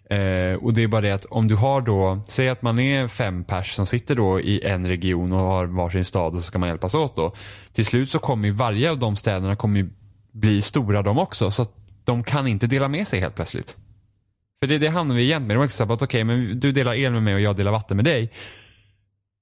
Eh, 0.10 0.56
och 0.56 0.74
det 0.74 0.84
är 0.84 0.88
bara 0.88 1.02
det 1.02 1.12
att 1.12 1.26
om 1.26 1.48
du 1.48 1.56
har 1.56 1.82
då, 1.82 2.22
säg 2.28 2.50
att 2.50 2.62
man 2.62 2.80
är 2.80 3.08
fem 3.08 3.44
pers 3.44 3.74
som 3.74 3.86
sitter 3.86 4.16
då 4.16 4.40
i 4.40 4.62
en 4.62 4.88
region 4.88 5.32
och 5.32 5.40
har 5.40 5.66
varsin 5.66 6.06
stad 6.06 6.36
och 6.36 6.42
så 6.42 6.48
ska 6.48 6.60
man 6.60 6.70
hjälpas 6.70 6.96
åt 6.96 7.16
då. 7.16 7.36
Till 7.74 7.86
slut 7.86 8.10
så 8.10 8.20
kommer 8.20 8.48
ju 8.48 8.54
varje 8.54 8.92
av 8.92 9.00
de 9.00 9.16
städerna 9.16 9.56
kommer 9.56 9.90
bli 10.32 10.62
stora 10.62 11.02
de 11.02 11.18
också. 11.18 11.52
Så 11.52 11.62
att 11.62 11.72
de 12.04 12.24
kan 12.24 12.48
inte 12.48 12.68
dela 12.68 12.88
med 12.88 13.08
sig 13.08 13.20
helt 13.20 13.36
plötsligt. 13.36 13.78
För 14.62 14.68
det, 14.68 14.78
det 14.78 14.88
hamnar 14.88 15.16
vi 15.16 15.22
igen 15.22 15.48
med. 15.48 15.56
De 15.56 15.58
har 15.58 15.64
inte 15.64 15.76
sagt 15.76 15.92
att 15.92 16.02
okej, 16.02 16.24
men 16.24 16.60
du 16.60 16.72
delar 16.72 16.94
el 16.94 17.12
med 17.12 17.24
mig 17.24 17.34
och 17.34 17.42
jag 17.42 17.56
delar 17.56 17.72
vatten 17.72 17.98
med 17.98 18.06
dig. 18.06 18.32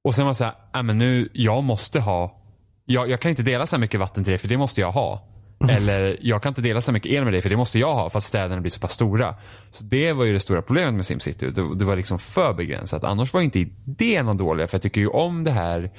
Och 0.10 0.16
sen 0.16 0.26
var 0.26 0.32
det 0.32 0.36
så 0.36 0.44
här, 0.44 0.54
"Nej, 0.74 0.84
men 0.84 0.98
nu, 0.98 1.30
jag 1.34 1.64
måste 1.64 2.00
ha, 2.00 2.42
jag, 2.86 3.10
jag 3.10 3.20
kan 3.20 3.30
inte 3.30 3.44
dela 3.44 3.68
så 3.68 3.76
här 3.76 3.82
mycket 3.82 4.00
vatten 4.00 4.24
till 4.24 4.32
dig 4.32 4.38
för 4.38 4.48
det 4.48 4.58
måste 4.58 4.82
jag 4.82 4.92
ha. 4.92 5.28
Eller 5.70 6.18
jag 6.22 6.44
kan 6.44 6.50
inte 6.50 6.62
dela 6.62 6.82
så 6.82 6.92
mycket 6.92 7.12
el 7.12 7.24
med 7.24 7.34
dig 7.34 7.42
för 7.42 7.50
det 7.50 7.58
måste 7.58 7.80
jag 7.80 7.94
ha 7.94 8.10
för 8.10 8.18
att 8.18 8.24
städerna 8.24 8.62
blir 8.62 8.72
så 8.72 8.80
pass 8.80 8.94
stora. 8.94 9.36
Så 9.72 9.84
det 9.84 10.14
var 10.14 10.26
ju 10.26 10.34
det 10.34 10.40
stora 10.40 10.62
problemet 10.62 10.94
med 10.94 11.06
SimCity. 11.06 11.52
Det, 11.52 11.76
det 11.76 11.86
var 11.86 11.96
liksom 11.96 12.20
för 12.20 12.54
begränsat. 12.54 13.04
Annars 13.04 13.34
var 13.34 13.42
inte 13.42 13.60
idéerna 13.60 14.34
dåliga 14.34 14.68
för 14.68 14.76
jag 14.76 14.82
tycker 14.82 15.02
ju 15.02 15.08
om 15.08 15.44
det 15.44 15.52
här 15.52 15.92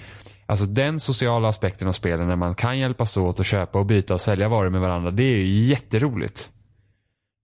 Alltså 0.46 0.66
den 0.66 1.00
sociala 1.00 1.48
aspekten 1.48 1.88
av 1.88 1.92
spelen 1.92 2.28
när 2.28 2.36
man 2.36 2.54
kan 2.54 2.78
hjälpas 2.78 3.16
åt 3.16 3.38
och 3.38 3.44
köpa 3.44 3.78
och 3.78 3.86
byta 3.86 4.14
och 4.14 4.20
sälja 4.20 4.48
varor 4.48 4.70
med 4.70 4.80
varandra. 4.80 5.10
Det 5.10 5.22
är 5.22 5.36
ju 5.36 5.66
jätteroligt. 5.66 6.50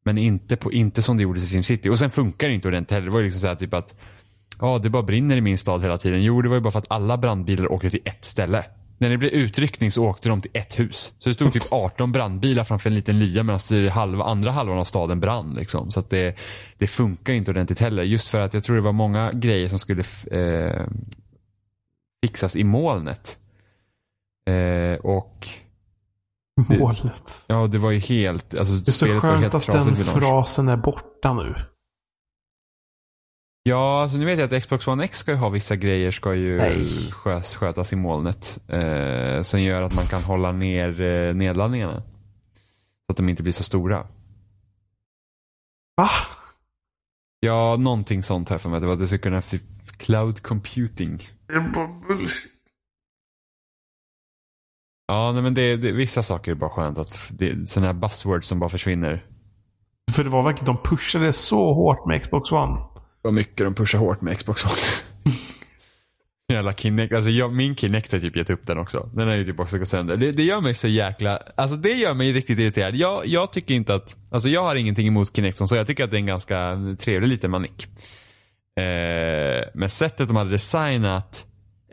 Men 0.05 0.19
inte, 0.19 0.57
på, 0.57 0.73
inte 0.73 1.03
som 1.03 1.17
det 1.17 1.23
gjordes 1.23 1.43
i 1.43 1.47
SimCity. 1.47 1.89
Och 1.89 1.99
sen 1.99 2.11
funkar 2.11 2.49
det 2.49 2.55
inte 2.55 2.69
ordentligt 2.69 2.91
heller. 2.91 3.07
Det 3.07 3.13
var 3.13 3.19
ju 3.19 3.25
liksom 3.25 3.41
så 3.41 3.47
här 3.47 3.55
typ 3.55 3.75
att 3.75 3.95
Ja, 4.61 4.79
det 4.79 4.91
bara 4.91 5.03
brinner 5.03 5.37
i 5.37 5.41
min 5.41 5.59
stad 5.59 5.83
hela 5.83 5.99
tiden. 5.99 6.23
Jo, 6.23 6.43
det 6.43 6.49
var 6.49 6.57
ju 6.57 6.63
bara 6.63 6.71
för 6.71 6.79
att 6.79 6.91
alla 6.91 7.19
brandbilar 7.19 7.73
åkte 7.73 7.91
till 7.91 8.03
ett 8.05 8.25
ställe. 8.25 8.65
När 8.99 9.11
det 9.11 9.19
blev 9.19 9.31
utryckning 9.31 9.93
så 9.93 10.05
åkte 10.05 10.29
de 10.29 10.43
till 10.43 10.51
ett 10.55 10.79
hus. 10.79 11.13
Så 11.19 11.29
det 11.29 11.35
stod 11.35 11.53
typ 11.53 11.63
18 11.71 12.13
brandbilar 12.13 12.65
framför 12.65 12.91
en 12.91 12.95
liten 12.95 13.19
lya 13.19 13.43
medan 13.43 13.61
det 13.69 13.91
halva, 13.91 14.25
andra 14.25 14.51
halvan 14.51 14.79
av 14.79 14.85
staden 14.85 15.21
brann. 15.21 15.55
Liksom. 15.55 15.91
Så 15.91 16.01
att 16.01 16.11
det, 16.11 16.37
det 16.79 16.87
funkar 16.87 17.33
inte 17.33 17.51
ordentligt 17.51 17.81
heller. 17.81 18.03
Just 18.03 18.29
för 18.29 18.41
att 18.41 18.55
jag 18.55 18.65
tror 18.65 18.77
det 18.77 18.83
var 18.83 18.93
många 18.93 19.33
grejer 19.33 19.69
som 19.69 19.79
skulle 19.79 20.05
eh, 20.31 20.87
fixas 22.27 22.57
i 22.57 22.65
molnet. 22.65 23.39
Eh, 24.51 24.99
och 25.01 25.49
Målet. 26.69 27.45
ja, 27.47 27.67
det 27.67 27.79
var 27.79 27.91
ju 27.91 27.99
helt, 27.99 28.55
alltså 28.55 28.75
Det 28.75 28.89
är 28.89 28.93
så 28.93 29.07
skönt 29.21 29.55
att 29.55 29.67
den 29.67 29.97
frasen 29.97 30.69
är 30.69 30.77
borta 30.77 31.35
nu. 31.35 31.55
Ja, 33.69 34.03
alltså 34.03 34.19
nu 34.19 34.25
vet 34.25 34.39
jag 34.39 34.55
att 34.55 34.63
Xbox 34.63 34.89
One 34.89 35.05
X 35.05 35.19
ska 35.19 35.31
ju 35.31 35.37
ha 35.37 35.49
vissa 35.49 35.77
grejer 35.77 36.13
ska 36.13 36.35
ju 36.35 36.59
skös, 37.11 37.57
skötas 37.57 37.93
i 37.93 37.97
molnet. 37.97 38.59
Eh, 38.69 39.43
som 39.43 39.63
gör 39.63 39.83
att 39.83 39.95
man 39.95 40.07
kan 40.07 40.23
hålla 40.23 40.53
ner 40.53 41.01
eh, 41.01 41.35
nedladdningarna. 41.35 42.03
Så 43.07 43.11
att 43.11 43.17
de 43.17 43.29
inte 43.29 43.43
blir 43.43 43.53
så 43.53 43.63
stora. 43.63 44.07
Va? 45.97 46.09
Ja, 47.41 47.77
någonting 47.77 48.23
sånt 48.23 48.49
här 48.49 48.59
för 48.59 48.69
mig. 48.69 48.81
Det 48.81 48.87
var 48.87 48.93
att 48.93 48.99
det 49.01 49.07
skulle 49.07 49.23
kunna 49.23 49.43
typ 49.43 49.63
cloud 49.97 50.43
computing. 50.43 51.29
Det 51.47 51.55
är 51.55 51.61
bara 51.61 51.89
bullshit. 52.09 52.53
Ja, 55.07 55.33
nej, 55.33 55.43
men 55.43 55.55
det, 55.55 55.77
det, 55.77 55.93
vissa 55.93 56.23
saker 56.23 56.51
är 56.51 56.55
bara 56.55 56.71
skönt 56.71 56.99
att 56.99 57.31
det 57.31 57.71
sådana 57.71 57.87
här 57.87 57.95
buzzwords 57.95 58.49
som 58.49 58.59
bara 58.59 58.71
försvinner. 58.71 59.27
För 60.13 60.25
det 60.25 60.31
var 60.31 60.43
verkligen, 60.43 60.75
de 60.75 60.83
pushade 60.83 61.33
så 61.33 61.75
hårt 61.75 62.07
med 62.07 62.23
Xbox 62.23 62.53
One. 62.53 62.96
Vad 63.27 63.35
mycket 63.35 63.57
de 63.57 63.75
pushar 63.75 63.99
hårt 63.99 64.21
med 64.21 64.39
Xbox 64.39 64.65
One. 64.65 64.75
Jävla 66.53 66.73
Kinect. 66.73 67.15
Alltså 67.15 67.31
jag, 67.31 67.53
min 67.53 67.77
Kinect 67.77 68.13
har 68.13 68.19
typ 68.19 68.37
gett 68.37 68.51
upp 68.51 68.67
den 68.67 68.79
också. 68.79 69.11
Den 69.15 69.29
har 69.29 69.35
ju 69.35 69.45
typ 69.45 69.61
också 69.61 69.79
gått 69.79 69.89
sönder. 69.89 70.17
Det, 70.17 70.33
det 70.33 70.43
gör 70.43 70.61
mig 70.61 70.75
så 70.75 70.89
jäkla, 70.89 71.39
alltså 71.57 71.77
det 71.77 71.93
gör 71.93 72.15
mig 72.15 72.33
riktigt 72.33 72.59
irriterad. 72.59 72.95
Jag, 72.95 73.27
jag 73.27 73.53
tycker 73.53 73.75
inte 73.75 73.95
att, 73.95 74.17
alltså 74.31 74.49
jag 74.49 74.63
har 74.63 74.77
ingenting 74.77 75.07
emot 75.07 75.37
Kinect 75.37 75.59
som 75.59 75.69
så. 75.69 75.77
Jag 75.77 75.87
tycker 75.87 76.05
att 76.05 76.11
det 76.11 76.17
är 76.17 76.19
en 76.19 76.27
ganska 76.27 76.79
trevlig 77.01 77.29
liten 77.29 77.51
manick. 77.51 77.87
Eh, 78.81 79.65
men 79.75 79.91
sättet 79.91 80.29
de 80.29 80.37
hade 80.37 80.51
designat 80.51 81.47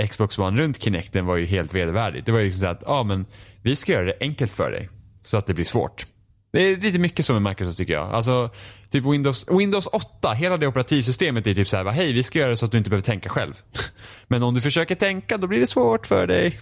Xbox 0.09 0.39
One 0.39 0.61
runt 0.61 0.84
Kinecten 0.84 1.25
var 1.25 1.38
ju 1.38 1.45
helt 1.45 1.73
vedervärdigt. 1.73 2.25
Det 2.25 2.31
var 2.31 2.39
ju 2.39 2.45
liksom 2.45 2.61
så 2.61 2.67
att, 2.67 2.84
ja 2.86 3.03
men 3.03 3.25
vi 3.61 3.75
ska 3.75 3.91
göra 3.91 4.05
det 4.05 4.17
enkelt 4.19 4.51
för 4.51 4.71
dig. 4.71 4.89
Så 5.23 5.38
att 5.38 5.47
det 5.47 5.53
blir 5.53 5.65
svårt. 5.65 6.05
Det 6.53 6.59
är 6.59 6.77
lite 6.77 6.99
mycket 6.99 7.25
som 7.25 7.43
med 7.43 7.51
Microsoft 7.51 7.77
tycker 7.77 7.93
jag. 7.93 8.09
Alltså, 8.09 8.49
typ 8.94 9.06
Windows, 9.06 9.46
Windows 9.50 9.88
8, 9.88 10.34
hela 10.34 10.58
det 10.58 10.68
operativsystemet 10.68 11.48
är 11.48 11.54
typ 11.54 11.68
så 11.68 11.78
här, 11.78 11.86
hej 11.86 12.14
vi 12.14 12.24
ska 12.24 12.39
göra 12.39 12.50
det 12.50 12.58
så 12.58 12.66
att 12.66 12.72
du 12.72 12.78
inte 12.78 12.89
behöver 12.89 13.06
tänka 13.06 13.30
själv. 13.30 13.54
Men 14.28 14.44
om 14.44 14.54
du 14.54 14.62
försöker 14.62 14.96
tänka 14.96 15.38
då 15.38 15.48
blir 15.48 15.60
det 15.60 15.68
svårt 15.68 16.08
för 16.08 16.28
dig. 16.28 16.60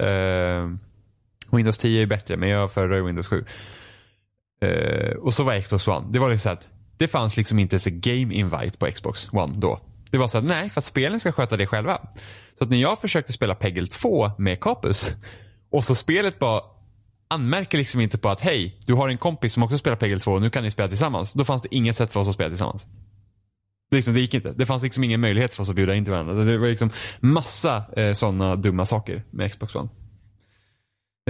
Uh, 0.00 0.76
Windows 1.50 1.78
10 1.78 2.02
är 2.02 2.06
bättre, 2.06 2.36
men 2.36 2.48
jag 2.48 2.72
föredrar 2.72 3.00
Windows 3.00 3.26
7. 3.26 3.44
Uh, 4.64 4.70
eh, 4.70 5.16
och 5.16 5.34
så 5.34 5.42
var 5.42 5.60
Xbox 5.60 5.88
One. 5.88 6.06
Det 6.10 6.18
var 6.18 6.30
liksom 6.30 6.50
så 6.50 6.52
att 6.52 6.68
det 6.98 7.08
fanns 7.08 7.36
liksom 7.36 7.58
inte 7.58 7.74
ens 7.74 7.86
en 7.86 8.00
game 8.00 8.34
invite 8.34 8.78
på 8.78 8.92
Xbox 8.92 9.28
One 9.32 9.54
då. 9.56 9.80
Det 10.10 10.18
var 10.18 10.28
så 10.28 10.38
att 10.38 10.44
nej, 10.44 10.70
för 10.70 10.80
att 10.80 10.84
spelen 10.84 11.20
ska 11.20 11.32
sköta 11.32 11.56
det 11.56 11.66
själva. 11.66 12.00
Så 12.58 12.64
att 12.64 12.70
när 12.70 12.76
jag 12.76 13.00
försökte 13.00 13.32
spela 13.32 13.54
Peggle 13.54 13.86
2 13.86 14.30
med 14.38 14.60
Capus 14.60 15.10
och 15.70 15.84
så 15.84 15.94
spelet 15.94 16.38
bara 16.38 16.62
anmärker 17.30 17.78
liksom 17.78 18.00
inte 18.00 18.18
på 18.18 18.28
att 18.28 18.40
hej, 18.40 18.78
du 18.86 18.94
har 18.94 19.08
en 19.08 19.18
kompis 19.18 19.52
som 19.52 19.62
också 19.62 19.78
spelar 19.78 19.96
Pegel 19.96 20.20
2 20.20 20.32
och 20.32 20.40
nu 20.42 20.50
kan 20.50 20.64
ni 20.64 20.70
spela 20.70 20.88
tillsammans. 20.88 21.32
Då 21.32 21.44
fanns 21.44 21.62
det 21.62 21.74
inget 21.74 21.96
sätt 21.96 22.12
för 22.12 22.20
oss 22.20 22.28
att 22.28 22.34
spela 22.34 22.50
tillsammans. 22.50 22.86
Det, 23.90 23.96
liksom, 23.96 24.14
det 24.14 24.20
gick 24.20 24.34
inte. 24.34 24.52
Det 24.52 24.66
fanns 24.66 24.82
liksom 24.82 25.04
ingen 25.04 25.20
möjlighet 25.20 25.54
för 25.54 25.62
oss 25.62 25.68
att 25.68 25.76
bjuda 25.76 25.94
in 25.94 26.04
till 26.04 26.12
varandra. 26.12 26.44
Det 26.44 26.58
var 26.58 26.68
liksom 26.68 26.90
massa 27.20 27.84
eh, 27.96 28.12
sådana 28.12 28.56
dumma 28.56 28.86
saker 28.86 29.22
med 29.30 29.52
Xbox 29.52 29.74
One. 29.74 29.88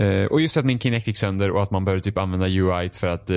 Eh, 0.01 0.25
och 0.25 0.41
just 0.41 0.57
att 0.57 0.65
min 0.65 0.79
Kinect 0.79 1.07
gick 1.07 1.17
sönder 1.17 1.51
och 1.51 1.63
att 1.63 1.71
man 1.71 1.85
behöver 1.85 2.01
typ 2.01 2.19
använda 2.19 2.49
UI 2.49 2.91
för 2.93 3.07
att, 3.07 3.31
eh, 3.31 3.37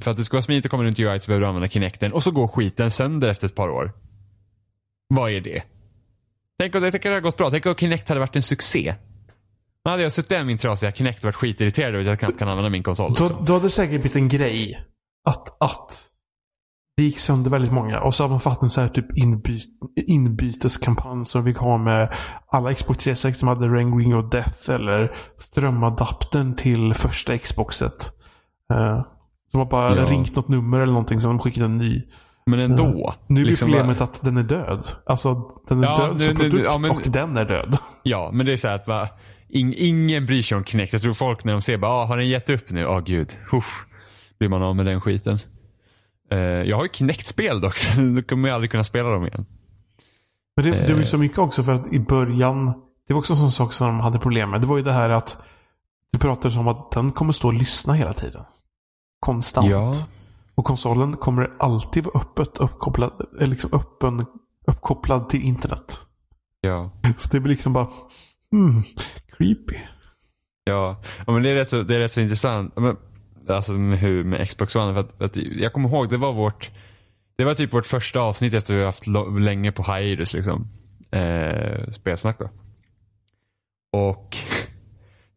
för 0.00 0.10
att 0.10 0.16
det 0.16 0.24
ska 0.24 0.36
vara 0.36 0.42
smidigt 0.42 0.66
att 0.66 0.70
komma 0.70 0.84
runt 0.84 0.98
UI 0.98 1.20
så 1.20 1.26
behöver 1.26 1.40
du 1.40 1.48
använda 1.48 1.68
Kinecten 1.68 2.12
och 2.12 2.22
så 2.22 2.30
går 2.30 2.48
skiten 2.48 2.90
sönder 2.90 3.28
efter 3.28 3.46
ett 3.46 3.54
par 3.54 3.68
år. 3.68 3.92
Vad 5.08 5.30
är 5.30 5.40
det? 5.40 5.62
Tänk 6.58 6.74
om 6.74 6.82
det, 6.82 6.90
tänk 6.90 7.04
om 7.04 7.08
det 7.08 7.14
hade 7.14 7.24
gått 7.24 7.36
bra. 7.36 7.50
Tänk 7.50 7.66
om 7.66 7.74
Kinect 7.74 8.08
hade 8.08 8.20
varit 8.20 8.36
en 8.36 8.42
succé. 8.42 8.94
Då 9.84 9.90
hade 9.90 10.02
jag 10.02 10.12
suttit 10.12 10.28
där 10.28 10.36
med 10.36 10.46
min 10.46 10.58
trasiga 10.58 10.92
Kinect 10.92 11.18
och 11.18 11.24
varit 11.24 11.34
skitirriterad 11.34 11.88
över 11.94 12.00
att 12.00 12.06
jag 12.06 12.18
knappt 12.20 12.38
kan 12.38 12.48
använda 12.48 12.70
min 12.70 12.82
konsol. 12.82 13.14
Då, 13.14 13.24
Liksom. 13.24 13.44
då 13.44 13.52
hade 13.52 13.64
det 13.66 13.70
säkert 13.70 14.00
blivit 14.00 14.16
en 14.16 14.28
grej. 14.28 14.84
Att, 15.28 15.62
att 15.62 16.04
det 16.96 17.02
gick 17.02 17.18
sönder 17.18 17.50
väldigt 17.50 17.72
många. 17.72 18.00
Och 18.00 18.14
så 18.14 18.24
har 18.24 18.28
man 18.28 18.40
fått 18.40 18.62
en 18.62 18.70
så 18.70 18.80
här 18.80 18.88
typ 18.88 19.16
inbyt, 19.18 19.62
inbyteskampanj 20.06 21.26
som 21.26 21.44
vi 21.44 21.52
har 21.52 21.78
med 21.78 22.14
alla 22.52 22.74
Xbox 22.74 23.04
360 23.04 23.38
som 23.38 23.48
hade 23.48 23.66
Ring 23.66 24.14
of 24.14 24.30
Death 24.30 24.70
eller 24.70 25.16
strömadaptern 25.38 26.56
till 26.56 26.94
första 26.94 27.38
Xboxet. 27.38 28.12
Uh, 28.72 29.02
som 29.50 29.60
har 29.60 29.66
bara 29.66 29.96
Ja. 29.96 30.04
ringt 30.10 30.36
något 30.36 30.48
nummer 30.48 30.78
eller 30.80 30.92
någonting 30.92 31.20
som 31.20 31.30
de 31.30 31.38
skickade 31.38 31.66
en 31.66 31.78
ny. 31.78 32.02
Men 32.46 32.60
ändå. 32.60 33.14
Nu 33.26 33.40
blir 33.40 33.50
liksom 33.50 33.68
problemet 33.70 33.98
bara- 33.98 34.04
att 34.04 34.22
den 34.22 34.36
är 34.36 34.42
död. 34.42 34.88
Alltså 35.06 35.34
den 35.68 35.84
är 35.84 35.88
Ja, 35.88 35.96
död 35.98 36.14
nu- 36.14 36.20
som 36.20 36.34
nu- 36.34 36.44
nu- 36.44 36.50
produkt 36.50 36.64
ja, 36.72 36.78
men- 36.78 36.90
och 36.90 37.02
den 37.06 37.36
är 37.36 37.44
död. 37.44 37.76
Ja, 38.02 38.30
men 38.32 38.46
det 38.46 38.52
är 38.52 38.56
så 38.56 38.68
här 38.68 38.74
att 38.74 38.86
va, 38.86 39.08
ing, 39.48 39.74
ingen 39.76 40.26
bryr 40.26 40.42
sig 40.42 40.56
om 40.58 40.64
Kinect. 40.64 40.92
Jag 40.92 41.02
tror 41.02 41.14
folk 41.14 41.44
när 41.44 41.52
de 41.52 41.62
ser 41.62 41.78
bara, 41.78 41.90
ah, 41.92 42.04
har 42.04 42.16
den 42.16 42.28
gett 42.28 42.50
upp 42.50 42.70
nu? 42.70 42.86
Åh 42.86 43.00
gud. 43.00 43.36
Uff. 43.52 43.84
Blir 44.38 44.48
man 44.48 44.62
av 44.62 44.76
med 44.76 44.86
den 44.86 45.00
skiten. 45.00 45.38
Eh, 46.30 46.38
jag 46.38 46.76
har 46.76 46.84
ju 46.84 46.90
Kinect-spel 46.92 47.60
dock. 47.60 47.86
Då 48.16 48.22
kommer 48.22 48.48
jag 48.48 48.54
aldrig 48.54 48.70
kunna 48.70 48.84
spela 48.84 49.08
dem 49.10 49.26
igen. 49.26 49.46
Men 50.56 50.64
det, 50.64 50.70
det 50.70 50.92
var 50.92 51.00
ju 51.00 51.02
Eh. 51.02 51.04
så 51.04 51.18
mycket 51.18 51.38
också 51.38 51.62
för 51.62 51.74
att 51.74 51.92
i 51.92 52.00
början, 52.00 52.66
det 53.08 53.14
var 53.14 53.18
också 53.18 53.32
en 53.32 53.36
sån 53.36 53.50
sak 53.50 53.72
som 53.72 53.86
de 53.86 54.00
hade 54.00 54.18
problem 54.18 54.50
med. 54.50 54.60
Det 54.60 54.66
var 54.66 54.76
ju 54.76 54.82
det 54.82 54.92
här 54.92 55.10
att 55.10 55.36
det 56.12 56.18
pratades 56.18 56.56
om 56.56 56.68
att 56.68 56.90
den 56.92 57.10
kommer 57.10 57.32
stå 57.32 57.48
och 57.48 57.54
lyssna 57.54 57.92
hela 57.92 58.12
tiden. 58.14 58.44
Konstant. 59.20 59.68
Ja. 59.70 59.92
Och 60.54 60.64
konsolen 60.64 61.16
kommer 61.16 61.50
alltid 61.58 62.04
vara 62.04 62.18
öppet 62.20 62.58
uppkopplad, 62.58 63.12
liksom 63.40 63.70
öppen, 63.72 64.26
uppkopplad 64.66 65.28
till 65.28 65.42
internet. 65.42 66.00
Ja. 66.60 66.90
Så 67.16 67.28
det 67.32 67.40
blir 67.40 67.50
liksom 67.52 67.72
bara, 67.72 67.88
hmm, 68.52 68.82
creepy. 69.38 69.76
Ja, 70.64 71.02
men 71.26 71.42
det 71.42 71.50
är 71.50 71.54
rätt 71.54 71.70
så, 71.70 71.82
det 71.82 71.96
är 71.96 72.00
rätt 72.00 72.12
så 72.12 72.20
intressant. 72.20 72.76
Men, 72.76 72.96
alltså 73.48 73.72
med, 73.72 73.98
hur, 73.98 74.24
med 74.24 74.48
Xbox 74.48 74.76
One. 74.76 74.94
För 74.94 75.00
att, 75.00 75.22
att, 75.22 75.36
jag 75.36 75.72
kommer 75.72 75.88
ihåg, 75.88 76.10
det 76.10 76.16
var 76.16 76.32
vårt 76.32 76.70
det 77.38 77.44
var 77.44 77.54
typ 77.54 77.74
vårt 77.74 77.86
första 77.86 78.20
avsnitt 78.20 78.54
efter 78.54 78.74
vi 78.74 78.84
haft 78.84 79.06
länge 79.40 79.72
på 79.72 79.94
hiatus 79.94 80.34
liksom. 80.34 80.68
Eh, 81.10 81.90
spelsnack 81.90 82.38
då. 82.38 82.50
Och 83.92 84.36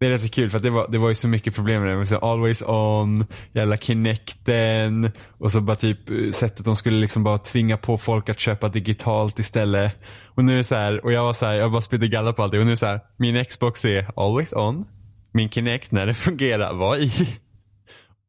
det 0.01 0.07
är 0.07 0.11
rätt 0.11 0.21
så 0.21 0.29
kul 0.29 0.49
för 0.49 0.57
att 0.57 0.63
det 0.63 0.69
var, 0.69 0.87
det 0.91 0.97
var 0.97 1.09
ju 1.09 1.15
så 1.15 1.27
mycket 1.27 1.55
problem 1.55 1.83
med 1.83 1.97
det. 1.97 2.05
så 2.05 2.17
Always 2.17 2.61
on, 2.61 3.25
jävla 3.53 3.77
Kinecten 3.77 5.11
och 5.37 5.51
så 5.51 5.61
bara 5.61 5.75
typ 5.75 6.09
eh, 6.09 6.31
sättet 6.31 6.65
de 6.65 6.75
skulle 6.75 6.97
liksom 6.97 7.23
bara 7.23 7.37
tvinga 7.37 7.77
på 7.77 7.97
folk 7.97 8.29
att 8.29 8.39
köpa 8.39 8.69
digitalt 8.69 9.39
istället. 9.39 9.95
Och 10.35 10.45
nu 10.45 10.53
är 10.53 10.57
det 10.57 10.63
så 10.63 10.75
här, 10.75 11.05
och 11.05 11.11
jag 11.11 11.23
var 11.23 11.33
så 11.33 11.45
här, 11.45 11.53
jag 11.53 11.71
bara 11.71 11.81
spydde 11.81 12.07
galla 12.07 12.33
på 12.33 12.43
allt 12.43 12.51
det. 12.51 12.59
Och 12.59 12.65
nu 12.65 12.71
är 12.71 12.73
det 12.73 12.77
så 12.77 12.85
här, 12.85 12.99
min 13.17 13.45
Xbox 13.45 13.85
är 13.85 14.11
always 14.15 14.53
on. 14.53 14.85
Min 15.33 15.49
Kinect 15.49 15.91
när 15.91 16.05
det 16.05 16.13
fungerar 16.13 16.73
var 16.73 16.97
i. 16.97 17.11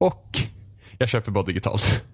Och 0.01 0.39
jag 0.99 1.09
köper 1.09 1.33
bara 1.33 1.45
digitalt. 1.45 2.05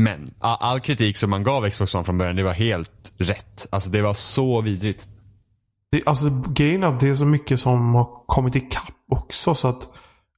Men 0.00 0.26
all 0.40 0.80
kritik 0.80 1.16
som 1.16 1.30
man 1.30 1.42
gav 1.42 1.70
Xbox 1.70 1.94
One 1.94 2.04
från 2.04 2.18
början, 2.18 2.36
det 2.36 2.42
var 2.42 2.54
helt 2.54 3.12
rätt. 3.18 3.66
Alltså 3.70 3.90
det 3.90 4.02
var 4.02 4.14
så 4.14 4.60
vidrigt. 4.60 5.08
Det, 5.92 6.02
alltså 6.06 6.30
grejen 6.48 6.82
är 6.82 6.86
att 6.86 7.00
det 7.00 7.08
är 7.08 7.14
så 7.14 7.24
mycket 7.24 7.60
som 7.60 7.94
har 7.94 8.26
kommit 8.26 8.56
ikapp 8.56 8.94
också. 9.08 9.54
Så 9.54 9.68
att 9.68 9.88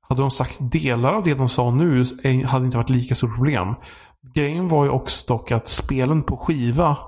hade 0.01 0.21
de 0.21 0.31
sagt 0.31 0.57
delar 0.61 1.13
av 1.13 1.23
det 1.23 1.35
de 1.35 1.49
sa 1.49 1.71
nu 1.71 2.05
hade 2.47 2.65
det 2.65 2.67
inte 2.67 2.77
varit 2.77 2.91
lika 2.91 3.15
stort 3.15 3.35
problem. 3.37 3.75
Grejen 4.35 4.69
var 4.69 4.85
ju 4.85 4.91
också 4.91 5.25
dock 5.27 5.53
att 5.53 5.69
spelen 5.69 6.23
på 6.23 6.37
skiva 6.37 6.99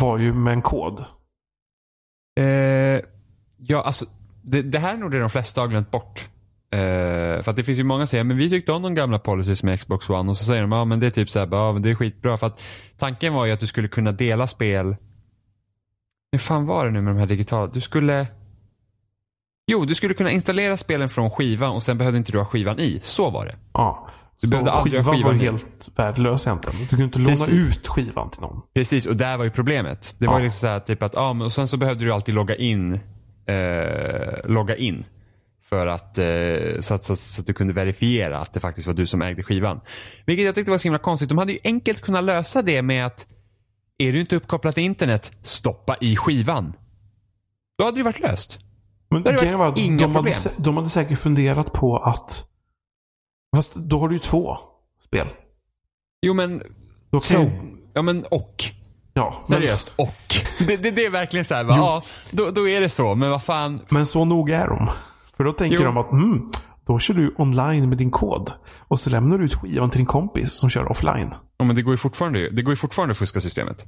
var 0.00 0.18
ju 0.18 0.34
med 0.34 0.52
en 0.52 0.62
kod. 0.62 1.04
Eh, 2.40 3.00
ja, 3.58 3.82
alltså 3.82 4.04
det, 4.42 4.62
det 4.62 4.78
här 4.78 4.94
är 4.94 4.98
nog 4.98 5.10
det 5.10 5.18
de 5.18 5.30
flesta 5.30 5.60
har 5.60 5.68
glömt 5.68 5.90
bort. 5.90 6.28
Eh, 6.72 7.42
för 7.42 7.48
att 7.50 7.56
det 7.56 7.64
finns 7.64 7.78
ju 7.78 7.84
många 7.84 8.06
som 8.06 8.10
säger, 8.10 8.24
men 8.24 8.36
vi 8.36 8.50
tyckte 8.50 8.72
om 8.72 8.82
de 8.82 8.94
gamla 8.94 9.18
policies 9.18 9.62
med 9.62 9.80
Xbox 9.80 10.10
One 10.10 10.30
och 10.30 10.36
så 10.36 10.44
säger 10.44 10.62
de, 10.62 10.72
ja 10.72 10.84
men 10.84 11.00
det 11.00 11.06
är 11.06 11.10
typ 11.10 11.30
såhär, 11.30 11.48
ja 11.50 11.72
men 11.72 11.82
det 11.82 11.90
är 11.90 11.94
skitbra 11.94 12.36
för 12.36 12.46
att 12.46 12.64
tanken 12.98 13.34
var 13.34 13.44
ju 13.44 13.52
att 13.52 13.60
du 13.60 13.66
skulle 13.66 13.88
kunna 13.88 14.12
dela 14.12 14.46
spel. 14.46 14.96
Hur 16.32 16.38
fan 16.38 16.66
var 16.66 16.84
det 16.84 16.90
nu 16.90 17.00
med 17.02 17.14
de 17.14 17.18
här 17.18 17.26
digitala? 17.26 17.66
Du 17.66 17.80
skulle 17.80 18.26
Jo, 19.66 19.84
du 19.84 19.94
skulle 19.94 20.14
kunna 20.14 20.30
installera 20.30 20.76
spelen 20.76 21.08
från 21.08 21.30
skivan 21.30 21.70
och 21.70 21.82
sen 21.82 21.98
behövde 21.98 22.18
inte 22.18 22.32
du 22.32 22.38
ha 22.38 22.44
skivan 22.44 22.80
i. 22.80 23.00
Så 23.02 23.30
var 23.30 23.46
det. 23.46 23.56
Ja. 23.72 24.08
Du 24.40 24.46
så 24.46 24.50
behövde 24.50 24.70
aldrig 24.72 25.00
ha 25.04 25.12
skivan 25.12 25.22
var 25.26 25.32
skivan 25.34 25.40
i. 25.40 25.58
helt 25.60 25.88
värdelös 25.96 26.46
egentligen. 26.46 26.78
Du 26.80 26.86
kunde 26.88 27.04
inte 27.04 27.18
låna 27.18 27.36
Precis. 27.36 27.76
ut 27.78 27.88
skivan 27.88 28.30
till 28.30 28.40
någon. 28.40 28.62
Precis, 28.74 29.06
och 29.06 29.16
där 29.16 29.36
var 29.36 29.44
ju 29.44 29.50
problemet. 29.50 30.14
Det 30.18 30.26
var 30.26 30.34
Ja. 30.34 30.38
ju 30.38 30.44
liksom 30.44 30.60
så 30.60 30.66
här, 30.66 30.80
typ 30.80 31.02
att, 31.02 31.14
ja 31.14 31.32
men 31.32 31.44
och 31.46 31.52
sen 31.52 31.68
så 31.68 31.76
behövde 31.76 32.04
du 32.04 32.12
alltid 32.12 32.34
logga 32.34 32.56
in. 32.56 33.00
Eh, 33.46 34.34
logga 34.50 34.76
in. 34.76 35.04
För 35.68 35.86
att, 35.86 36.18
eh, 36.18 36.80
så, 36.80 36.94
att, 36.94 37.04
så, 37.04 37.16
så 37.16 37.40
att 37.40 37.46
du 37.46 37.52
kunde 37.52 37.72
verifiera 37.72 38.38
att 38.38 38.52
det 38.52 38.60
faktiskt 38.60 38.86
var 38.86 38.94
du 38.94 39.06
som 39.06 39.22
ägde 39.22 39.42
skivan. 39.42 39.80
Vilket 40.26 40.46
jag 40.46 40.54
tyckte 40.54 40.70
var 40.70 40.78
så 40.78 40.84
himla 40.84 40.98
konstigt. 40.98 41.28
De 41.28 41.38
hade 41.38 41.52
ju 41.52 41.58
enkelt 41.64 42.00
kunnat 42.00 42.24
lösa 42.24 42.62
det 42.62 42.82
med 42.82 43.06
att, 43.06 43.26
är 43.98 44.12
du 44.12 44.20
inte 44.20 44.36
uppkopplad 44.36 44.74
till 44.74 44.82
internet, 44.84 45.32
stoppa 45.42 45.96
i 46.00 46.16
skivan. 46.16 46.72
Då 47.78 47.84
hade 47.84 47.96
det 47.96 48.02
varit 48.02 48.20
löst. 48.20 48.58
Men 49.10 49.22
Det 49.22 49.32
hade 49.32 49.56
varit 49.56 49.78
inga 49.78 49.96
de 49.96 50.02
hade, 50.02 50.14
problem. 50.14 50.32
sä- 50.34 50.62
de 50.64 50.76
hade 50.76 50.88
säkert 50.88 51.18
funderat 51.18 51.72
på 51.72 51.96
att... 51.98 52.44
Fast 53.56 53.74
då 53.74 54.00
har 54.00 54.08
du 54.08 54.14
ju 54.14 54.18
två 54.18 54.56
spel. 55.04 55.28
Jo 56.22 56.34
men, 56.34 56.62
Då 57.10 57.20
så, 57.20 57.34
ju, 57.34 57.50
ja 57.94 58.02
men 58.02 58.24
och. 58.24 58.64
ja, 59.12 59.34
men, 59.48 59.58
Seriöst, 59.58 59.92
och. 59.96 60.14
Det, 60.66 60.76
det, 60.76 60.90
det 60.90 61.04
är 61.06 61.10
verkligen 61.10 61.44
så 61.44 61.54
här, 61.54 61.64
va, 61.64 61.76
ja, 61.76 62.02
då, 62.32 62.50
då 62.50 62.68
är 62.68 62.80
det 62.80 62.88
så. 62.88 63.14
Men 63.14 63.30
vad 63.30 63.44
fan, 63.44 63.80
men 63.88 64.06
så 64.06 64.24
nog 64.24 64.50
är 64.50 64.68
de. 64.68 64.88
För 65.36 65.44
då 65.44 65.52
tänker 65.52 65.76
Jo. 65.76 65.84
de 65.84 65.96
att 65.96 66.12
mm, 66.12 66.50
då 66.88 66.98
kör 66.98 67.14
du 67.14 67.34
online 67.38 67.88
med 67.88 67.98
din 67.98 68.10
kod. 68.10 68.52
Och 68.78 69.00
så 69.00 69.10
lämnar 69.10 69.38
du 69.38 69.44
ut 69.44 69.54
skivan 69.54 69.90
till 69.90 69.98
din 69.98 70.06
kompis 70.06 70.52
som 70.52 70.70
kör 70.70 70.90
offline. 70.90 71.34
Ja, 71.58 71.64
men 71.64 71.76
det 71.76 71.82
går 71.82 71.92
ju 71.92 71.98
fortfarande, 71.98 72.50
det 72.50 72.62
går 72.62 72.72
ju 72.72 72.76
fortfarande 72.76 73.10
att 73.12 73.18
fuska 73.18 73.40
systemet. 73.40 73.78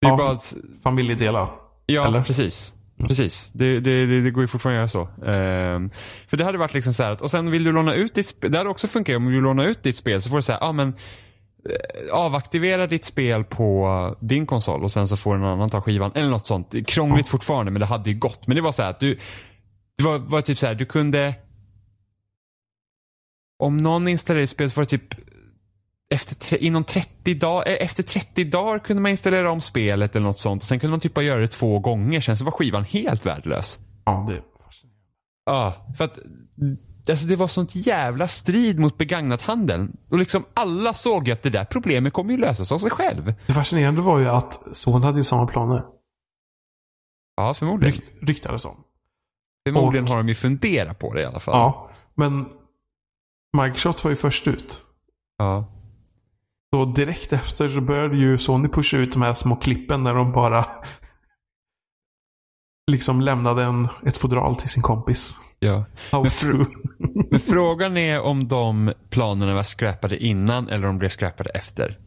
Det 0.00 0.06
är 0.06 0.10
Ja. 0.10 0.16
bara 0.16 0.30
att, 0.30 0.56
Familjedelar. 0.82 1.48
ja 1.86 2.06
Eller? 2.06 2.22
precis. 2.22 2.74
Precis. 3.08 3.50
Det, 3.54 3.80
det, 3.80 4.20
det, 4.22 4.30
går 4.30 4.42
ju 4.42 4.46
fortfarande 4.48 4.84
att 4.84 4.94
göra 4.94 5.06
så. 5.06 5.24
Ehm, 5.26 5.90
för 6.28 6.36
det 6.36 6.44
hade 6.44 6.58
varit 6.58 6.74
liksom 6.74 6.94
så 6.94 7.02
här 7.02 7.10
att, 7.12 7.22
och 7.22 7.30
sen 7.30 7.50
vill 7.50 7.64
du 7.64 7.72
låna 7.72 7.94
ut 7.94 8.14
ditt 8.14 8.26
spel, 8.26 8.52
det 8.52 8.58
hade 8.58 8.70
också 8.70 8.86
funkat 8.86 9.16
om 9.16 9.24
du 9.24 9.32
vill 9.32 9.42
låna 9.42 9.64
ut 9.64 9.82
ditt 9.82 9.96
spel 9.96 10.22
så 10.22 10.30
får 10.30 10.36
du 10.36 10.42
säga, 10.42 10.58
ja 10.60 10.66
ah, 10.66 10.72
men 10.72 10.88
eh, 10.88 12.14
avaktivera 12.14 12.86
ditt 12.86 13.04
spel 13.04 13.44
på 13.44 14.16
din 14.20 14.46
konsol 14.46 14.84
och 14.84 14.92
sen 14.92 15.08
så 15.08 15.16
får 15.16 15.34
en 15.34 15.44
annan 15.44 15.70
ta 15.70 15.80
skivan. 15.80 16.12
Eller 16.14 16.30
något 16.30 16.46
sånt. 16.46 16.74
Krångligt 16.86 17.28
fortfarande 17.28 17.72
men 17.72 17.80
det 17.80 17.86
hade 17.86 18.10
ju 18.10 18.18
gått. 18.18 18.46
Men 18.46 18.56
det 18.56 18.62
var 18.62 18.72
så 18.72 18.82
här 18.82 18.90
att 18.90 19.00
du, 19.00 19.18
det 19.98 20.04
var, 20.04 20.18
var 20.18 20.40
typ 20.40 20.58
så 20.58 20.66
här, 20.66 20.74
du 20.74 20.84
kunde 20.86 21.34
om 23.58 23.76
någon 23.76 24.08
installerade 24.08 24.44
ett 24.44 24.50
spel 24.50 24.70
så 24.70 24.80
var 24.80 24.84
det 24.84 24.90
typ 24.98 25.14
efter, 26.14 26.62
inom 26.62 26.84
30 26.84 27.34
dagar, 27.34 27.68
eh, 27.68 27.76
efter 27.86 28.02
30 28.02 28.44
dagar 28.44 28.78
kunde 28.78 29.02
man 29.02 29.10
installera 29.10 29.50
om 29.50 29.60
spelet 29.60 30.16
eller 30.16 30.26
något 30.26 30.38
sånt. 30.38 30.64
Sen 30.64 30.80
kunde 30.80 30.90
man 30.90 31.00
typ 31.00 31.14
bara 31.14 31.24
göra 31.24 31.40
det 31.40 31.48
två 31.48 31.78
gånger, 31.78 32.20
sen 32.20 32.36
så 32.36 32.44
var 32.44 32.52
skivan 32.52 32.84
helt 32.84 33.26
värdelös. 33.26 33.78
Ja, 34.04 34.26
det 34.28 34.34
är 34.36 34.42
fascinerande. 34.64 35.02
Ja, 35.46 35.74
för 35.96 36.04
att 36.04 36.18
alltså 37.08 37.26
det 37.26 37.36
var 37.36 37.48
sånt 37.48 37.74
jävla 37.74 38.28
strid 38.28 38.78
mot 38.78 38.98
begagnathandeln. 38.98 39.96
Och 40.10 40.18
liksom 40.18 40.44
alla 40.54 40.92
såg 40.94 41.26
ju 41.28 41.32
att 41.32 41.42
det 41.42 41.50
där 41.50 41.64
problemet 41.64 42.12
kommer 42.12 42.32
ju 42.32 42.38
lösas 42.38 42.72
av 42.72 42.78
sig 42.78 42.90
själv. 42.90 43.34
Det 43.46 43.52
fascinerande 43.52 44.00
var 44.00 44.18
ju 44.18 44.28
att 44.28 44.76
Sony 44.76 45.04
hade 45.04 45.18
ju 45.18 45.24
samma 45.24 45.46
planer. 45.46 45.84
Ja, 47.36 47.54
förmodligen. 47.54 47.94
Rykt, 47.94 48.22
ryktades 48.22 48.64
om. 48.64 48.84
Förmodligen 49.66 50.04
och- 50.04 50.10
har 50.10 50.16
de 50.16 50.28
ju 50.28 50.34
funderat 50.34 50.98
på 50.98 51.14
det 51.14 51.22
i 51.22 51.24
alla 51.26 51.40
fall. 51.40 51.54
Ja, 51.54 51.90
men 52.14 52.46
Microsoft 53.56 54.04
var 54.04 54.10
ju 54.10 54.16
först 54.16 54.46
ut. 54.46 54.82
Ja. 55.38 55.74
Så 56.74 56.84
direkt 56.84 57.32
efter 57.32 57.68
så 57.68 57.80
började 57.80 58.16
ju 58.16 58.38
Sony 58.38 58.68
pusha 58.68 58.96
ut 58.96 59.12
de 59.12 59.22
här 59.22 59.34
små 59.34 59.56
klippen 59.56 60.02
när 60.04 60.14
de 60.14 60.32
bara 60.32 60.64
liksom 62.90 63.20
lämnade 63.20 63.64
en, 63.64 63.88
ett 64.06 64.16
fodral 64.16 64.56
till 64.56 64.68
sin 64.68 64.82
kompis. 64.82 65.36
ja. 65.58 65.84
Men 66.12 66.24
fr- 66.24 66.66
Men 67.30 67.40
frågan 67.40 67.96
är 67.96 68.20
om 68.20 68.48
de 68.48 68.92
planerna 69.10 69.54
var 69.54 69.62
skräpade 69.62 70.18
innan 70.24 70.68
eller 70.68 70.86
om 70.88 70.94
de 70.94 70.98
blev 70.98 71.08
skräpade 71.08 71.50
efter. 71.50 71.98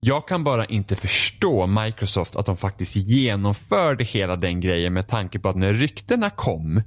Jag 0.00 0.28
kan 0.28 0.44
bara 0.44 0.64
inte 0.64 0.96
förstå 0.96 1.66
Microsoft 1.66 2.36
att 2.36 2.46
de 2.46 2.56
faktiskt 2.56 2.96
genomförde 2.96 4.04
hela 4.04 4.36
den 4.36 4.60
grejen 4.60 4.92
med 4.92 5.08
tanke 5.08 5.38
på 5.38 5.48
att 5.48 5.56
när 5.56 5.72
ryktena 5.74 6.30
kom 6.30 6.82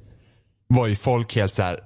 var 0.68 0.88
ju 0.88 0.96
folk 0.96 1.36
helt 1.36 1.54
så 1.54 1.62
här. 1.64 1.80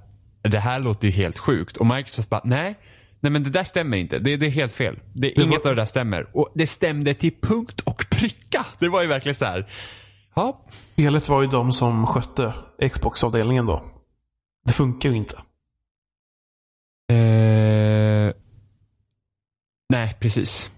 Det 0.49 0.59
här 0.59 0.79
låter 0.79 1.07
ju 1.07 1.11
helt 1.13 1.37
sjukt. 1.37 1.77
Och 1.77 1.85
Microsoft 1.87 2.29
bara, 2.29 2.41
nej, 2.43 2.75
nej 3.19 3.31
men 3.31 3.43
det 3.43 3.49
där 3.49 3.63
stämmer 3.63 3.97
inte. 3.97 4.19
Det, 4.19 4.37
det 4.37 4.45
är 4.45 4.49
helt 4.51 4.73
fel. 4.73 4.95
Det, 5.13 5.33
Det 5.35 5.43
inget 5.43 5.63
var- 5.63 5.69
av 5.69 5.75
det 5.75 5.81
där 5.81 5.85
stämmer. 5.85 6.37
Och 6.37 6.51
det 6.55 6.67
stämde 6.67 7.13
till 7.13 7.33
punkt 7.41 7.81
och 7.81 8.05
pricka. 8.09 8.65
Det 8.79 8.89
var 8.89 9.01
ju 9.01 9.07
verkligen 9.07 9.35
så 9.35 9.45
här. 9.45 9.71
ja, 10.35 10.61
Spelet 10.93 11.29
var 11.29 11.41
ju 11.41 11.47
de 11.47 11.73
som 11.73 12.07
skötte 12.07 12.53
Xbox-avdelningen 12.89 13.65
då. 13.65 13.83
Det 14.65 14.73
funkar 14.73 15.09
ju 15.09 15.15
inte. 15.15 15.35
eh, 17.11 18.33
nej 19.89 20.17
precis. 20.19 20.69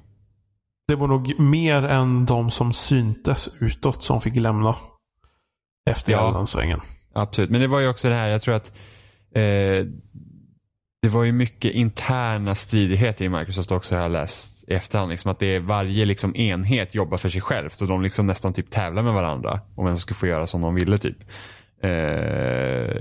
Det 0.88 0.96
var 0.96 1.08
nog 1.08 1.40
mer 1.40 1.84
än 1.84 2.26
de 2.26 2.52
som 2.52 2.74
syntes 2.74 3.50
utåt 3.60 4.04
som 4.04 4.22
fick 4.22 4.36
lämna. 4.36 4.76
Efter 5.90 6.12
Ja. 6.12 6.32
den 6.32 6.48
svängen. 6.48 6.80
Absolut, 7.14 7.50
men 7.50 7.62
det 7.62 7.68
var 7.68 7.80
ju 7.80 7.88
också 7.88 8.10
det 8.10 8.16
här, 8.16 8.30
jag 8.30 8.42
tror 8.42 8.56
att 8.56 8.72
eh, 9.38 9.86
det 11.02 11.10
var 11.10 11.24
ju 11.24 11.32
mycket 11.32 11.74
interna 11.74 12.56
stridigheter 12.56 13.26
i 13.26 13.30
Microsoft 13.30 13.72
också 13.72 13.96
har 13.96 14.02
jag 14.02 14.12
läst 14.12 14.70
i 14.70 14.74
efterhand. 14.74 15.12
Liksom 15.12 15.32
att 15.32 15.40
det 15.40 15.56
är 15.56 15.60
varje 15.60 16.06
liksom, 16.06 16.36
enhet 16.36 16.96
jobbar 16.96 17.18
för 17.18 17.30
sig 17.30 17.42
själv. 17.42 17.70
Så 17.70 17.86
de 17.86 18.02
liksom 18.02 18.28
nästan 18.28 18.54
typ 18.54 18.70
tävlar 18.70 19.04
med 19.04 19.14
varandra 19.14 19.60
om 19.76 19.86
vem 19.86 19.96
som 19.96 20.00
skulle 20.00 20.16
få 20.16 20.28
göra 20.28 20.48
som 20.48 20.62
de 20.62 20.76
ville 20.76 20.98
typ. 20.98 21.18
Eh, 21.84 21.92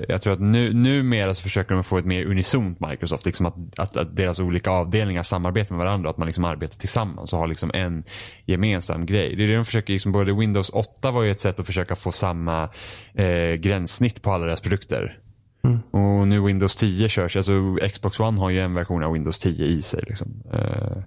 jag 0.09 0.23
tror 0.23 0.33
att 0.33 0.41
nu, 0.41 0.73
numera 0.73 1.35
så 1.35 1.43
försöker 1.43 1.75
de 1.75 1.85
få 1.85 1.99
ett 1.99 2.05
mer 2.05 2.25
unisont 2.25 2.81
Microsoft. 2.81 3.27
Liksom 3.27 3.47
att, 3.47 3.55
att, 3.77 3.97
att 3.97 4.17
deras 4.17 4.41
olika 4.41 4.71
avdelningar 4.71 5.23
samarbetar 5.23 5.77
med 5.77 5.87
varandra. 5.87 6.11
Att 6.11 6.17
man 6.17 6.27
liksom 6.27 6.45
arbetar 6.45 6.79
tillsammans 6.79 7.33
och 7.33 7.39
har 7.39 7.47
liksom 7.47 7.71
en 7.75 8.05
gemensam 8.47 9.07
grej. 9.07 9.37
Det 9.37 9.45
är 9.45 9.49
det 9.49 9.57
de 9.57 9.65
försöker, 9.65 9.93
liksom, 9.93 10.13
både 10.13 10.33
Windows 10.33 10.71
8 10.71 11.11
var 11.11 11.23
ju 11.23 11.31
ett 11.31 11.41
sätt 11.41 11.61
att 11.61 11.67
försöka 11.67 11.97
få 11.97 12.13
samma 12.13 12.69
eh, 13.15 13.55
gränssnitt 13.55 14.23
på 14.23 14.33
alla 14.33 14.47
deras 14.47 14.61
produkter. 14.61 15.19
Mm. 15.65 15.81
Och 15.91 16.29
nu 16.29 16.41
Windows 16.41 16.77
10 16.77 17.09
körs, 17.09 17.37
alltså 17.37 17.77
Xbox 17.93 18.21
One 18.21 18.41
har 18.41 18.51
ju 18.51 18.61
en 18.61 18.75
version 18.75 19.03
av 19.03 19.13
Windows 19.13 19.39
10 19.39 19.67
i 19.67 19.83
sig. 19.83 20.05
Liksom. 20.09 20.43
Eh, 20.53 21.03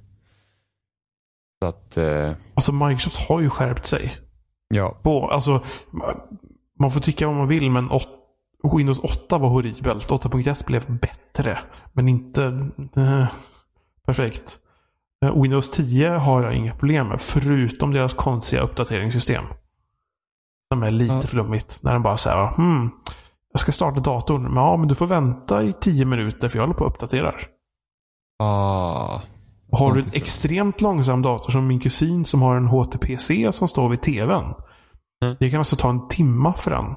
så 1.61 1.67
att, 1.69 1.97
eh, 1.97 2.31
Alltså 2.53 2.71
Microsoft 2.71 3.27
har 3.29 3.41
ju 3.41 3.49
skärpt 3.49 3.85
sig. 3.85 4.15
ja. 4.67 4.99
På, 5.03 5.27
alltså, 5.31 5.63
man 6.79 6.91
får 6.91 6.99
tycka 6.99 7.27
vad 7.27 7.35
man 7.35 7.47
vill 7.47 7.71
men 7.71 7.91
åt, 7.91 8.09
Windows 8.77 8.99
8 8.99 9.37
var 9.37 9.49
horribelt. 9.49 10.09
8.1 10.09 10.65
blev 10.65 10.99
bättre. 10.99 11.59
Men 11.93 12.07
inte 12.07 12.43
eh, 12.95 13.27
perfekt. 14.05 14.59
Eh, 15.25 15.41
Windows 15.41 15.71
10 15.71 16.09
har 16.09 16.43
jag 16.43 16.53
inga 16.55 16.75
problem 16.75 17.07
med. 17.07 17.21
Förutom 17.21 17.91
deras 17.93 18.13
konstiga 18.13 18.61
uppdateringssystem. 18.61 19.43
Som 20.73 20.83
är 20.83 20.91
lite 20.91 21.13
Ja. 21.15 21.21
flummigt. 21.21 21.79
När 21.83 21.93
den 21.93 22.03
bara 22.03 22.17
säger 22.17 22.47
hmm, 22.55 22.89
jag 23.53 23.59
ska 23.59 23.71
starta 23.71 23.99
datorn. 23.99 24.43
Men, 24.43 24.55
ja, 24.55 24.77
men 24.77 24.87
du 24.87 24.95
får 24.95 25.07
vänta 25.07 25.63
i 25.63 25.73
10 25.73 26.05
minuter 26.05 26.49
för 26.49 26.57
jag 26.57 26.63
håller 26.63 26.73
på 26.77 26.83
och 26.85 26.91
uppdaterar. 26.91 27.47
Ah, 28.43 29.21
Har 29.71 29.93
du 29.93 29.99
en 30.01 30.07
extremt 30.13 30.81
långsam 30.81 31.21
dator 31.21 31.51
som 31.51 31.67
min 31.67 31.79
kusin 31.79 32.25
som 32.25 32.41
har 32.41 32.55
en 32.55 32.67
HTPC 32.67 33.51
som 33.53 33.67
står 33.67 33.89
vid 33.89 34.01
tvn. 34.01 34.43
Mm. 35.23 35.35
Det 35.39 35.49
kan 35.49 35.59
alltså 35.59 35.75
ta 35.75 35.89
en 35.89 36.07
timma 36.07 36.53
för 36.53 36.71
den. 36.71 36.95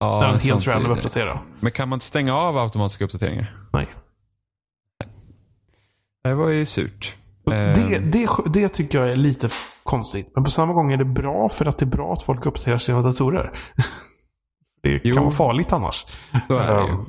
ja, 0.00 0.20
när 0.20 0.28
den 0.28 0.40
helt 0.40 0.66
random 0.66 0.90
det. 0.92 0.96
uppdaterar. 0.98 1.42
Men 1.60 1.72
kan 1.72 1.88
man 1.88 1.96
inte 1.96 2.06
stänga 2.06 2.34
av 2.36 2.58
automatiska 2.58 3.04
uppdateringar? 3.04 3.56
Nej. 3.72 3.88
Det 6.24 6.34
var 6.34 6.48
ju 6.48 6.66
surt. 6.66 7.14
Det, 7.44 7.54
Ehm. 7.54 8.10
det, 8.10 8.28
det 8.52 8.68
tycker 8.68 9.00
jag 9.00 9.12
är 9.12 9.16
lite 9.16 9.48
konstigt. 9.82 10.32
Men 10.34 10.44
på 10.44 10.50
samma 10.50 10.72
gång 10.72 10.92
är 10.92 10.96
det 10.96 11.04
bra 11.04 11.48
för 11.48 11.66
att 11.66 11.78
det 11.78 11.84
är 11.84 11.90
bra 11.90 12.12
att 12.12 12.22
folk 12.22 12.46
uppdaterar 12.46 12.78
sina 12.78 13.02
datorer. 13.02 13.58
det 14.82 14.98
kan 14.98 15.12
Jo. 15.14 15.20
vara 15.20 15.30
farligt 15.30 15.72
annars. 15.72 16.06
Ehm, 16.50 17.04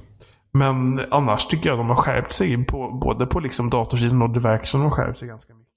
Men 0.54 1.02
annars 1.12 1.46
tycker 1.48 1.70
jag 1.70 1.78
de 1.80 1.90
har 1.90 1.96
skärpt 1.96 2.32
sig 2.32 2.66
på, 2.66 2.92
både 2.92 3.26
på 3.26 3.40
liksom 3.40 3.70
datorsidan 3.70 4.22
och 4.22 4.30
det 4.30 4.40
verkar 4.40 4.66
som 4.66 4.80
de 4.82 4.90
har 4.90 4.96
skärpt 4.96 5.18
sig 5.18 5.28
ganska 5.28 5.54
mycket. 5.54 5.68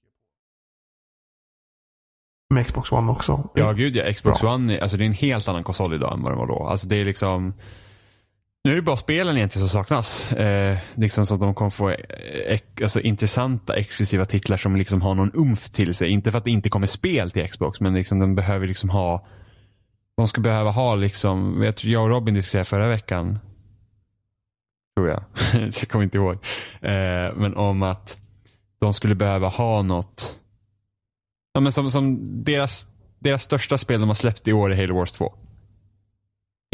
Med 2.54 2.66
Xbox 2.66 2.92
One 2.92 3.12
också. 3.12 3.48
Ja, 3.54 3.72
gud 3.72 3.96
ja. 3.96 4.12
Xbox 4.12 4.40
Bra. 4.40 4.54
One, 4.54 4.74
är- 4.76 4.80
alltså 4.80 4.96
det 4.96 5.04
är 5.04 5.06
en 5.06 5.12
helt 5.12 5.48
annan 5.48 5.62
konsol 5.64 5.94
idag 5.94 6.12
än 6.12 6.22
vad 6.22 6.32
det 6.32 6.36
var 6.36 6.46
då. 6.46 6.66
Alltså 6.66 6.88
det 6.88 6.96
är 7.00 7.04
liksom 7.04 7.54
nu 8.64 8.72
är 8.72 8.76
det 8.76 8.82
bara 8.82 8.96
spelen 8.96 9.36
egentligen 9.36 9.68
som 9.68 9.78
saknas. 9.80 10.32
Eh, 10.32 10.78
liksom 10.94 11.26
så 11.26 11.34
att 11.34 11.40
de 11.40 11.54
kommer 11.54 11.70
få 11.70 11.90
eh, 11.90 12.58
alltså, 12.82 13.00
intressanta 13.00 13.74
exklusiva 13.76 14.24
titlar 14.24 14.56
som 14.56 14.76
liksom 14.76 15.02
har 15.02 15.14
någon 15.14 15.30
umf 15.34 15.70
till 15.70 15.94
sig. 15.94 16.08
Inte 16.10 16.30
för 16.30 16.38
att 16.38 16.44
det 16.44 16.50
inte 16.50 16.68
kommer 16.68 16.86
spel 16.86 17.30
till 17.30 17.48
Xbox, 17.48 17.80
men 17.80 17.94
liksom 17.94 18.18
de 18.18 18.34
behöver 18.34 18.66
liksom 18.66 18.90
ha 18.90 19.26
de 20.16 20.28
ska 20.28 20.40
behöva 20.40 20.70
ha 20.70 20.94
liksom, 20.94 21.62
jag, 21.62 21.74
jag 21.78 22.02
och 22.02 22.08
Robin 22.08 22.34
diskuterade 22.34 22.64
förra 22.64 22.88
veckan, 22.88 23.38
tror 24.96 25.08
jag, 25.08 25.22
jag 25.80 25.88
kommer 25.88 26.04
inte 26.04 26.16
ihåg, 26.16 26.34
eh, 26.80 27.34
men 27.36 27.56
om 27.56 27.82
att 27.82 28.18
de 28.80 28.94
skulle 28.94 29.14
behöva 29.14 29.48
ha 29.48 29.82
något, 29.82 30.38
ja 31.52 31.60
men 31.60 31.72
som, 31.72 31.90
som 31.90 32.20
deras, 32.44 32.86
deras 33.18 33.42
största 33.42 33.78
spel 33.78 34.00
de 34.00 34.08
har 34.08 34.14
släppt 34.14 34.48
i 34.48 34.52
år 34.52 34.72
är 34.72 34.76
Halo 34.76 34.94
Wars 34.94 35.12
2. 35.12 35.34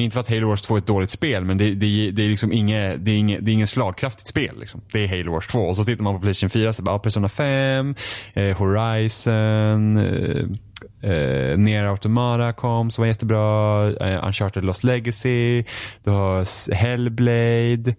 Inte 0.01 0.15
för 0.15 0.21
att 0.21 0.29
Halo 0.29 0.49
Wars 0.49 0.63
2 0.63 0.75
är 0.75 0.79
ett 0.79 0.87
dåligt 0.87 1.11
spel, 1.11 1.45
men 1.45 1.59
det, 1.59 1.75
det, 1.75 2.11
det 2.11 2.23
är 2.23 2.29
liksom 2.29 2.53
inget, 2.53 3.05
det 3.05 3.11
är 3.11 3.17
inget, 3.17 3.45
det 3.45 3.51
är 3.51 3.53
inget 3.53 3.71
slagkraftigt 3.71 4.29
spel. 4.29 4.61
Liksom. 4.61 4.81
Det 4.93 5.05
är 5.05 5.09
Halo 5.09 5.33
Wars 5.33 5.47
2. 5.47 5.59
Och 5.59 5.77
så 5.77 5.85
tittar 5.85 6.05
man 6.05 6.15
på 6.15 6.21
Playstation 6.21 6.51
4 6.51 6.73
så 6.73 6.83
bara, 6.83 6.99
Persona 6.99 7.29
5, 7.29 7.95
eh, 8.35 8.57
Horizon, 8.57 9.97
eh, 9.97 10.47
eh, 11.03 11.59
Nier 11.59 11.85
Automata 11.85 12.53
kom 12.53 12.91
som 12.91 13.03
var 13.03 13.07
jättebra, 13.07 13.87
eh, 13.91 14.27
Uncharted 14.27 14.65
Lost 14.65 14.85
Legacy, 14.85 15.65
du 16.05 16.11
har 16.11 16.75
Hellblade, 16.75 17.95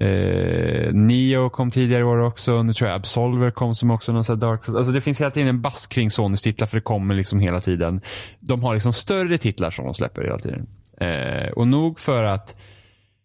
eh, 0.00 0.92
Neo 0.92 1.50
kom 1.50 1.70
tidigare 1.70 2.00
i 2.00 2.04
år 2.04 2.18
också, 2.18 2.62
nu 2.62 2.72
tror 2.72 2.90
jag 2.90 2.96
Absolver 2.96 3.50
kom 3.50 3.74
som 3.74 3.90
också 3.90 4.12
någon 4.12 4.24
sån 4.24 4.40
här 4.40 4.48
Dark 4.48 4.64
Souls. 4.64 4.78
Alltså 4.78 4.92
det 4.92 5.00
finns 5.00 5.20
hela 5.20 5.30
tiden 5.30 5.48
en 5.48 5.60
bass 5.60 5.86
kring 5.86 6.10
Sonys 6.10 6.42
titlar 6.42 6.66
för 6.66 6.76
det 6.76 6.82
kommer 6.82 7.14
liksom 7.14 7.40
hela 7.40 7.60
tiden. 7.60 8.00
De 8.40 8.62
har 8.64 8.74
liksom 8.74 8.92
större 8.92 9.38
titlar 9.38 9.70
som 9.70 9.84
de 9.84 9.94
släpper 9.94 10.22
hela 10.22 10.38
tiden. 10.38 10.66
Eh, 11.00 11.48
och 11.48 11.68
nog 11.68 12.00
för 12.00 12.24
att 12.24 12.56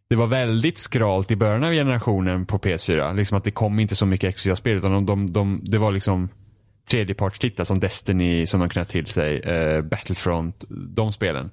det 0.10 0.16
var 0.16 0.28
väldigt 0.28 0.78
skralt 0.78 1.32
i 1.32 1.36
början 1.36 1.64
av 1.64 1.72
generationen 1.72 2.46
på 2.46 2.58
PS4. 2.58 3.16
Liksom 3.16 3.38
att 3.38 3.44
det 3.44 3.52
kom 3.52 3.80
inte 3.80 3.96
så 3.96 4.06
mycket 4.06 4.28
exklusiva 4.28 4.56
spel 4.56 4.78
utan 4.78 4.92
de, 4.92 5.06
de, 5.06 5.34
de, 5.34 5.62
det 5.64 5.78
var 5.78 5.92
liksom 5.92 6.30
tredjepartstitlar 6.90 7.66
som 7.66 7.80
Destiny 7.80 8.48
som 8.48 8.60
de 8.60 8.70
knöt 8.70 8.90
till 8.90 9.06
sig, 9.06 9.40
eh, 9.40 9.82
Battlefront, 9.82 10.66
de 10.70 11.12
spelen. 11.12 11.52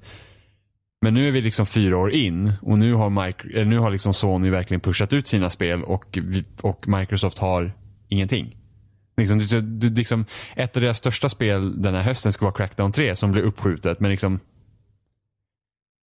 Men 1.03 1.15
nu 1.15 1.29
är 1.29 1.33
vi 1.33 1.41
liksom 1.41 1.67
fyra 1.67 1.99
år 1.99 2.13
in 2.13 2.53
och 2.63 2.79
nu 2.79 2.95
har, 2.95 3.11
Micro, 3.11 3.59
eh, 3.59 3.67
nu 3.67 3.79
har 3.79 3.91
liksom 3.91 4.15
Sony 4.15 4.51
verkligen 4.51 4.81
pushat 4.81 5.13
ut 5.13 5.29
sina 5.29 5.51
spel 5.51 5.85
och, 5.85 6.19
och 6.61 6.89
Microsoft 6.89 7.39
har 7.39 7.73
ingenting. 8.09 8.57
Liksom, 9.17 9.39
du, 9.39 9.61
du, 9.61 9.91
liksom, 9.91 10.25
ett 10.57 10.77
av 10.77 10.83
deras 10.83 10.99
största 10.99 11.29
spel 11.29 11.83
den 11.83 11.95
här 11.95 12.03
hösten 12.03 12.33
ska 12.33 12.45
vara 12.45 12.55
Crackdown 12.55 12.93
3 12.93 13.17
som 13.17 13.33
blev 13.33 13.45
uppskjutet 13.45 14.01
men 14.01 14.11
liksom 14.11 14.41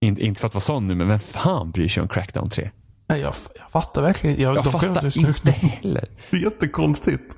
inte, 0.01 0.21
inte 0.21 0.39
för 0.39 0.47
att 0.47 0.53
vara 0.53 0.61
sån 0.61 0.87
nu 0.87 0.95
men 0.95 1.07
vem 1.07 1.19
fan 1.19 1.71
bryr 1.71 1.89
sig 1.89 2.01
om 2.01 2.07
Crackdown 2.07 2.49
3? 2.49 2.71
Nej, 3.09 3.21
jag, 3.21 3.33
jag 3.59 3.71
fattar 3.71 4.01
verkligen 4.01 4.41
jag, 4.41 4.55
Jag 4.55 4.71
fattar 4.71 5.17
inte 5.17 5.51
heller. 5.51 6.09
Det 6.31 6.37
är 6.37 6.41
jättekonstigt. 6.41 7.37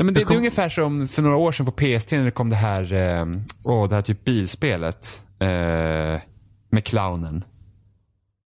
Nej, 0.00 0.04
men 0.04 0.14
det, 0.14 0.20
Det 0.20 0.24
kom- 0.24 0.32
det 0.34 0.36
är 0.36 0.38
ungefär 0.38 0.68
som 0.68 1.08
för 1.08 1.22
några 1.22 1.36
år 1.36 1.52
sedan 1.52 1.66
på 1.66 1.72
PST 1.72 2.12
när 2.12 2.24
det 2.24 2.30
kom 2.30 2.50
det 2.50 2.56
här, 2.56 2.92
eh, 2.92 3.26
åh, 3.64 3.88
det 3.88 3.94
här 3.94 4.02
typ 4.02 4.24
bilspelet. 4.24 5.22
Eh, 5.40 6.20
med 6.72 6.84
clownen. 6.84 7.44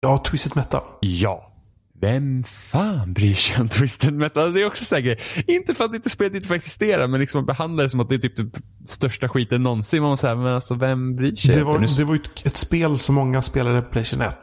Ja, 0.00 0.18
Twisted 0.18 0.56
Metal. 0.56 0.82
Ja. 1.00 1.52
Vem 2.00 2.42
fan 2.42 3.12
bryr 3.12 3.34
sig 3.34 3.60
om 3.60 3.68
Twisted 3.68 4.14
Metal? 4.14 4.42
Alltså, 4.42 4.54
det 4.54 4.62
är 4.62 4.66
också 4.66 4.84
så 4.84 4.94
här 4.94 5.02
grej. 5.02 5.18
Inte 5.46 5.74
för 5.74 5.84
att 5.84 5.94
inte 5.94 6.10
spelet 6.10 6.34
inte 6.34 6.48
får 6.48 6.54
existera, 6.54 7.06
men 7.06 7.20
liksom 7.20 7.46
behandla 7.46 7.82
det 7.82 7.90
som 7.90 8.00
att 8.00 8.08
det 8.08 8.14
är 8.14 8.18
typ 8.18 8.36
det 8.36 8.52
största 8.86 9.28
skiten 9.28 9.62
någonsin. 9.62 10.02
Man 10.02 10.18
säga, 10.18 10.34
men 10.34 10.46
alltså 10.54 10.74
vem 10.74 11.16
bryr 11.16 11.36
sig? 11.36 11.54
Det 11.54 11.64
var, 11.64 11.96
det 11.98 12.04
var 12.04 12.14
ju 12.14 12.20
ett, 12.44 12.56
spel 12.56 12.98
som 12.98 13.14
många 13.14 13.42
spelade 13.42 13.82
på 13.82 13.90
Playstation 13.92 14.26
1. 14.26 14.36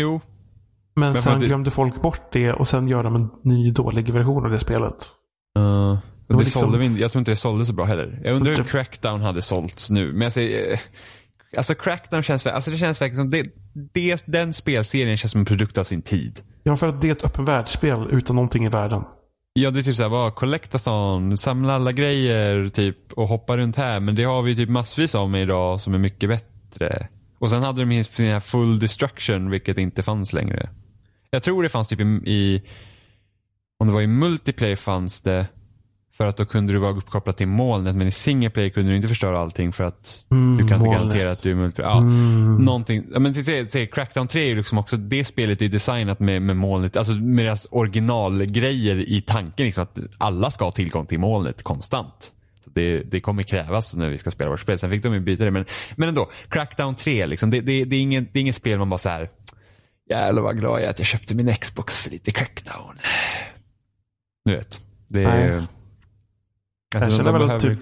Jo. 0.00 0.20
Men, 0.96 1.14
för 1.14 1.22
sen 1.22 1.40
det- 1.40 1.46
glömde 1.46 1.70
folk 1.70 2.02
bort 2.02 2.32
det 2.32 2.52
och 2.52 2.68
sen 2.68 2.88
gör 2.88 3.02
de 3.02 3.14
en 3.16 3.28
ny 3.44 3.70
dålig 3.70 4.12
version 4.12 4.44
av 4.44 4.50
det 4.50 4.60
spelet. 4.60 5.06
Uh, 5.58 5.98
och 6.28 6.34
det 6.34 6.44
liksom- 6.44 6.60
sålde 6.60 6.78
vi 6.78 6.84
inte, 6.84 7.00
jag 7.00 7.12
tror 7.12 7.20
inte 7.20 7.30
det 7.32 7.36
sålde 7.36 7.66
så 7.66 7.72
bra 7.72 7.84
heller. 7.84 8.20
Jag 8.24 8.34
undrar 8.34 8.56
hur 8.56 8.64
Crackdown 8.64 9.20
hade 9.20 9.42
sålts 9.42 9.90
nu. 9.90 10.12
Men 10.12 10.22
jag 10.22 10.32
säger, 10.32 10.72
eh, 10.72 10.78
alltså 11.56 11.74
Crackdown 11.74 12.22
känns, 12.22 12.46
alltså 12.46 12.70
det 12.70 12.76
känns 12.76 13.00
verkligen 13.00 13.16
som, 13.16 13.30
det, 13.30 13.46
det, 13.92 14.22
den 14.26 14.54
spelserien 14.54 15.16
känns 15.16 15.32
som 15.32 15.38
en 15.38 15.44
produkt 15.44 15.78
av 15.78 15.84
sin 15.84 16.02
tid. 16.02 16.40
Ja, 16.62 16.76
för 16.76 16.88
att 16.88 17.00
det 17.00 17.08
är 17.08 17.12
ett 17.12 17.24
öppen 17.24 17.44
världsspel 17.44 18.08
utan 18.10 18.36
någonting 18.36 18.64
i 18.64 18.68
världen. 18.68 19.02
Ja, 19.52 19.70
det 19.70 19.78
är 19.78 19.82
typ 19.82 19.96
såhär, 19.96 20.10
bara 20.10 20.30
collectathon, 20.30 21.36
samla 21.36 21.74
alla 21.74 21.92
grejer 21.92 22.68
typ 22.68 23.12
och 23.12 23.28
hoppa 23.28 23.56
runt 23.56 23.76
här. 23.76 24.00
Men 24.00 24.14
det 24.14 24.24
har 24.24 24.42
vi 24.42 24.56
typ 24.56 24.68
massvis 24.68 25.14
av 25.14 25.30
med 25.30 25.42
idag 25.42 25.80
som 25.80 25.94
är 25.94 25.98
mycket 25.98 26.28
bättre. 26.28 27.08
Och 27.38 27.50
sen 27.50 27.62
hade 27.62 27.84
de 27.84 28.04
sin 28.04 28.26
här 28.26 28.40
full 28.40 28.78
destruction, 28.78 29.50
vilket 29.50 29.78
inte 29.78 30.02
fanns 30.02 30.32
längre. 30.32 30.70
Jag 31.30 31.42
tror 31.42 31.62
det 31.62 31.68
fanns 31.68 31.88
typ 31.88 32.00
i, 32.00 32.04
i 32.04 32.62
om 33.78 33.86
det 33.86 33.92
var 33.92 34.00
i 34.00 34.06
multiplayer 34.06 34.76
fanns 34.76 35.20
det 35.20 35.46
för 36.18 36.26
att 36.26 36.36
då 36.36 36.44
kunde 36.44 36.72
du 36.72 36.78
vara 36.78 36.92
uppkopplad 36.92 37.36
till 37.36 37.48
molnet 37.48 37.96
men 37.96 38.06
i 38.08 38.10
single 38.12 38.50
player 38.50 38.70
kunde 38.70 38.90
du 38.90 38.96
inte 38.96 39.08
förstöra 39.08 39.38
allting 39.38 39.72
för 39.72 39.84
att 39.84 40.26
Mm, 40.30 40.56
du 40.56 40.68
kan 40.68 40.76
inte 40.76 40.84
molnet. 40.86 41.02
garantera 41.02 41.30
att 41.30 41.42
du 41.42 41.50
är 41.50 41.54
multiplayer. 41.54 41.90
Ja, 41.90 41.98
Mm. 41.98 42.56
Någonting, 42.64 43.04
men 43.08 43.34
till, 43.34 43.68
till, 43.68 43.90
Crackdown 43.90 44.28
3 44.28 44.42
är 44.42 44.46
ju 44.46 44.56
liksom 44.56 44.78
också, 44.78 44.96
det 44.96 45.24
spelet 45.24 45.62
är 45.62 45.68
designat 45.68 46.20
med, 46.20 46.42
med 46.42 46.56
molnet, 46.56 46.96
alltså 46.96 47.12
med 47.12 47.44
deras 47.44 47.66
originalgrejer 47.70 48.96
i 49.08 49.20
tanken 49.22 49.66
liksom 49.66 49.82
att 49.82 49.98
alla 50.18 50.50
ska 50.50 50.64
ha 50.64 50.72
tillgång 50.72 51.06
till 51.06 51.18
molnet 51.18 51.62
konstant. 51.62 52.32
Så 52.64 52.70
det, 52.70 52.98
det 52.98 53.20
kommer 53.20 53.42
krävas 53.42 53.94
när 53.94 54.08
vi 54.08 54.18
ska 54.18 54.30
spela 54.30 54.50
vårt 54.50 54.60
spel. 54.60 54.78
Sen 54.78 54.90
fick 54.90 55.02
de 55.02 55.14
ju 55.14 55.20
byta 55.20 55.44
det 55.44 55.50
men, 55.50 55.64
men 55.96 56.08
ändå, 56.08 56.30
Crackdown 56.48 56.94
3 56.94 57.26
liksom, 57.26 57.50
det, 57.50 57.60
det, 57.60 57.84
det, 57.84 57.96
är 57.96 58.00
inget, 58.00 58.32
det 58.32 58.38
är 58.38 58.40
inget 58.40 58.56
spel 58.56 58.78
man 58.78 58.90
bara 58.90 58.98
så 58.98 59.08
här. 59.08 59.28
jävlar 60.10 60.42
vad 60.42 60.58
glad 60.58 60.80
jag 60.80 60.86
är 60.86 60.90
att 60.90 60.98
jag 60.98 61.06
köpte 61.06 61.34
min 61.34 61.54
Xbox 61.54 61.98
för 61.98 62.10
lite 62.10 62.30
Crackdown. 62.30 62.98
Du 64.44 64.56
vet. 64.56 64.80
Det 65.08 65.22
är... 65.24 65.56
Nej. 65.56 65.66
Alltså, 66.94 67.10
Jag 67.10 67.16
känner 67.16 67.38
väl 67.38 67.50
att 67.50 67.62
typ 67.62 67.78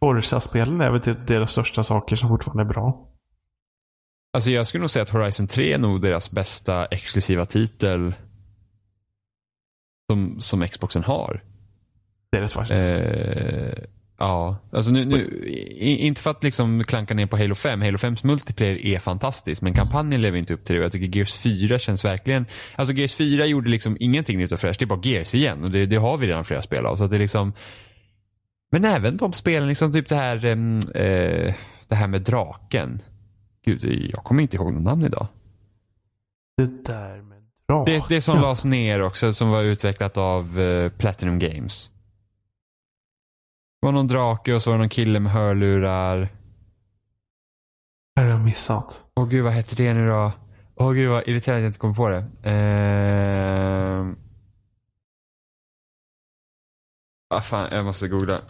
Forza-spelen 0.00 0.80
är 0.80 0.90
väl 0.90 1.00
typ 1.00 1.26
deras 1.26 1.52
största 1.52 1.84
saker 1.84 2.16
som 2.16 2.28
fortfarande 2.28 2.62
är 2.62 2.68
bra. 2.74 3.08
Alltså 4.32 4.50
jag 4.50 4.66
skulle 4.66 4.80
nog 4.80 4.90
säga 4.90 5.02
att 5.02 5.10
Horizon 5.10 5.46
3 5.46 5.72
är 5.72 5.78
nog 5.78 6.02
deras 6.02 6.30
bästa 6.30 6.86
exklusiva 6.86 7.46
titel 7.46 8.14
som, 10.10 10.40
som 10.40 10.68
Xboxen 10.68 11.04
har. 11.04 11.42
Det 12.32 12.38
är 12.38 12.42
rätt 12.42 12.52
fascinerande. 12.52 13.78
Eh, 13.78 13.84
ja, 14.18 14.56
alltså 14.72 14.90
nu, 14.90 15.04
nu, 15.04 15.46
inte 15.80 16.22
för 16.22 16.30
att 16.30 16.44
liksom 16.44 16.84
klanka 16.84 17.14
ner 17.14 17.26
på 17.26 17.36
Halo 17.36 17.54
5. 17.54 17.80
Halo 17.80 17.96
5s 17.96 18.26
multiplayer 18.26 18.86
är 18.86 18.98
fantastisk, 18.98 19.62
men 19.62 19.74
kampanjen 19.74 20.22
lever 20.22 20.38
inte 20.38 20.54
upp 20.54 20.64
till 20.64 20.76
det. 20.76 20.82
Jag 20.82 20.92
tycker 20.92 21.18
Gears 21.18 21.34
4 21.34 21.78
känns 21.78 22.04
verkligen... 22.04 22.46
Alltså 22.76 22.94
Gears 22.94 23.14
4 23.14 23.46
gjorde 23.46 23.70
liksom 23.70 23.96
ingenting 24.00 24.38
nytt 24.38 24.52
och 24.52 24.60
fräscht. 24.60 24.78
Det 24.78 24.84
är 24.84 24.86
bara 24.86 25.00
Gears 25.02 25.34
igen 25.34 25.64
och 25.64 25.70
det, 25.70 25.86
det 25.86 25.96
har 25.96 26.18
vi 26.18 26.26
redan 26.26 26.44
flera 26.44 26.62
spel 26.62 26.86
av. 26.86 26.96
Så 26.96 27.06
det 27.06 27.16
är 27.16 27.20
liksom... 27.20 27.52
Men 28.70 28.84
även 28.84 29.16
de 29.16 29.32
spelen, 29.32 29.68
liksom 29.68 29.92
typ 29.92 30.08
det 30.08 30.16
här, 30.16 30.46
eh, 30.46 31.54
det 31.88 31.94
här 31.94 32.06
med 32.06 32.22
draken. 32.22 33.02
Gud, 33.64 33.84
jag 33.84 34.24
kommer 34.24 34.42
inte 34.42 34.56
ihåg 34.56 34.72
någon 34.72 34.82
namn 34.82 35.04
idag. 35.04 35.26
Det 36.56 36.84
där 36.84 37.22
med 37.22 37.42
drag. 37.68 37.86
Det, 37.86 38.04
det 38.08 38.20
som 38.20 38.40
lades 38.40 38.64
ner 38.64 39.02
också, 39.02 39.32
som 39.32 39.50
var 39.50 39.62
utvecklat 39.62 40.16
av 40.16 40.60
eh, 40.60 40.90
Platinum 40.90 41.38
Games. 41.38 41.90
Det 43.80 43.86
var 43.86 43.92
någon 43.92 44.08
drake 44.08 44.54
och 44.54 44.62
så 44.62 44.70
var 44.70 44.76
det 44.76 44.82
någon 44.82 44.88
kille 44.88 45.20
med 45.20 45.32
hörlurar. 45.32 46.28
Det 48.14 48.22
har 48.22 48.28
jag 48.28 48.40
missat. 48.40 49.04
Åh 49.16 49.28
gud, 49.28 49.44
vad 49.44 49.52
hette 49.52 49.74
det 49.74 49.94
nu 49.94 50.08
då? 50.08 50.32
Åh 50.74 50.92
gud, 50.92 51.10
vad 51.10 51.28
irriterande 51.28 51.58
att 51.58 51.62
jag 51.62 51.68
inte 51.68 51.78
kommer 51.78 51.94
på 51.94 52.08
det. 52.08 52.50
Ehm... 52.50 54.16
Ah, 57.28 57.40
fan, 57.40 57.68
jag 57.72 57.84
måste 57.84 58.08
googla. 58.08 58.40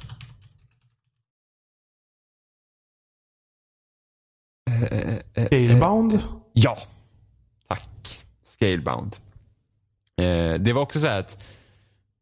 Eh, 4.70 4.82
eh, 4.82 5.18
eh, 5.34 5.46
Scalebound? 5.46 6.22
Ja. 6.52 6.78
Tack. 7.68 8.22
Scalebound. 8.44 9.16
Det 10.60 10.72
var 10.72 10.82
också 10.82 11.00
så 11.00 11.06
här 11.06 11.18
att, 11.18 11.38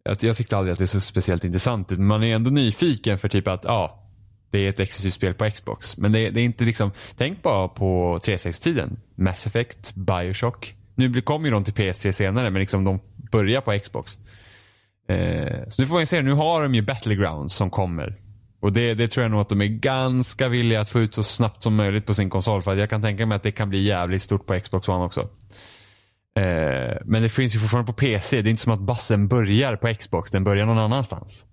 att 0.04 0.22
jag 0.22 0.36
tyckte 0.36 0.56
aldrig 0.56 0.72
att 0.72 0.78
det 0.78 0.86
såg 0.86 1.02
speciellt 1.02 1.44
intressant 1.44 1.92
ut. 1.92 1.98
Men 1.98 2.06
man 2.06 2.22
är 2.22 2.34
ändå 2.34 2.50
nyfiken 2.50 3.18
för 3.18 3.28
typ 3.28 3.48
att 3.48 3.64
ja, 3.64 4.06
det 4.50 4.58
är 4.58 4.68
ett 4.68 4.80
exklusivt 4.80 5.14
spel 5.14 5.34
på 5.34 5.50
Xbox. 5.50 5.96
Men 5.96 6.12
det, 6.12 6.30
det 6.30 6.40
är 6.40 6.44
inte 6.44 6.64
liksom, 6.64 6.90
tänk 7.16 7.42
bara 7.42 7.68
på 7.68 8.18
360-tiden. 8.22 9.00
Mass 9.14 9.46
Effect, 9.46 9.94
Bioshock. 9.94 10.74
Nu 10.94 11.20
kommer 11.20 11.46
ju 11.48 11.52
de 11.52 11.64
till 11.64 11.74
PS3 11.74 12.12
senare 12.12 12.50
men 12.50 12.60
liksom 12.60 12.84
de 12.84 13.00
börjar 13.30 13.60
på 13.60 13.78
Xbox. 13.78 14.18
Eh, 15.08 15.68
så 15.68 15.82
nu 15.82 15.86
får 15.86 15.94
man 15.94 16.06
se, 16.06 16.22
nu 16.22 16.32
har 16.32 16.62
de 16.62 16.74
ju 16.74 16.82
Battlegrounds 16.82 17.54
som 17.54 17.70
kommer. 17.70 18.14
Och 18.60 18.72
det, 18.72 18.94
det 18.94 19.08
tror 19.08 19.24
jag 19.24 19.30
nog 19.30 19.40
att 19.40 19.48
de 19.48 19.60
är 19.60 19.66
ganska 19.66 20.48
villiga 20.48 20.80
att 20.80 20.88
få 20.88 21.00
ut 21.00 21.14
så 21.14 21.22
snabbt 21.24 21.62
som 21.62 21.74
möjligt 21.74 22.06
på 22.06 22.14
sin 22.14 22.30
konsol. 22.30 22.62
För 22.62 22.72
att 22.72 22.78
jag 22.78 22.90
kan 22.90 23.02
tänka 23.02 23.26
mig 23.26 23.36
att 23.36 23.42
det 23.42 23.52
kan 23.52 23.68
bli 23.68 23.82
jävligt 23.82 24.22
stort 24.22 24.46
på 24.46 24.60
Xbox 24.60 24.88
One 24.88 25.04
också. 25.04 25.20
Eh, 26.36 26.96
men 27.04 27.22
det 27.22 27.28
finns 27.28 27.54
ju 27.54 27.58
fortfarande 27.58 27.92
på 27.92 27.98
PC. 27.98 28.42
Det 28.42 28.48
är 28.48 28.50
inte 28.50 28.62
som 28.62 28.72
att 28.72 28.80
bassen 28.80 29.28
börjar 29.28 29.76
på 29.76 29.94
Xbox. 29.94 30.30
Den 30.30 30.44
börjar 30.44 30.66
någon 30.66 30.78
annanstans. 30.78 31.46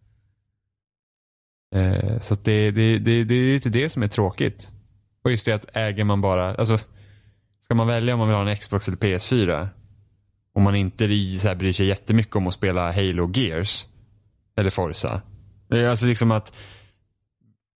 Eh, 1.75 2.19
så 2.19 2.33
att 2.33 2.45
det, 2.45 2.71
det, 2.71 2.97
det, 2.97 3.23
det 3.23 3.33
är 3.33 3.53
lite 3.53 3.69
det 3.69 3.89
som 3.89 4.03
är 4.03 4.07
tråkigt. 4.07 4.71
Och 5.23 5.31
just 5.31 5.45
det 5.45 5.53
att 5.53 5.65
äger 5.73 6.03
man 6.03 6.21
bara, 6.21 6.55
alltså 6.55 6.79
ska 7.61 7.75
man 7.75 7.87
välja 7.87 8.13
om 8.13 8.19
man 8.19 8.27
vill 8.27 8.37
ha 8.37 8.49
en 8.49 8.57
Xbox 8.57 8.87
eller 8.87 8.97
PS4 8.97 9.69
om 10.55 10.63
man 10.63 10.75
inte 10.75 11.07
så 11.39 11.47
här 11.47 11.55
bryr 11.55 11.73
sig 11.73 11.85
jättemycket 11.85 12.35
om 12.35 12.47
att 12.47 12.53
spela 12.53 12.91
Halo 12.91 13.31
Gears 13.33 13.85
eller 14.57 14.69
Forza. 14.69 15.21
Alltså 15.89 16.05
liksom 16.05 16.31
att 16.31 16.53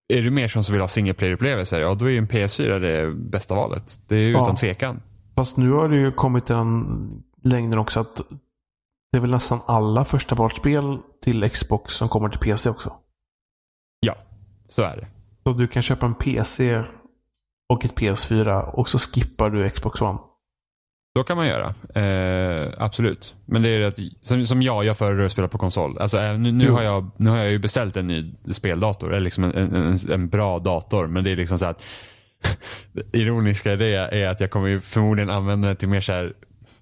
är 0.07 0.21
du 0.21 0.32
mer 0.32 0.47
som 0.47 0.63
som 0.63 0.74
vill 0.74 0.82
ha 0.82 0.88
single 0.88 1.13
player-upplevelser, 1.13 1.80
ja 1.80 1.93
då 1.93 2.05
är 2.05 2.09
ju 2.09 2.17
en 2.17 2.28
PS4 2.28 2.80
det 2.80 3.13
bästa 3.15 3.55
valet. 3.55 3.99
Det 4.07 4.15
är 4.15 4.19
ju 4.19 4.32
Ja. 4.32 4.41
utan 4.41 4.55
tvekan. 4.55 5.01
Fast 5.36 5.57
nu 5.57 5.71
har 5.71 5.89
det 5.89 5.95
ju 5.95 6.11
kommit 6.11 6.45
den 6.45 7.24
längden 7.43 7.80
också 7.80 7.99
att 7.99 8.21
det 9.11 9.17
är 9.17 9.21
väl 9.21 9.32
nästan 9.32 9.59
alla 9.65 10.05
första 10.05 10.36
partsspel 10.36 10.97
till 11.21 11.49
Xbox 11.49 11.93
som 11.93 12.09
kommer 12.09 12.30
till 12.30 12.39
PC 12.39 12.69
också. 12.69 12.93
Ja, 13.99 14.15
så 14.67 14.82
är 14.82 14.97
det. 14.97 15.07
Så 15.45 15.53
du 15.57 15.67
kan 15.67 15.84
köpa 15.84 16.05
en 16.05 16.15
PC 16.15 16.84
och 17.69 17.86
ett 17.86 17.95
PS4 17.95 18.61
och 18.61 18.89
så 18.89 18.99
skippar 18.99 19.49
du 19.49 19.69
Xbox 19.69 20.01
One. 20.01 20.19
Så 21.18 21.24
kan 21.24 21.38
man 21.38 21.47
göra. 21.47 21.74
Eh, 21.95 22.74
absolut. 22.78 23.36
Men 23.45 23.61
det 23.61 23.70
är 23.70 23.82
att, 23.82 23.99
som, 24.22 24.47
som 24.47 24.61
jag, 24.61 24.86
jag 24.86 24.97
föredrar 24.97 25.26
att 25.26 25.32
spela 25.32 25.47
på 25.47 25.57
konsol. 25.57 25.97
Alltså, 25.99 26.18
eh, 26.18 26.38
nu, 26.38 26.51
nu, 26.51 26.70
har 26.70 26.82
jag, 26.82 27.11
nu 27.18 27.30
har 27.30 27.38
jag 27.38 27.51
ju 27.51 27.59
beställt 27.59 27.97
en 27.97 28.07
ny 28.07 28.34
speldator. 28.51 29.11
Eller 29.11 29.24
liksom 29.24 29.43
en, 29.43 29.76
en, 29.76 29.99
en, 30.11 30.30
bra 30.30 30.59
dator. 30.59 31.07
Men 31.07 31.24
det 31.24 31.32
är 31.32 31.36
liksom 31.36 31.59
så 31.59 31.66
att 31.66 31.84
det 32.91 33.03
ironiska 33.18 33.74
i 33.74 33.76
det 33.76 33.95
är 33.95 34.28
att 34.28 34.39
jag 34.39 34.51
kommer 34.51 34.68
ju 34.68 34.82
förmodligen 34.82 35.30
använda 35.30 35.68
den 35.68 35.78
till 35.78 35.89
mer 35.89 36.01
så 36.01 36.11
här 36.11 36.34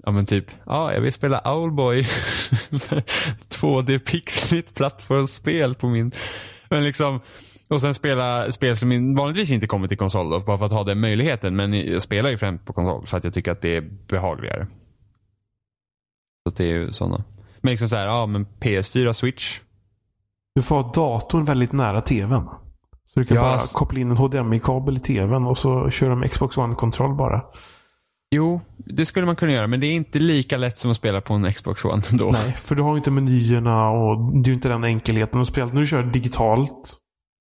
Ja 0.04 0.12
men 0.12 0.26
typ, 0.26 0.46
ja 0.66 0.94
jag 0.94 1.02
vill 1.02 1.14
spela 1.14 1.42
Owlboy 1.46 2.02
2D 3.50 4.00
pixligt 4.00 4.76
plattformsspel 4.76 5.76
på 5.76 5.88
min 5.88 6.12
Men 6.70 6.84
liksom 6.84 7.20
och 7.72 7.82
sen 7.82 7.94
spela 7.94 8.52
spel 8.52 8.78
som 8.78 9.16
vanligtvis 9.16 9.52
inte 9.52 9.68
kommer 9.68 9.88
till 9.88 9.98
konsol 9.98 10.30
då, 10.30 10.40
bara 10.40 10.58
för 10.58 10.66
att 10.66 10.72
ha 10.72 10.84
den 10.84 11.00
möjligheten. 11.00 11.56
Men 11.56 11.74
jag 11.74 12.02
spelar 12.02 12.30
ju 12.30 12.38
främst 12.38 12.66
på 12.66 12.74
konsol 12.74 13.06
för 13.08 13.18
att 13.18 13.24
jag 13.24 13.34
tycker 13.34 13.52
att 13.52 13.62
det 13.62 13.78
är 13.78 13.82
behagligare. 14.08 14.68
Så 16.50 16.56
det 16.56 16.64
är 16.64 16.74
ju 16.74 16.92
sådana. 16.92 17.24
Men 17.62 17.72
liksom 17.72 17.88
så 17.88 17.96
här, 17.96 18.06
ja 18.06 18.26
men 18.26 18.46
PS4, 18.46 19.14
Switch. 19.14 19.60
Du 20.56 20.62
får 20.62 20.76
ha 20.84 20.92
datorn 20.92 21.46
väldigt 21.46 21.72
nära 21.72 22.02
tvn. 22.02 22.50
Så 23.06 23.20
du 23.20 23.26
kan 23.26 23.38
Ja, 23.38 23.44
bara 23.44 23.60
koppla 23.74 24.00
in 24.00 24.12
en 24.12 24.18
HDMI-kabel 24.18 24.98
i 24.98 25.00
tvn 25.00 25.46
och 25.46 25.58
så 25.58 25.90
kör 25.90 26.10
de 26.10 26.30
Xbox 26.30 26.58
One-kontroll 26.58 27.16
bara. 27.16 27.42
Jo, 28.36 28.62
det 28.78 29.06
skulle 29.06 29.26
man 29.26 29.36
kunna 29.36 29.52
göra 29.52 29.68
men 29.68 29.80
det 29.80 29.88
är 29.88 29.94
inte 29.94 30.20
lika 30.20 30.58
lätt 30.58 30.80
som 30.80 30.92
att 30.92 30.98
spela 30.98 31.22
på 31.22 31.34
en 31.34 31.54
Xbox 31.54 31.86
One 31.86 32.04
ändå. 32.12 32.30
Nej, 32.32 32.56
för 32.58 32.76
du 32.76 32.82
har 32.82 32.92
ju 32.92 32.98
inte 32.98 33.12
menyerna 33.12 33.90
och 33.90 34.34
det 34.34 34.48
är 34.48 34.50
ju 34.50 34.54
inte 34.54 34.70
den 34.70 34.84
enkelheten. 34.84 35.40
Och 35.40 35.48
speciellt 35.48 35.74
när 35.74 35.82
du 35.82 35.88
kör 35.88 36.04
digitalt, 36.04 36.98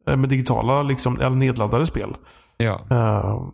med 0.07 0.29
digitala 0.29 0.83
liksom, 0.83 1.17
eller 1.21 1.31
nedladdade 1.37 1.87
spel. 1.87 2.17
Ja. 2.57 2.81
eh, 2.91 3.49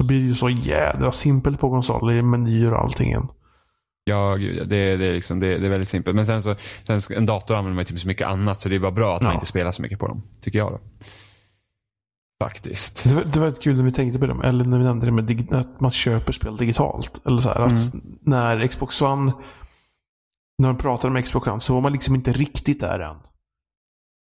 så 0.00 0.06
blir 0.06 0.18
det 0.18 0.26
ju 0.26 0.34
så 0.34 0.48
jädra 0.50 1.12
simpelt 1.12 1.60
på 1.60 1.70
konsoler 1.70 2.22
menyer 2.22 2.72
och 2.74 2.80
allting. 2.80 3.16
Ja, 4.04 4.34
gud, 4.34 4.68
det, 4.68 4.96
det, 4.96 5.06
är 5.06 5.12
liksom, 5.12 5.40
det, 5.40 5.58
det 5.58 5.66
är 5.66 5.70
väldigt 5.70 5.88
simpelt. 5.88 6.16
Men 6.16 6.26
sen 6.26 6.42
så, 6.42 6.54
sen 6.86 7.00
en 7.16 7.26
dator 7.26 7.54
använder 7.54 7.74
man 7.74 7.82
ju 7.82 7.84
typ 7.86 8.00
så 8.00 8.08
mycket 8.08 8.26
annat 8.28 8.60
så 8.60 8.68
det 8.68 8.74
är 8.74 8.80
bara 8.80 8.90
bra 8.90 9.16
att 9.16 9.22
man 9.22 9.30
Ja. 9.30 9.34
inte 9.34 9.46
spelar 9.46 9.72
så 9.72 9.82
mycket 9.82 9.98
på 9.98 10.06
dem. 10.08 10.22
Tycker 10.40 10.58
jag 10.58 10.70
då. 10.70 10.78
Faktiskt. 12.42 13.04
Det 13.08 13.14
var, 13.14 13.24
det 13.24 13.40
var 13.40 13.46
ett 13.48 13.62
kul 13.62 13.76
när 13.76 13.82
vi 13.84 13.92
tänkte 13.92 14.18
på 14.18 14.26
det, 14.26 14.36
eller 14.48 14.64
när 14.64 14.78
vi 14.78 14.84
nämnde 14.84 15.06
det 15.06 15.12
med 15.12 15.54
att 15.54 15.80
man 15.80 15.90
köper 15.90 16.32
spel 16.32 16.56
digitalt. 16.56 17.20
Eller 17.26 17.38
så 17.38 17.48
här, 17.48 17.60
att 17.60 17.72
när 18.20 18.66
Xbox 18.66 19.02
One, 19.02 19.32
när 20.58 20.68
de 20.68 20.76
pratade 20.78 21.12
med 21.12 21.24
Xbox 21.24 21.48
One 21.48 21.60
så 21.60 21.74
var 21.74 21.80
man 21.80 21.92
liksom 21.92 22.14
inte 22.14 22.32
riktigt 22.32 22.80
där 22.80 23.00
än. 23.00 23.16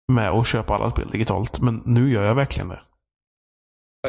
Med 0.09 0.31
att 0.31 0.47
köpa 0.47 0.75
alla 0.75 0.91
spel 0.91 1.11
digitalt. 1.11 1.61
Men 1.61 1.83
nu 1.87 2.11
gör 2.11 2.25
jag 2.25 2.35
verkligen 2.35 2.69
det. 2.69 2.81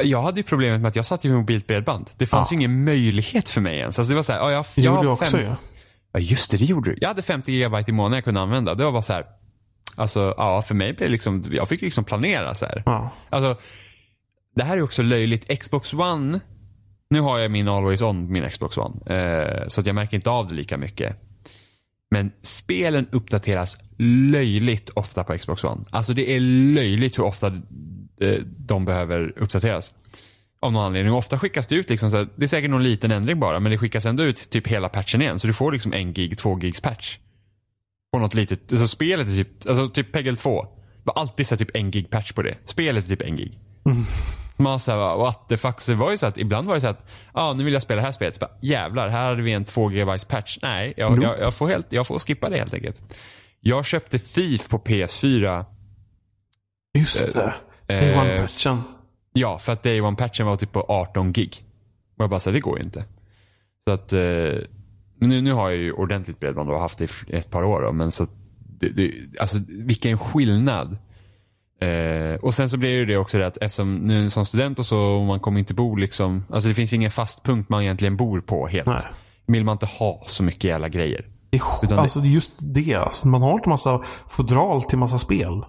Jag 0.02 0.22
hade 0.22 0.40
ju 0.40 0.44
problemet 0.44 0.80
med 0.80 0.88
att 0.88 0.96
jag 0.96 1.06
satt 1.06 1.24
med 1.24 1.32
mobilt 1.34 1.66
bredband. 1.66 2.10
Det 2.16 2.26
fanns 2.26 2.50
Ja. 2.52 2.54
ju 2.54 2.58
ingen 2.60 2.84
möjlighet 2.84 3.48
för 3.48 3.60
mig 3.60 3.78
ens. 3.78 3.98
Alltså 3.98 4.10
det 4.10 4.16
var 4.16 4.22
så 4.22 4.32
här, 4.32 4.38
ja, 4.38 4.52
jag, 4.52 4.64
Det 4.74 4.82
jag 4.82 4.94
gjorde 4.94 5.06
jag 5.06 5.12
också 5.12 5.36
fem- 5.36 5.40
ju. 5.40 5.54
Ja 6.12 6.20
just 6.20 6.50
det, 6.50 6.56
det 6.56 6.64
gjorde 6.64 6.90
du. 6.90 6.96
Jag 7.00 7.08
hade 7.08 7.22
50 7.22 7.52
gigabyte 7.52 7.90
i 7.90 7.94
månaden 7.94 8.14
jag 8.16 8.24
kunde 8.24 8.40
använda. 8.40 8.74
Det 8.74 8.84
var 8.84 8.92
bara 8.92 9.02
så 9.02 9.12
här. 9.12 9.24
Alltså 9.96 10.34
ja, 10.36 10.62
för 10.62 10.74
mig 10.74 10.92
blev 10.92 11.08
det 11.08 11.12
liksom, 11.12 11.44
jag 11.50 11.68
fick 11.68 11.80
liksom 11.82 12.04
planera 12.04 12.54
så 12.54 12.66
här. 12.66 12.82
Ja. 12.86 13.10
Alltså, 13.30 13.56
det 14.56 14.62
här 14.64 14.76
är 14.76 14.82
också 14.82 15.02
löjligt. 15.02 15.60
Xbox 15.60 15.94
One, 15.94 16.40
nu 17.10 17.20
har 17.20 17.38
jag 17.38 17.50
min 17.50 17.68
Always 17.68 18.02
On, 18.02 18.32
min 18.32 18.50
Xbox 18.50 18.78
One. 18.78 19.16
Eh, 19.16 19.68
så 19.68 19.80
att 19.80 19.86
jag 19.86 19.94
märker 19.94 20.16
inte 20.16 20.30
av 20.30 20.48
det 20.48 20.54
lika 20.54 20.76
mycket. 20.78 21.16
Men 22.10 22.32
spelen 22.42 23.06
uppdateras 23.12 23.78
löjligt 23.98 24.90
ofta 24.90 25.24
på 25.24 25.38
Xbox 25.38 25.64
One. 25.64 25.84
Alltså 25.90 26.12
det 26.12 26.36
är 26.36 26.40
löjligt 26.74 27.18
hur 27.18 27.24
ofta 27.24 27.46
eh, 28.20 28.38
de 28.44 28.84
behöver 28.84 29.38
uppdateras. 29.38 29.92
Av 30.62 30.72
någon 30.72 30.84
anledning. 30.84 31.12
Och 31.12 31.18
ofta 31.18 31.38
skickas 31.38 31.66
det 31.66 31.74
ut 31.74 31.90
liksom 31.90 32.10
så 32.10 32.16
här, 32.16 32.28
det 32.36 32.44
är 32.44 32.48
säkert 32.48 32.70
någon 32.70 32.82
liten 32.82 33.10
ändring 33.10 33.40
bara, 33.40 33.60
men 33.60 33.72
det 33.72 33.78
skickas 33.78 34.06
ändå 34.06 34.22
ut 34.22 34.50
typ 34.50 34.66
hela 34.66 34.88
patchen 34.88 35.22
igen. 35.22 35.40
Så 35.40 35.46
du 35.46 35.52
får 35.52 35.72
liksom 35.72 35.92
en 35.92 36.12
gig, 36.12 36.38
två 36.38 36.58
gigs 36.58 36.80
patch. 36.80 37.18
På 38.12 38.18
något 38.18 38.34
litet, 38.34 38.72
alltså 38.72 38.88
spelet 38.88 39.28
är 39.28 39.32
typ, 39.32 39.68
alltså 39.68 39.88
typ 39.88 40.12
Peggle 40.12 40.36
2. 40.36 40.62
Det 40.62 40.68
var 41.04 41.14
alltid 41.14 41.46
så 41.46 41.56
typ 41.56 41.76
en 41.76 41.90
gig 41.90 42.10
patch 42.10 42.32
på 42.32 42.42
det. 42.42 42.56
Spelet 42.64 43.04
är 43.04 43.08
typ 43.08 43.22
en 43.22 43.36
gig. 43.36 43.58
Man 44.60 44.80
såhär, 44.80 45.16
what 45.16 45.48
the 45.48 45.56
fuck. 45.56 45.80
Så 45.80 45.90
det 45.90 45.96
var 45.96 46.10
ju 46.10 46.18
så 46.18 46.26
att 46.26 46.38
ibland 46.38 46.68
var 46.68 46.74
det 46.74 46.80
så 46.80 46.86
att, 46.86 47.06
ja 47.34 47.42
ah, 47.42 47.52
nu 47.52 47.64
vill 47.64 47.72
jag 47.72 47.82
spela 47.82 48.00
det 48.00 48.06
här 48.06 48.12
spelet. 48.12 48.34
Så 48.34 48.40
bara, 48.40 48.50
Jävlar, 48.60 49.08
här 49.08 49.28
hade 49.28 49.42
vi 49.42 49.52
en 49.52 49.64
2 49.64 49.88
GB 49.88 50.18
patch. 50.28 50.58
Nej, 50.62 50.94
jag, 50.96 51.22
jag, 51.22 51.40
jag, 51.40 51.54
får 51.54 51.68
helt, 51.68 51.86
jag 51.92 52.06
får 52.06 52.18
skippa 52.18 52.48
det 52.48 52.58
helt 52.58 52.74
enkelt. 52.74 53.02
Jag 53.60 53.86
köpte 53.86 54.18
Thief 54.18 54.68
på 54.68 54.78
PS4. 54.78 55.64
Just 56.98 57.34
det. 57.34 57.54
Det 57.86 57.94
är 57.94 58.12
eh, 58.12 58.20
One-patchen. 58.20 58.78
Ja, 59.32 59.58
för 59.58 59.72
att 59.72 59.82
Day 59.82 60.00
One-patchen 60.00 60.44
var 60.44 60.56
typ 60.56 60.72
på 60.72 60.84
18 60.88 61.32
gig. 61.32 61.64
Och 62.16 62.22
jag 62.22 62.30
bara 62.30 62.40
så 62.40 62.50
här, 62.50 62.54
det 62.54 62.60
går 62.60 62.78
ju 62.78 62.84
inte. 62.84 63.04
Så 63.88 63.94
att, 63.94 64.12
eh, 64.12 64.20
nu, 65.20 65.40
nu 65.42 65.52
har 65.52 65.70
jag 65.70 65.78
ju 65.78 65.92
ordentligt 65.92 66.40
bredband 66.40 66.68
och 66.68 66.74
har 66.74 66.82
haft 66.82 66.98
det 66.98 67.10
i 67.26 67.36
ett 67.36 67.50
par 67.50 67.62
år. 67.62 67.82
Då, 67.82 67.92
men 67.92 68.12
så 68.12 68.22
att 68.22 68.30
det, 68.80 68.88
det, 68.88 69.12
alltså 69.40 69.58
vilken 69.68 70.18
skillnad. 70.18 70.98
Eh, 71.80 72.34
och 72.34 72.54
sen 72.54 72.70
så 72.70 72.76
blir 72.76 72.88
det 72.88 72.96
ju 72.96 73.06
det 73.06 73.16
också 73.16 73.38
det 73.38 73.46
att 73.46 73.56
eftersom 73.56 73.94
nu 73.94 74.30
som 74.30 74.46
student 74.46 74.78
och 74.78 74.86
så, 74.86 74.98
och 74.98 75.26
man 75.26 75.40
kommer 75.40 75.58
inte 75.58 75.74
bo 75.74 75.96
liksom, 75.96 76.44
alltså 76.50 76.68
det 76.68 76.74
finns 76.74 76.92
ingen 76.92 77.10
fast 77.10 77.42
punkt 77.42 77.68
man 77.68 77.82
egentligen 77.82 78.16
bor 78.16 78.40
på 78.40 78.66
helt. 78.66 78.86
Nej. 78.86 79.02
Vill 79.46 79.64
man 79.64 79.72
inte 79.72 79.86
ha 79.86 80.24
så 80.26 80.42
mycket 80.42 80.64
jävla 80.64 80.88
grejer. 80.88 81.26
Det 81.50 81.56
är, 81.56 81.96
alltså 81.98 82.20
det 82.20 82.28
just 82.28 82.52
det. 82.58 82.94
Alltså, 82.94 83.28
man 83.28 83.42
har 83.42 83.52
inte 83.52 83.68
massa 83.68 84.02
fodral 84.28 84.82
till 84.82 84.98
massa 84.98 85.18
spel. 85.18 85.64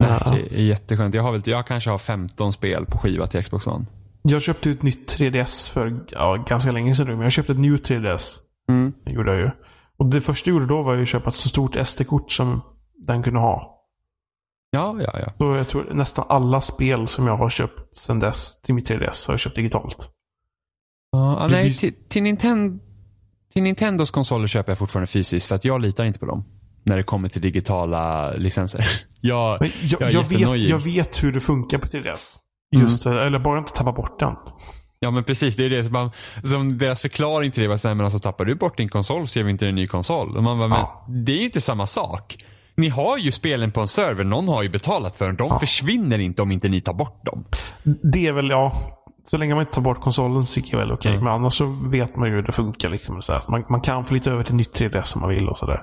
Nej, 0.00 0.20
Ja. 0.24 0.30
Det 0.30 0.56
är 0.60 0.62
jätteskönt. 0.62 1.14
Jag, 1.14 1.22
har 1.22 1.32
väl, 1.32 1.42
jag 1.44 1.66
kanske 1.66 1.90
har 1.90 1.98
15 1.98 2.52
spel 2.52 2.86
på 2.86 2.98
skiva 2.98 3.26
till 3.26 3.42
Xbox 3.42 3.66
One. 3.66 3.86
Jag 4.22 4.42
köpte 4.42 4.70
ett 4.70 4.82
nytt 4.82 5.18
3DS 5.18 5.72
för 5.72 6.00
ja, 6.08 6.44
ganska 6.48 6.72
länge 6.72 6.94
sedan 6.94 7.06
nu. 7.06 7.12
Men 7.12 7.22
jag 7.22 7.32
köpte 7.32 7.52
ett 7.52 7.58
New 7.58 7.76
3DS. 7.76 8.36
Mm. 8.68 8.92
Det 9.04 9.10
gjorde 9.10 9.30
jag 9.30 9.40
ju. 9.40 9.50
Och 9.96 10.06
det 10.06 10.20
första 10.20 10.50
jag 10.50 10.54
gjorde 10.54 10.66
då 10.66 10.82
var 10.82 10.96
att 10.96 11.08
köpa 11.08 11.28
ett 11.30 11.36
så 11.36 11.48
stort 11.48 11.76
SD-kort 11.86 12.32
som 12.32 12.60
den 13.06 13.22
kunde 13.22 13.40
ha. 13.40 13.71
Ja, 14.76 14.96
ja, 15.00 15.18
ja. 15.26 15.32
Så 15.38 15.56
jag 15.56 15.68
tror 15.68 15.88
nästan 15.94 16.24
alla 16.28 16.60
spel 16.60 17.08
som 17.08 17.26
jag 17.26 17.36
har 17.36 17.50
köpt 17.50 17.96
sedan 17.96 18.20
dess 18.20 18.62
till 18.62 18.74
mitt 18.74 18.90
3DS 18.90 19.26
har 19.26 19.32
jag 19.34 19.40
köpt 19.40 19.56
digitalt. 19.56 20.10
Ja, 21.12 21.38
Det 21.50 21.54
nej, 21.54 21.64
blir- 21.64 21.74
till, 21.74 21.94
till, 22.08 22.22
Nintendo, 22.22 22.78
till 23.52 23.62
Nintendos 23.62 24.10
konsoler 24.10 24.46
köper 24.46 24.70
jag 24.72 24.78
fortfarande 24.78 25.06
fysiskt 25.06 25.46
för 25.48 25.54
att 25.54 25.64
jag 25.64 25.80
litar 25.80 26.04
inte 26.04 26.18
på 26.18 26.26
dem. 26.26 26.44
När 26.84 26.96
det 26.96 27.02
kommer 27.02 27.28
till 27.28 27.42
digitala 27.42 28.32
licenser. 28.32 28.86
Jag, 29.20 29.60
Men 29.60 29.70
jag, 29.82 30.02
jag 30.02 30.12
jag, 30.12 30.22
vet, 30.22 30.68
jag 30.70 30.78
vet 30.78 31.22
hur 31.24 31.32
det 31.32 31.40
funkar 31.40 31.78
på 31.78 31.86
3DS. 31.86 32.36
Mm. 32.74 32.86
Just 32.86 33.04
det, 33.04 33.26
eller 33.26 33.38
bara 33.38 33.58
inte 33.58 33.72
tappa 33.72 33.92
bort 33.92 34.18
den. 34.20 34.34
Ja 35.00 35.10
men 35.10 35.24
precis, 35.24 35.56
det 35.56 35.64
är 35.64 35.70
det 35.70 35.84
som, 35.84 35.92
man, 35.92 36.10
som 36.44 36.78
deras 36.78 37.00
förklaring 37.00 37.50
till 37.52 37.62
det 37.62 37.68
var 37.68 37.76
såhär, 37.76 37.94
men 37.94 38.04
alltså 38.04 38.20
tappar 38.20 38.44
du 38.44 38.54
bort 38.54 38.76
din 38.76 38.88
konsol 38.88 39.28
så 39.28 39.38
ger 39.38 39.44
vi 39.44 39.50
inte 39.50 39.68
en 39.68 39.74
ny 39.74 39.86
konsol. 39.86 40.36
Och 40.36 40.42
man 40.42 40.58
bara, 40.58 40.68
Ja. 40.68 41.04
men 41.08 41.24
det 41.24 41.32
är 41.32 41.36
ju 41.36 41.44
inte 41.44 41.60
samma 41.60 41.86
sak. 41.86 42.36
Ni 42.76 42.88
har 42.88 43.18
ju 43.18 43.32
spelen 43.32 43.70
på 43.70 43.80
en 43.80 43.88
server, 43.88 44.24
någon 44.24 44.48
har 44.48 44.62
ju 44.62 44.68
betalat 44.68 45.16
för 45.16 45.26
dem. 45.26 45.36
De 45.36 45.60
försvinner 45.60 46.18
inte 46.18 46.42
om 46.42 46.52
inte 46.52 46.68
ni 46.68 46.80
tar 46.80 46.92
bort 46.92 47.24
dem. 47.24 47.44
Det 48.12 48.26
är 48.26 48.32
väl, 48.32 48.50
ja. 48.50 48.72
Så 49.24 49.36
länge 49.36 49.54
man 49.54 49.62
inte 49.62 49.74
tar 49.74 49.82
bort 49.82 50.00
konsolen 50.00 50.44
så 50.44 50.54
tycker 50.54 50.70
jag 50.70 50.78
väl 50.78 50.92
okej. 50.92 51.12
Mm. 51.12 51.24
Men 51.24 51.32
annars 51.32 51.54
så 51.54 51.66
vet 51.66 52.16
man 52.16 52.28
ju 52.28 52.34
hur 52.34 52.42
det 52.42 52.52
funkar. 52.52 52.90
Liksom, 52.90 53.22
så 53.22 53.32
här. 53.32 53.42
Man, 53.48 53.64
man 53.68 53.80
kan 53.80 54.04
flytta 54.04 54.30
över 54.30 54.44
till 54.44 54.54
nytt 54.54 54.80
3DS 54.80 55.14
om 55.14 55.20
man 55.20 55.30
vill 55.30 55.48
och 55.48 55.58
sådär. 55.58 55.82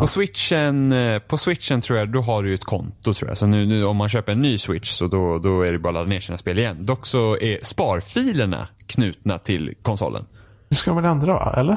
På 0.00 0.06
switchen, 0.06 0.92
eh, 0.92 1.18
på 1.18 1.38
switchen 1.38 1.80
tror 1.80 1.98
jag, 1.98 2.12
då 2.12 2.20
har 2.20 2.42
du 2.42 2.54
ett 2.54 2.64
konto 2.64 3.14
tror 3.14 3.30
jag. 3.30 3.38
Så 3.38 3.46
nu, 3.46 3.66
nu 3.66 3.84
om 3.84 3.96
man 3.96 4.08
köper 4.08 4.32
en 4.32 4.42
ny 4.42 4.58
switch 4.58 4.90
så 4.90 5.06
då, 5.06 5.38
då 5.38 5.62
är 5.62 5.72
det 5.72 5.78
bara 5.78 5.88
att 5.88 5.94
ladda 5.94 6.08
ner 6.08 6.20
sina 6.20 6.38
spel 6.38 6.58
igen. 6.58 6.86
Dock 6.86 7.06
så 7.06 7.38
är 7.38 7.64
sparfilerna 7.64 8.68
knutna 8.86 9.38
till 9.38 9.74
konsolen. 9.82 10.24
Det 10.68 10.74
ska 10.74 10.94
man 10.94 11.04
ändra 11.04 11.32
va? 11.32 11.54
Eller? 11.56 11.76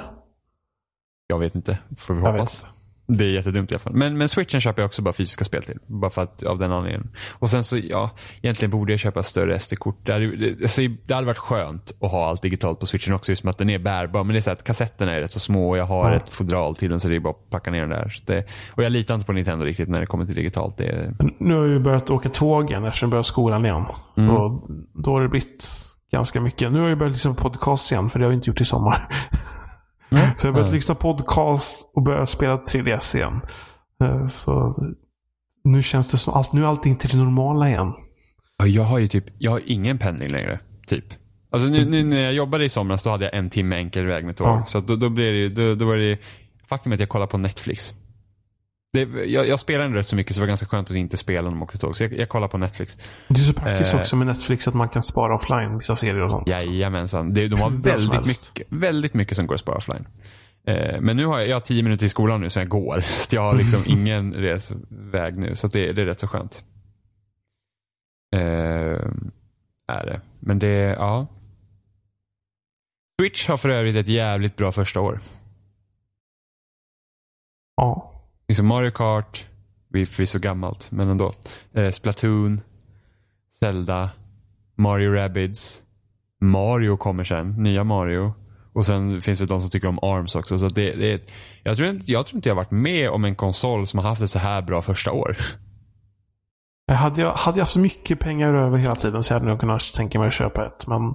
Jag 1.28 1.40
vet 1.40 1.56
inte, 1.56 1.78
får 1.98 2.14
vi 2.14 2.24
Jag 2.24 2.32
vet 2.32 2.42
hoppas. 2.42 2.66
Det 3.08 3.24
är 3.26 3.30
jättedumt 3.30 3.72
i 3.72 3.76
alla 3.76 3.80
fall. 3.80 3.94
Men, 3.96 4.18
men 4.18 4.30
switchen 4.30 4.62
köper 4.62 4.82
jag 4.82 4.88
också 4.88 5.02
bara 5.02 5.14
fysiska 5.14 5.46
spel 5.46 5.64
till. 5.64 5.78
Bara 5.88 6.12
för 6.12 6.22
att, 6.22 6.44
av 6.44 6.60
den 6.60 6.72
anledningen. 6.72 7.10
Och 7.34 7.50
sen 7.50 7.64
så, 7.64 7.78
ja, 7.78 8.10
egentligen 8.42 8.72
borde 8.72 8.94
jag 8.94 9.00
köpa 9.00 9.24
större 9.24 9.60
SD-kort. 9.60 10.00
Det, 10.06 10.14
hade- 10.14 10.36
det, 10.36 10.62
alltså, 10.64 10.82
det 11.06 11.14
hade 11.14 11.28
varit 11.28 11.38
skönt 11.38 11.92
att 12.02 12.12
ha 12.12 12.30
allt 12.30 12.42
digitalt 12.42 12.80
på 12.80 12.86
switchen 12.86 13.14
också, 13.14 13.32
just 13.32 13.44
med 13.44 13.52
att 13.52 13.58
den 13.58 13.70
är 13.70 13.80
bärbar. 13.80 14.24
Men 14.24 14.34
det 14.34 14.40
är 14.40 14.42
så 14.42 14.52
att 14.52 14.64
kassetterna 14.64 15.12
är 15.14 15.20
rätt 15.22 15.32
så 15.32 15.40
små 15.40 15.70
och 15.70 15.78
jag 15.78 15.86
har 15.86 16.12
Ja. 16.12 16.18
ett 16.18 16.30
fodral 16.30 16.76
till 16.76 16.90
den 16.90 17.00
så 17.00 17.08
det 17.08 17.16
är 17.16 17.20
bara 17.20 17.30
att 17.34 17.50
packa 17.50 17.72
ner 17.72 17.82
den 17.82 17.90
där. 17.90 18.20
Det, 18.26 18.46
och 18.72 18.84
jag 18.84 18.92
litar 18.92 19.14
inte 19.16 19.26
på 19.28 19.34
Nintendo 19.34 19.66
riktigt 19.66 19.90
när 19.90 20.00
det 20.00 20.06
kommer 20.06 20.26
till 20.26 20.36
digitalt. 20.36 20.78
Det 20.78 21.16
nu 21.40 21.54
har 21.56 21.62
jag 21.62 21.72
ju 21.72 21.80
börjat 21.80 22.10
åka 22.10 22.30
tåg 22.30 22.70
igen 22.70 22.86
eftersom 22.86 23.08
jag 23.08 23.12
börjar 23.12 23.24
skolan 23.24 23.66
igen. 23.66 23.86
Mm. 24.18 24.30
Så 24.30 24.62
då 24.94 25.12
har 25.12 25.22
det 25.22 25.30
blivit 25.30 25.66
ganska 26.12 26.42
mycket. 26.42 26.72
Nu 26.72 26.80
har 26.80 26.90
jag 26.90 26.98
börjat 26.98 27.14
lyssna 27.14 27.34
på 27.34 27.50
podcast 27.50 27.92
igen 27.92 28.10
för 28.10 28.20
det 28.20 28.26
har 28.26 28.32
jag 28.32 28.38
inte 28.38 28.50
gjort 28.50 28.62
i 28.62 28.66
sommar. 28.66 29.08
Så 30.10 30.48
jag 30.48 30.52
har 30.52 30.52
börjat 30.54 30.74
lyssna 30.74 30.96
på 30.96 31.14
podcast 31.14 31.92
och 31.96 32.04
börjat 32.04 32.30
spela 32.30 32.58
3DS 32.58 33.16
igen. 33.16 33.42
Eh, 34.04 34.28
Så 34.28 34.76
nu 35.64 35.84
känns 35.84 36.12
det 36.12 36.18
som 36.18 36.34
allt, 36.34 36.54
nu 36.54 36.64
är 36.64 36.68
allting 36.68 36.96
till 36.96 37.10
det 37.10 37.18
normala 37.18 37.70
igen. 37.70 37.94
Ja, 38.58 38.66
jag 38.68 38.84
har 38.84 39.00
ju 39.00 39.08
typ, 39.08 39.26
jag 39.38 39.52
har 39.52 39.62
ingen 39.66 39.98
pendling 39.98 40.30
längre. 40.30 40.60
Typ. 40.88 41.06
Alltså 41.52 41.68
nu, 41.70 41.86
nu 41.86 42.04
när 42.04 42.24
jag 42.24 42.34
jobbade 42.34 42.66
i 42.66 42.70
somras 42.70 43.04
då 43.04 43.10
hade 43.10 43.26
jag 43.26 43.34
en 43.34 43.50
timme 43.50 43.76
enkel 43.76 44.06
väg 44.06 44.26
med 44.26 44.38
tåg. 44.38 44.48
Ja. 44.48 44.64
Så 44.68 44.80
då, 44.80 44.96
då 44.96 45.10
blir 45.10 45.34
det 45.34 45.50
då, 45.50 45.76
då 45.76 45.86
var 45.86 45.98
det 45.98 46.20
faktum 46.70 46.92
är 46.92 46.96
att 46.96 47.00
jag 47.00 47.10
kollar 47.10 47.28
på 47.28 47.38
Netflix. 47.38 47.94
Det, 48.96 49.26
jag, 49.26 49.48
jag 49.48 49.60
spelar 49.60 49.86
ändå 49.86 49.98
rätt 49.98 50.08
så 50.08 50.16
mycket 50.16 50.36
så 50.36 50.40
det 50.40 50.44
var 50.44 50.48
ganska 50.48 50.66
skönt 50.66 50.92
att 50.92 50.98
inte 50.98 51.18
spela 51.18 51.42
när 51.42 51.52
man 51.52 51.64
åkte 51.64 51.78
tåg. 51.78 51.98
Så 51.98 52.04
jag, 52.04 52.14
jag 52.14 52.30
kollar 52.30 52.48
på 52.48 52.58
Netflix. 52.58 52.98
Det 53.28 53.40
är 53.40 53.44
så 53.44 53.54
praktiskt 53.54 53.94
Eh. 53.94 54.00
också 54.00 54.16
med 54.16 54.28
Netflix 54.28 54.68
att 54.68 54.74
man 54.74 54.90
kan 54.90 55.04
spara 55.04 55.36
offline 55.36 55.78
vissa 55.78 55.96
serier 55.96 56.22
och 56.22 56.32
sånt. 56.32 56.48
Jajamensan. 56.48 57.34
Det, 57.34 57.48
de 57.48 57.62
har 57.62 57.70
väldigt 57.70 58.28
mycket, 58.28 58.68
väldigt 58.70 59.14
mycket 59.14 59.38
som 59.38 59.48
går 59.48 59.56
att 59.56 59.62
spara 59.62 59.78
offline. 59.78 60.08
Eh, 60.68 61.02
men 61.02 61.18
nu 61.18 61.26
har 61.26 61.40
jag, 61.40 61.48
jag 61.48 61.56
har 61.56 61.60
tio 61.60 61.84
minuter 61.84 62.06
i 62.06 62.10
skolan 62.10 62.42
nu 62.42 62.50
så 62.50 62.60
jag 62.60 62.68
går. 62.70 63.02
Så 63.06 63.36
jag 63.36 63.42
har 63.42 63.56
liksom 63.56 63.84
ingen 64.00 64.34
resväg 64.34 65.38
nu. 65.38 65.56
Så 65.56 65.68
det, 65.68 65.92
det 65.92 66.02
är 66.02 66.06
rätt 66.06 66.20
så 66.20 66.28
skönt. 66.28 66.64
Eh, 68.36 68.42
är 69.88 70.06
det. 70.06 70.22
Men 70.40 70.60
det, 70.60 70.68
ja. 71.00 71.28
Switch 73.22 73.48
har 73.48 73.58
för 73.58 73.70
övrigt 73.70 73.96
ett 73.96 74.08
jävligt 74.08 74.56
bra 74.56 74.72
första 74.72 75.02
år. 75.02 75.20
Ja. 77.76 78.12
Liksom 78.48 78.68
Mario 78.68 78.92
Kart, 78.92 79.46
vi 79.90 80.02
är 80.02 80.06
förvisso 80.06 80.40
gammalt, 80.40 80.92
men 80.92 81.10
ändå. 81.10 81.34
Eh, 81.74 81.92
Splatoon, 81.92 82.62
Zelda, 83.60 84.10
Mario 84.78 85.12
Rabbids, 85.12 85.82
Mario 86.42 86.98
kommer 86.98 87.24
sen, 87.24 87.64
nya 87.64 87.84
Mario. 87.84 88.34
Och 88.74 88.86
sen 88.86 89.22
finns 89.22 89.40
det 89.40 89.46
de 89.46 89.62
som 89.62 89.70
tycker 89.70 89.88
om 89.88 90.00
ARMS 90.02 90.36
också. 90.36 90.60
Så 90.60 90.70
det, 90.70 90.92
det, 90.96 91.22
jag, 91.64 91.78
tror, 91.78 91.90
inte- 91.90 92.12
jag 92.12 92.28
tror 92.28 92.38
inte 92.38 92.50
jag 92.50 92.56
varit 92.56 92.72
med 92.72 93.10
om 93.10 93.26
en 93.26 93.36
konsol 93.36 93.88
som 93.88 94.00
har 94.00 94.10
haft 94.10 94.22
ett 94.22 94.30
så 94.30 94.40
här 94.40 94.62
bra 94.62 94.82
första 94.82 95.12
år. 95.12 95.38
Jag 96.88 96.96
hade, 96.96 97.22
jag, 97.22 97.32
hade 97.34 97.58
jag 97.58 97.64
haft 97.64 97.76
mycket 97.76 98.20
pengar 98.20 98.54
över 98.54 98.78
hela 98.78 98.96
tiden 98.96 99.24
så 99.24 99.34
hade 99.34 99.46
jag 99.46 99.50
nog 99.50 99.60
kunnat 99.60 99.94
tänka 99.96 100.20
mig 100.20 100.28
att 100.28 100.34
köpa 100.34 100.66
ett. 100.66 100.88
Men 100.88 101.14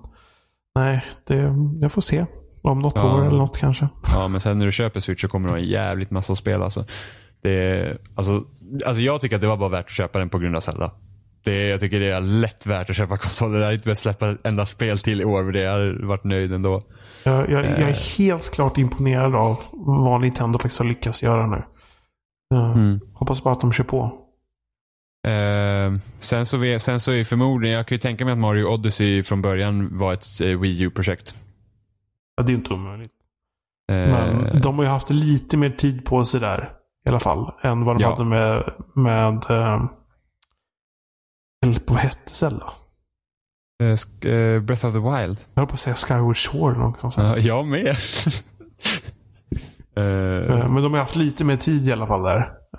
nej, 0.74 1.04
det, 1.26 1.54
jag 1.80 1.92
får 1.92 2.02
se. 2.02 2.26
Om 2.62 2.78
något 2.78 2.92
Ja. 2.96 3.14
år 3.14 3.26
eller 3.26 3.38
något 3.38 3.58
kanske. 3.58 3.88
Ja, 4.14 4.28
men 4.28 4.40
sen 4.40 4.58
när 4.58 4.66
du 4.66 4.72
köper 4.72 5.00
Switch 5.00 5.22
så 5.22 5.28
kommer 5.28 5.48
du 5.48 5.54
ha 5.54 5.58
en 5.58 5.66
jävligt 5.68 6.10
massa 6.10 6.32
att 6.32 6.38
spela. 6.38 6.64
Alltså. 6.64 6.84
Det, 7.42 7.96
alltså, 8.14 8.44
alltså 8.86 9.02
jag 9.02 9.20
tycker 9.20 9.36
att 9.36 9.42
det 9.42 9.48
var 9.48 9.56
bara 9.56 9.68
värt 9.68 9.84
att 9.84 9.90
köpa 9.90 10.18
den 10.18 10.28
på 10.28 10.38
grund 10.38 10.56
av 10.56 10.60
Zelda. 10.60 10.90
Det, 11.44 11.68
jag 11.68 11.80
tycker 11.80 12.00
det 12.00 12.10
är 12.10 12.20
lätt 12.20 12.66
värt 12.66 12.90
att 12.90 12.96
köpa 12.96 13.16
konsoler. 13.18 13.54
Jag 13.58 13.64
hade 13.64 13.74
inte 13.74 13.84
behövt 13.84 13.98
släppa 13.98 14.30
ett 14.30 14.46
enda 14.46 14.66
spel 14.66 14.98
till 14.98 15.20
i 15.20 15.24
år. 15.24 15.42
Men 15.42 15.52
det 15.52 15.66
hade 15.66 16.06
varit 16.06 16.24
nöjd 16.24 16.52
ändå. 16.52 16.82
Jag, 17.24 17.50
jag, 17.50 17.64
jag 17.64 17.64
Eh. 17.80 17.88
är 17.88 18.18
helt 18.18 18.50
klart 18.54 18.78
imponerad 18.78 19.34
av 19.34 19.56
vad 19.72 20.20
Nintendo 20.20 20.58
faktiskt 20.58 20.78
har 20.80 20.86
lyckats 20.86 21.22
göra 21.22 21.46
nu. 21.46 21.56
Eh, 22.54 22.72
Mm. 22.72 23.00
Hoppas 23.14 23.42
bara 23.42 23.54
att 23.54 23.60
de 23.60 23.72
kör 23.72 23.84
på. 23.84 24.02
Eh, 25.28 25.92
sen, 26.16 26.46
så, 26.46 26.56
vi- 26.56 26.78
sen 26.78 27.00
så 27.00 27.12
är 27.12 27.24
förmodligen, 27.24 27.76
jag 27.76 27.86
kan 27.86 27.94
ju 27.96 28.00
tänka 28.00 28.24
mig 28.24 28.32
att 28.32 28.38
Mario 28.38 28.64
Odyssey 28.64 29.22
från 29.22 29.42
början 29.42 29.98
var 29.98 30.12
ett 30.12 30.40
eh, 30.40 30.46
Wii 30.60 30.82
U-projekt. 30.82 31.34
Ja, 32.36 32.42
det 32.42 32.52
är 32.52 32.54
inte 32.54 32.74
omöjligt. 32.74 33.12
Eh, 33.92 33.96
Men 33.96 34.60
de 34.62 34.76
har 34.76 34.84
ju 34.84 34.90
haft 34.90 35.10
lite 35.10 35.56
mer 35.56 35.70
tid 35.70 36.04
på 36.04 36.24
sig 36.24 36.40
där. 36.40 36.72
I 37.06 37.08
alla 37.08 37.20
fall. 37.20 37.52
Än 37.62 37.84
vad 37.84 37.96
de 37.98 38.02
Ja. 38.02 38.10
hade 38.10 38.24
med, 38.24 38.72
med 38.94 39.34
eh, 39.50 39.84
eller 41.66 41.80
vad 41.86 41.98
hette 41.98 42.30
Zelda? 42.32 42.72
eh, 43.82 44.60
Breath 44.62 44.86
of 44.86 44.92
the 44.92 44.98
Wild. 44.98 45.38
Jag 45.54 45.60
höll 45.60 45.66
på 45.66 45.74
att 45.74 45.80
säga 45.80 45.94
Skyward 45.96 46.36
Sword. 46.44 46.76
Någon 46.76 46.92
kan 46.92 47.12
säga. 47.12 47.26
Ja, 47.28 47.36
jag 47.38 47.66
med. 47.66 47.96
Eh, 49.96 50.68
Men 50.68 50.82
de 50.82 50.92
har 50.92 51.00
haft 51.00 51.16
lite 51.16 51.44
mer 51.44 51.56
tid 51.56 51.88
i 51.88 51.92
alla 51.92 52.06
fall 52.06 52.22
där. 52.22 52.36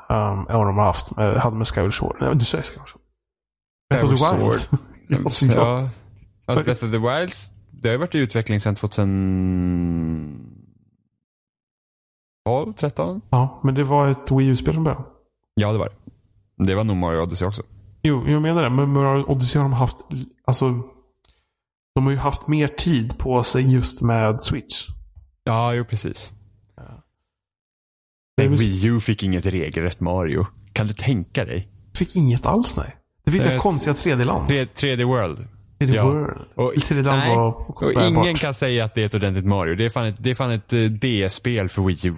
Um, 0.09 0.39
än 0.49 0.57
vad 0.57 0.67
de 0.67 0.78
har 0.78 0.86
haft 0.86 1.15
med, 1.15 1.36
hade 1.36 1.55
med 1.57 1.67
Skyward 1.67 1.97
Sword. 1.97 2.17
Nej, 2.19 2.36
du 2.36 2.45
säger 2.45 2.63
Skyward 2.63 2.89
Sword. 2.89 3.01
Breath 3.89 4.05
of 4.05 4.19
the 4.19 4.38
Wild. 4.38 4.82
ja, 5.24 5.30
såklart. 5.30 5.67
ja, 5.69 5.88
alltså 6.45 6.63
Breath 6.65 6.84
of 6.84 6.91
the 6.91 6.97
Wilds, 6.97 7.51
det 7.72 7.88
har 7.88 7.93
ju 7.93 7.97
varit 7.97 8.15
i 8.15 8.17
utveckling 8.17 8.59
sedan 8.59 8.76
2012, 12.45 12.73
13? 12.73 13.21
ja, 13.29 13.59
men 13.63 13.75
det 13.75 13.83
var 13.83 14.07
ett 14.07 14.31
Wii 14.31 14.47
U-spel 14.47 14.73
från 14.73 14.83
början. 14.83 15.03
Ja, 15.53 15.71
det 15.71 15.77
var 15.77 15.85
det. 15.89 16.65
Det 16.65 16.75
var 16.75 16.83
nog 16.83 16.97
Mario 16.97 17.21
Odyssey 17.21 17.47
också. 17.47 17.63
Jo, 18.01 18.27
jag 18.27 18.41
menar 18.41 18.63
det. 18.63 18.69
Men 18.69 18.89
Mario 18.93 19.23
Odyssey 19.25 19.61
har 19.61 19.69
de 19.69 19.73
haft, 19.73 19.97
alltså, 20.45 20.81
de 21.95 22.03
har 22.05 22.11
ju 22.11 22.17
haft 22.17 22.47
mer 22.47 22.67
tid 22.67 23.17
på 23.17 23.43
sig 23.43 23.73
just 23.73 24.01
med 24.01 24.43
Switch. 24.43 24.87
Ja, 25.43 25.73
jo 25.73 25.85
precis. 25.85 26.31
Det 28.37 28.43
är 28.45 28.49
Men 28.49 28.57
Wii 28.57 28.85
U 28.87 28.99
fick 28.99 29.23
inget 29.23 29.45
regelrätt 29.45 29.99
Mario. 29.99 30.47
Kan 30.73 30.87
du 30.87 30.93
tänka 30.93 31.45
dig? 31.45 31.67
Fick 31.95 32.15
inget 32.15 32.45
alls 32.45 32.77
nej. 32.77 32.95
Det 33.25 33.31
finns 33.31 33.45
Eh, 33.45 33.55
ett 33.55 33.61
konstiga 33.61 33.93
3D-land. 33.93 34.47
3, 34.47 34.65
3D 34.65 35.03
World. 35.03 35.47
3D 35.79 35.95
ja. 35.95 36.05
World. 36.05 36.37
Och- 36.55 36.73
3D-land 36.73 37.19
nej. 37.19 37.35
var 37.35 37.83
Och 37.85 37.93
ingen 37.93 38.35
kan 38.35 38.53
säga 38.53 38.85
att 38.85 38.95
det 38.95 39.01
är 39.01 39.05
ett 39.05 39.13
ordentligt 39.15 39.45
Mario. 39.45 39.75
Det 39.75 39.85
är 39.85 39.89
fan 39.89 40.05
ett, 40.05 40.15
det 40.19 40.31
ett 40.31 40.73
eh, 40.73 40.79
DS-spel 40.79 41.69
för 41.69 41.81
Wii 41.81 42.07
U. 42.07 42.15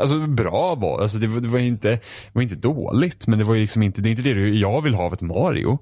Alltså 0.00 0.26
bra 0.26 0.74
var 0.74 1.00
alltså, 1.00 1.18
det. 1.18 1.26
Var, 1.26 1.40
det 1.40 1.48
var 1.48 1.58
inte, 1.58 1.88
det 1.90 2.00
var 2.32 2.42
inte 2.42 2.54
dåligt, 2.54 3.26
men 3.26 3.38
det 3.38 3.44
var 3.44 3.54
liksom 3.56 3.82
inte, 3.82 4.00
det 4.00 4.08
är 4.08 4.10
inte 4.10 4.22
det 4.22 4.48
jag 4.48 4.82
vill 4.82 4.94
ha 4.94 5.04
av 5.04 5.12
ett 5.12 5.20
Mario. 5.22 5.78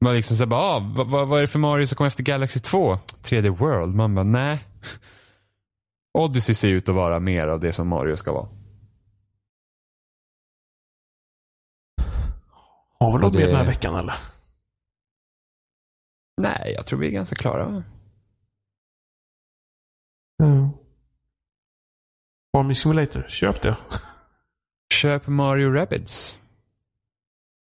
Man 0.00 0.14
liksom 0.14 0.36
såhär 0.36 0.52
ah, 0.54 0.92
vad, 0.96 1.06
vad, 1.10 1.28
vad 1.28 1.38
är 1.38 1.42
det 1.42 1.48
för 1.48 1.58
Mario 1.58 1.86
som 1.86 1.96
kom 1.96 2.06
efter 2.06 2.22
Galaxy 2.22 2.60
2? 2.60 2.98
3D 3.22 3.48
World? 3.48 3.94
Man 3.94 4.14
bara, 4.14 4.24
nej. 4.24 4.64
Odyssey 6.18 6.54
ser 6.54 6.68
ut 6.68 6.88
att 6.88 6.94
vara 6.94 7.20
mer 7.20 7.46
av 7.46 7.60
det 7.60 7.72
som 7.72 7.88
Mario 7.88 8.16
ska 8.16 8.32
vara. 8.32 8.48
Har 12.98 13.12
vi 13.12 13.18
något 13.24 13.32
det- 13.32 13.38
mer 13.38 13.46
den 13.46 13.56
här 13.56 13.66
veckan 13.66 13.94
eller? 13.96 14.14
Nej, 16.42 16.72
jag 16.76 16.86
tror 16.86 16.98
vi 16.98 17.06
är 17.06 17.10
ganska 17.10 17.36
klara. 17.36 17.82
Mm. 20.42 20.70
Farming 22.56 22.74
Simulator. 22.74 23.26
Köp 23.28 23.62
det. 23.62 23.76
Köp 24.94 25.26
Mario 25.26 25.72
Rabbids. 25.72 26.36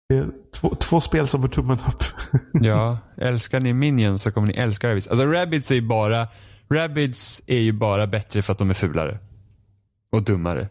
Det 0.10 0.16
är 0.16 0.28
två, 0.54 0.70
två 0.70 1.02
spel 1.02 1.28
som 1.28 1.42
får 1.42 1.48
tummen 1.48 1.78
upp. 1.88 2.04
Ja, 2.54 2.98
älskar 3.18 3.60
ni 3.60 3.74
Minions 3.74 4.24
så 4.24 4.32
kommer 4.32 4.48
ni 4.48 4.54
älska 4.54 4.89
Rabbids. 4.89 5.08
Alltså 5.08 5.26
Rabbids 5.26 5.72
är 5.72 5.76
ju 5.76 5.82
bara, 5.82 6.28
Rabbids 6.70 7.42
är 7.48 7.58
ju 7.58 7.72
bara 7.72 8.08
bättre 8.08 8.42
för 8.42 8.52
att 8.52 8.60
de 8.60 8.70
är 8.70 8.74
fulare. 8.74 9.20
Och 10.12 10.24
dummare. 10.24 10.70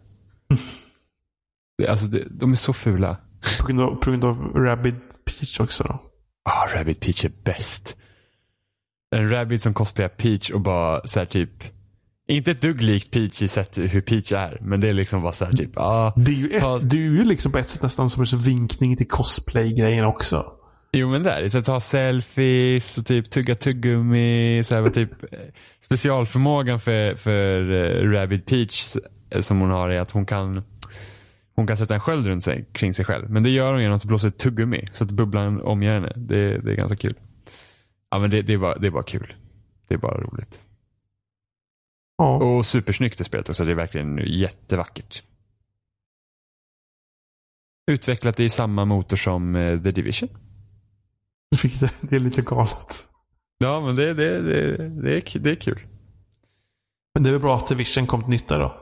Alltså 1.88 2.06
det, 2.06 2.24
de 2.30 2.52
är 2.52 2.56
så 2.56 2.72
fula. 2.72 3.16
på, 3.60 3.66
grund 3.66 3.80
av, 3.80 3.94
på 3.94 4.10
grund 4.10 4.24
av 4.24 4.36
Rabbit 4.54 5.24
Peach 5.24 5.60
också 5.60 5.84
då. 5.84 5.98
Ah, 6.42 6.66
Rabbid 6.74 7.00
Peach 7.00 7.24
är 7.24 7.32
bäst. 7.44 7.96
En 9.16 9.30
Rabbid 9.30 9.62
som 9.62 9.74
cosplayar 9.74 10.08
Peach 10.08 10.50
och 10.50 10.60
bara 10.60 11.06
så 11.06 11.18
här 11.18 11.26
typ, 11.26 11.79
inte 12.36 12.50
ett 12.50 12.60
dugg 12.60 12.82
likt 12.82 13.10
Peach 13.10 13.42
i 13.42 13.48
sätt 13.48 13.78
hur 13.78 14.00
Peach 14.00 14.32
är, 14.32 14.58
men 14.60 14.80
det 14.80 14.88
är 14.88 14.94
liksom 14.94 15.22
bara 15.22 15.32
så 15.32 15.44
här 15.44 15.52
typ, 15.52 15.70
ah, 15.76 16.12
Det 16.16 16.32
är 16.32 16.36
ju, 16.36 16.50
ett, 16.50 16.62
Ta- 16.62 16.78
det 16.78 16.96
är 16.96 17.00
ju 17.00 17.24
liksom 17.24 17.52
på 17.52 17.58
ett 17.58 17.70
sätt 17.70 17.82
nästan 17.82 18.10
som 18.10 18.22
en 18.32 18.42
vinkning 18.42 18.96
till 18.96 19.08
cosplay-grejen 19.08 20.04
också. 20.04 20.52
Jo 20.92 21.08
men 21.08 21.22
där, 21.22 21.48
så 21.48 21.58
att 21.58 21.64
ta 21.64 21.80
selfies 21.80 22.98
och 22.98 23.06
typ 23.06 23.30
tugga 23.30 23.54
tuggummi. 23.54 24.62
Så 24.64 24.74
här, 24.74 24.88
typ, 24.88 25.32
eh, 25.32 25.38
specialförmågan 25.80 26.80
för, 26.80 27.14
för 27.14 27.70
uh, 27.72 28.10
Rabbid 28.12 28.46
Peach 28.46 28.96
eh, 29.30 29.40
som 29.40 29.60
hon 29.60 29.70
har 29.70 29.88
är 29.88 30.00
att 30.00 30.10
hon 30.10 30.26
kan 30.26 30.62
hon 31.54 31.66
kan 31.66 31.76
sätta 31.76 31.94
en 31.94 32.00
sköld 32.00 32.26
runt 32.26 32.44
sig, 32.44 32.68
kring 32.72 32.94
sig 32.94 33.04
själv. 33.04 33.30
Men 33.30 33.42
det 33.42 33.50
gör 33.50 33.72
hon 33.72 33.82
genom 33.82 33.96
att 33.96 34.04
blåsa 34.04 34.26
ut 34.26 34.38
tuggummi. 34.38 34.88
Så 34.92 35.04
att 35.04 35.10
bubblan 35.10 35.60
omger 35.60 35.92
henne. 35.92 36.12
Det, 36.16 36.58
det 36.58 36.72
är 36.72 36.76
ganska 36.76 36.96
kul. 36.96 37.14
Ja 38.10 38.18
men 38.18 38.30
det, 38.30 38.42
det, 38.42 38.52
är 38.52 38.58
bara, 38.58 38.78
det 38.78 38.86
är 38.86 38.90
bara 38.90 39.02
kul. 39.02 39.34
Det 39.88 39.94
är 39.94 39.98
bara 39.98 40.20
roligt. 40.20 40.60
Ja. 42.20 42.36
Och 42.36 42.66
supersnyggt 42.66 43.18
det 43.18 43.24
spelet 43.24 43.48
också. 43.48 43.64
Det 43.64 43.70
är 43.70 43.74
verkligen 43.74 44.18
jättevackert. 44.26 45.22
Utvecklat 47.90 48.40
i 48.40 48.48
samma 48.48 48.84
motor 48.84 49.16
som 49.16 49.56
eh, 49.56 49.82
The 49.82 49.90
Division. 49.90 50.28
Det, 52.00 52.16
är 52.16 52.20
lite 52.20 52.42
galet. 52.42 53.08
Ja 53.58 53.80
men 53.80 53.96
det, 53.96 54.14
det, 54.14 54.42
det, 54.42 54.76
det, 54.88 55.16
är, 55.16 55.38
det 55.38 55.50
är 55.50 55.54
kul. 55.54 55.80
Men 57.14 57.22
det 57.22 57.30
är 57.30 57.32
väl 57.32 57.40
bra 57.40 57.56
att 57.56 57.68
Division 57.68 58.06
kom 58.06 58.20
till 58.20 58.30
nytta 58.30 58.58
då. 58.58 58.76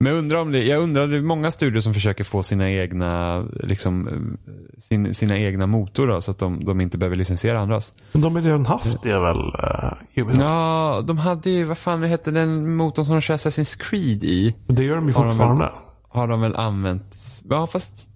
Men 0.00 0.12
jag 0.12 0.18
undrar 0.18 0.38
om 0.38 0.52
det, 0.52 0.64
jag 0.64 0.82
undrar, 0.82 1.06
det 1.06 1.16
är 1.16 1.20
många 1.20 1.50
studier 1.50 1.80
som 1.80 1.94
försöker 1.94 2.24
få 2.24 2.42
sina 2.42 2.70
egna, 2.70 3.40
liksom, 3.62 4.08
eh, 4.08 4.80
sin, 4.80 5.14
sina 5.14 5.38
egna 5.38 5.66
motorer 5.66 6.20
så 6.20 6.30
att 6.30 6.38
de, 6.38 6.64
de 6.64 6.80
inte 6.80 6.98
behöver 6.98 7.16
licensiera 7.16 7.60
andras. 7.60 7.92
Men 8.12 8.22
de 8.22 8.34
har 8.34 8.42
redan 8.42 8.66
haft 8.66 9.02
det 9.02 9.20
väl, 9.20 9.38
uh, 9.38 10.22
Ubisoft? 10.22 10.50
Ja, 10.50 11.02
de 11.06 11.18
hade 11.18 11.50
ju, 11.50 11.64
vad 11.64 11.78
fan 11.78 12.02
hette 12.02 12.30
den 12.30 12.76
motorn 12.76 13.04
som 13.04 13.14
de 13.14 13.20
kör 13.20 13.34
Assassin's 13.34 13.80
Creed 13.82 14.24
i? 14.24 14.54
Men 14.66 14.76
Det 14.76 14.84
gör 14.84 14.96
de 14.96 15.08
ju 15.08 15.14
Har 15.14 15.24
de 15.24 15.30
fortfarande. 15.30 15.72
Har 16.08 16.28
de 16.28 16.40
väl 16.40 16.56
använt, 16.56 17.16
ja 17.48 17.66
fast 17.66 18.08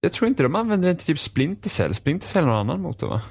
jag 0.00 0.12
tror 0.12 0.28
inte 0.28 0.42
de 0.42 0.54
använder 0.54 0.88
den 0.88 0.96
till 0.96 1.06
typ 1.06 1.18
Splinter 1.18 1.70
Cell. 1.70 1.94
Splinter 1.94 2.26
Cell 2.26 2.44
är 2.44 2.48
någon 2.48 2.56
annan 2.56 2.80
motor 2.80 3.08
va? 3.08 3.22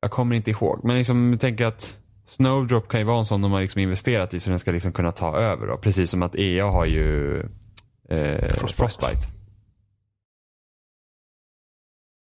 Jag 0.00 0.10
kommer 0.10 0.36
inte 0.36 0.50
ihåg, 0.50 0.80
men 0.84 0.98
liksom 0.98 1.30
jag 1.30 1.40
tänker 1.40 1.66
att 1.66 1.96
Snowdrop 2.28 2.88
kan 2.88 3.00
ju 3.00 3.06
vara 3.06 3.18
en 3.18 3.24
sån 3.24 3.42
de 3.42 3.52
har 3.52 3.60
liksom 3.60 3.80
investerat 3.80 4.34
i 4.34 4.40
så 4.40 4.50
den 4.50 4.58
ska 4.58 4.72
liksom 4.72 4.92
kunna 4.92 5.12
ta 5.12 5.36
över. 5.36 5.66
Då. 5.66 5.76
Precis 5.76 6.10
som 6.10 6.22
att 6.22 6.34
EA 6.34 6.66
har 6.66 6.84
ju 6.84 7.38
eh, 8.08 8.48
Frostbite. 8.48 8.74
Frostbite. 8.74 9.26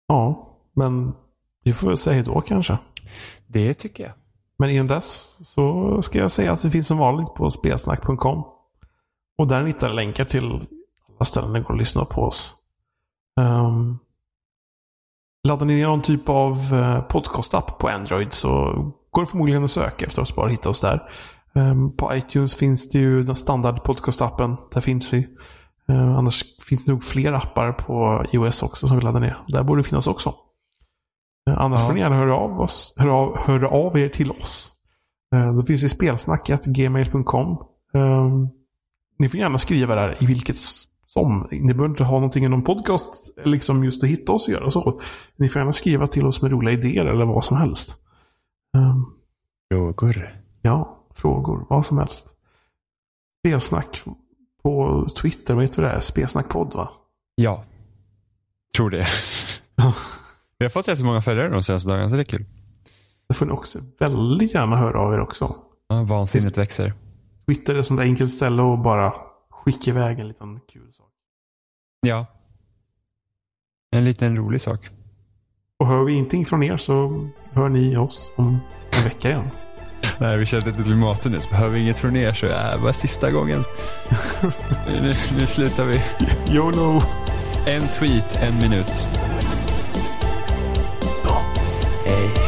Ja, 0.07 0.47
men 0.73 1.13
vi 1.63 1.73
får 1.73 1.87
väl 1.87 1.97
säga 1.97 2.23
då 2.23 2.41
kanske. 2.41 2.77
Det 3.47 3.73
tycker 3.73 4.03
jag. 4.03 4.13
Men 4.57 4.69
innan 4.69 4.87
dess 4.87 5.37
så 5.43 6.01
ska 6.01 6.19
jag 6.19 6.31
säga 6.31 6.51
att 6.51 6.65
vi 6.65 6.71
finns 6.71 6.87
som 6.87 6.97
vanligt 6.97 7.33
på 7.33 7.51
spelsnack.com. 7.51 8.43
Och 9.37 9.47
där 9.47 9.65
hittar 9.65 9.89
ni 9.89 9.95
länkar 9.95 10.25
till 10.25 10.61
alla 11.15 11.25
ställen 11.25 11.53
där 11.53 11.59
det 11.59 11.65
går 11.65 11.73
att 11.73 11.79
lyssna 11.79 12.05
på 12.05 12.21
oss. 12.21 12.53
Um, 13.39 13.99
laddar 15.47 15.65
ni 15.65 15.75
ner 15.75 15.87
någon 15.87 16.01
typ 16.01 16.29
av 16.29 16.73
uh, 16.73 17.01
podcastapp 17.01 17.79
på 17.79 17.89
Android 17.89 18.33
så 18.33 18.75
går 19.15 19.25
förmodligen 19.25 19.63
att 19.63 19.71
söka 19.71 20.05
efter 20.05 20.21
oss 20.21 20.35
bara 20.35 20.49
hitta 20.49 20.69
oss 20.69 20.81
där. 20.81 21.09
Um, 21.55 21.95
på 21.97 22.15
iTunes 22.15 22.55
finns 22.55 22.89
det 22.89 22.99
ju 22.99 23.23
den 23.23 23.35
standard 23.35 23.83
podcastappen. 23.83 24.55
Där 24.73 24.81
finns 24.81 25.13
vi. 25.13 25.27
Uh, 25.89 26.17
annars 26.17 26.43
finns 26.69 26.85
det 26.85 26.91
nog 26.91 27.03
fler 27.03 27.33
appar 27.33 27.71
på 27.71 28.25
iOS 28.33 28.63
också 28.63 28.87
som 28.87 28.97
vi 28.97 29.03
laddar 29.03 29.19
ner. 29.19 29.37
Där 29.47 29.63
borde 29.63 29.79
det 29.81 29.87
finnas 29.89 30.07
också. 30.07 30.29
Uh, 31.49 31.61
annars 31.61 31.81
Ja. 31.81 31.87
får 31.87 31.93
ni 31.93 31.99
gärna 31.99 32.15
höra 32.17 32.35
av, 32.37 32.59
oss, 32.61 32.93
höra 32.97 33.13
av, 33.13 33.37
höra 33.37 33.67
av 33.69 33.97
er 33.97 34.09
till 34.09 34.31
oss. 34.31 34.71
Då 35.53 35.63
finns 35.63 35.81
det 35.81 35.89
spelsnacket 35.89 36.65
gmail.com. 36.65 37.57
Ni 39.19 39.29
får 39.29 39.39
gärna 39.39 39.57
skriva 39.57 39.95
där 39.95 40.17
i 40.23 40.25
vilket 40.25 40.55
som. 41.07 41.47
Ni 41.51 41.73
behöver 41.73 41.89
inte 41.89 42.03
ha 42.03 42.11
någonting 42.15 42.45
i 42.45 42.49
någon 42.49 42.63
podcast 42.63 43.33
liksom 43.45 43.83
just 43.83 44.03
att 44.03 44.09
hitta 44.09 44.31
oss 44.31 44.47
och 44.47 44.53
göra 44.53 44.71
så. 44.71 45.01
Ni 45.37 45.49
får 45.49 45.59
gärna 45.59 45.73
skriva 45.73 46.07
till 46.07 46.25
oss 46.25 46.41
med 46.41 46.51
roliga 46.51 46.73
idéer 46.73 47.05
eller 47.05 47.25
vad 47.25 47.43
som 47.43 47.57
helst. 47.57 47.95
Um, 48.75 49.13
Frågor. 49.71 50.41
Ja, 50.61 50.97
frågor, 51.13 51.65
vad 51.69 51.85
som 51.85 51.97
helst. 51.97 52.35
Spelsnack 53.39 54.03
på 54.63 55.07
Twitter, 55.21 55.53
vad 55.55 55.63
heter 55.63 55.81
det? 55.81 55.87
där? 55.87 55.99
Spelsnackpodd 55.99 56.73
va? 56.73 56.91
Ja. 57.35 57.63
Tror 58.77 58.89
det. 58.89 59.07
Vi 60.57 60.65
har 60.65 60.69
fått 60.69 60.87
rätt 60.87 60.99
så 60.99 61.05
många 61.05 61.21
följare 61.21 61.49
de 61.49 61.63
senaste 61.63 61.89
dagarna 61.89 62.09
så 62.09 62.15
det 62.15 62.21
är 62.21 62.23
kul. 62.23 62.45
Det 63.27 63.33
får 63.33 63.45
ni 63.45 63.51
också 63.51 63.79
väldigt 63.99 64.53
gärna 64.53 64.75
höra 64.75 64.99
av 64.99 65.13
er 65.13 65.19
också. 65.19 65.55
Ja, 65.87 66.03
vansinnet 66.03 66.57
växer. 66.57 66.93
Twitter 67.45 67.75
är 67.75 67.79
ett 67.79 67.87
sånt 67.87 67.99
enkelt 67.99 68.31
ställe 68.31 68.73
att 68.73 68.83
bara 68.83 69.13
skicka 69.49 69.91
iväg 69.91 70.19
en 70.19 70.27
liten 70.27 70.59
kul 70.67 70.93
sak. 70.93 71.11
Ja. 72.01 72.25
En 73.91 74.05
liten 74.05 74.37
rolig 74.37 74.61
sak. 74.61 74.89
Och 75.77 75.87
hör 75.87 76.03
vi 76.03 76.13
ingenting 76.13 76.45
från 76.45 76.63
er 76.63 76.77
så 76.77 77.27
hör 77.55 77.69
ni 77.69 77.97
oss 77.97 78.31
om 78.35 78.61
en 78.97 79.03
vecka 79.03 79.29
igen. 79.29 79.49
Nej, 80.17 80.37
vi 80.37 80.45
känner 80.45 80.67
inte 80.67 80.83
till 80.83 80.95
maten 80.95 81.31
nu, 81.31 81.41
så 81.41 81.49
behöver 81.49 81.75
vi 81.75 81.81
inget 81.81 81.97
från 81.97 82.15
er 82.15 82.33
så 82.33 82.45
det 82.45 82.79
bara 82.81 82.93
sista 82.93 83.31
gången. 83.31 83.63
nu, 84.87 85.13
nu 85.39 85.45
slutar 85.47 85.85
vi. 85.85 86.01
YOLO! 86.55 87.01
En 87.67 87.81
tweet, 87.81 88.39
en 88.41 88.55
minut. 88.55 89.07
Ja. 91.23 91.41
Hej. 92.05 92.44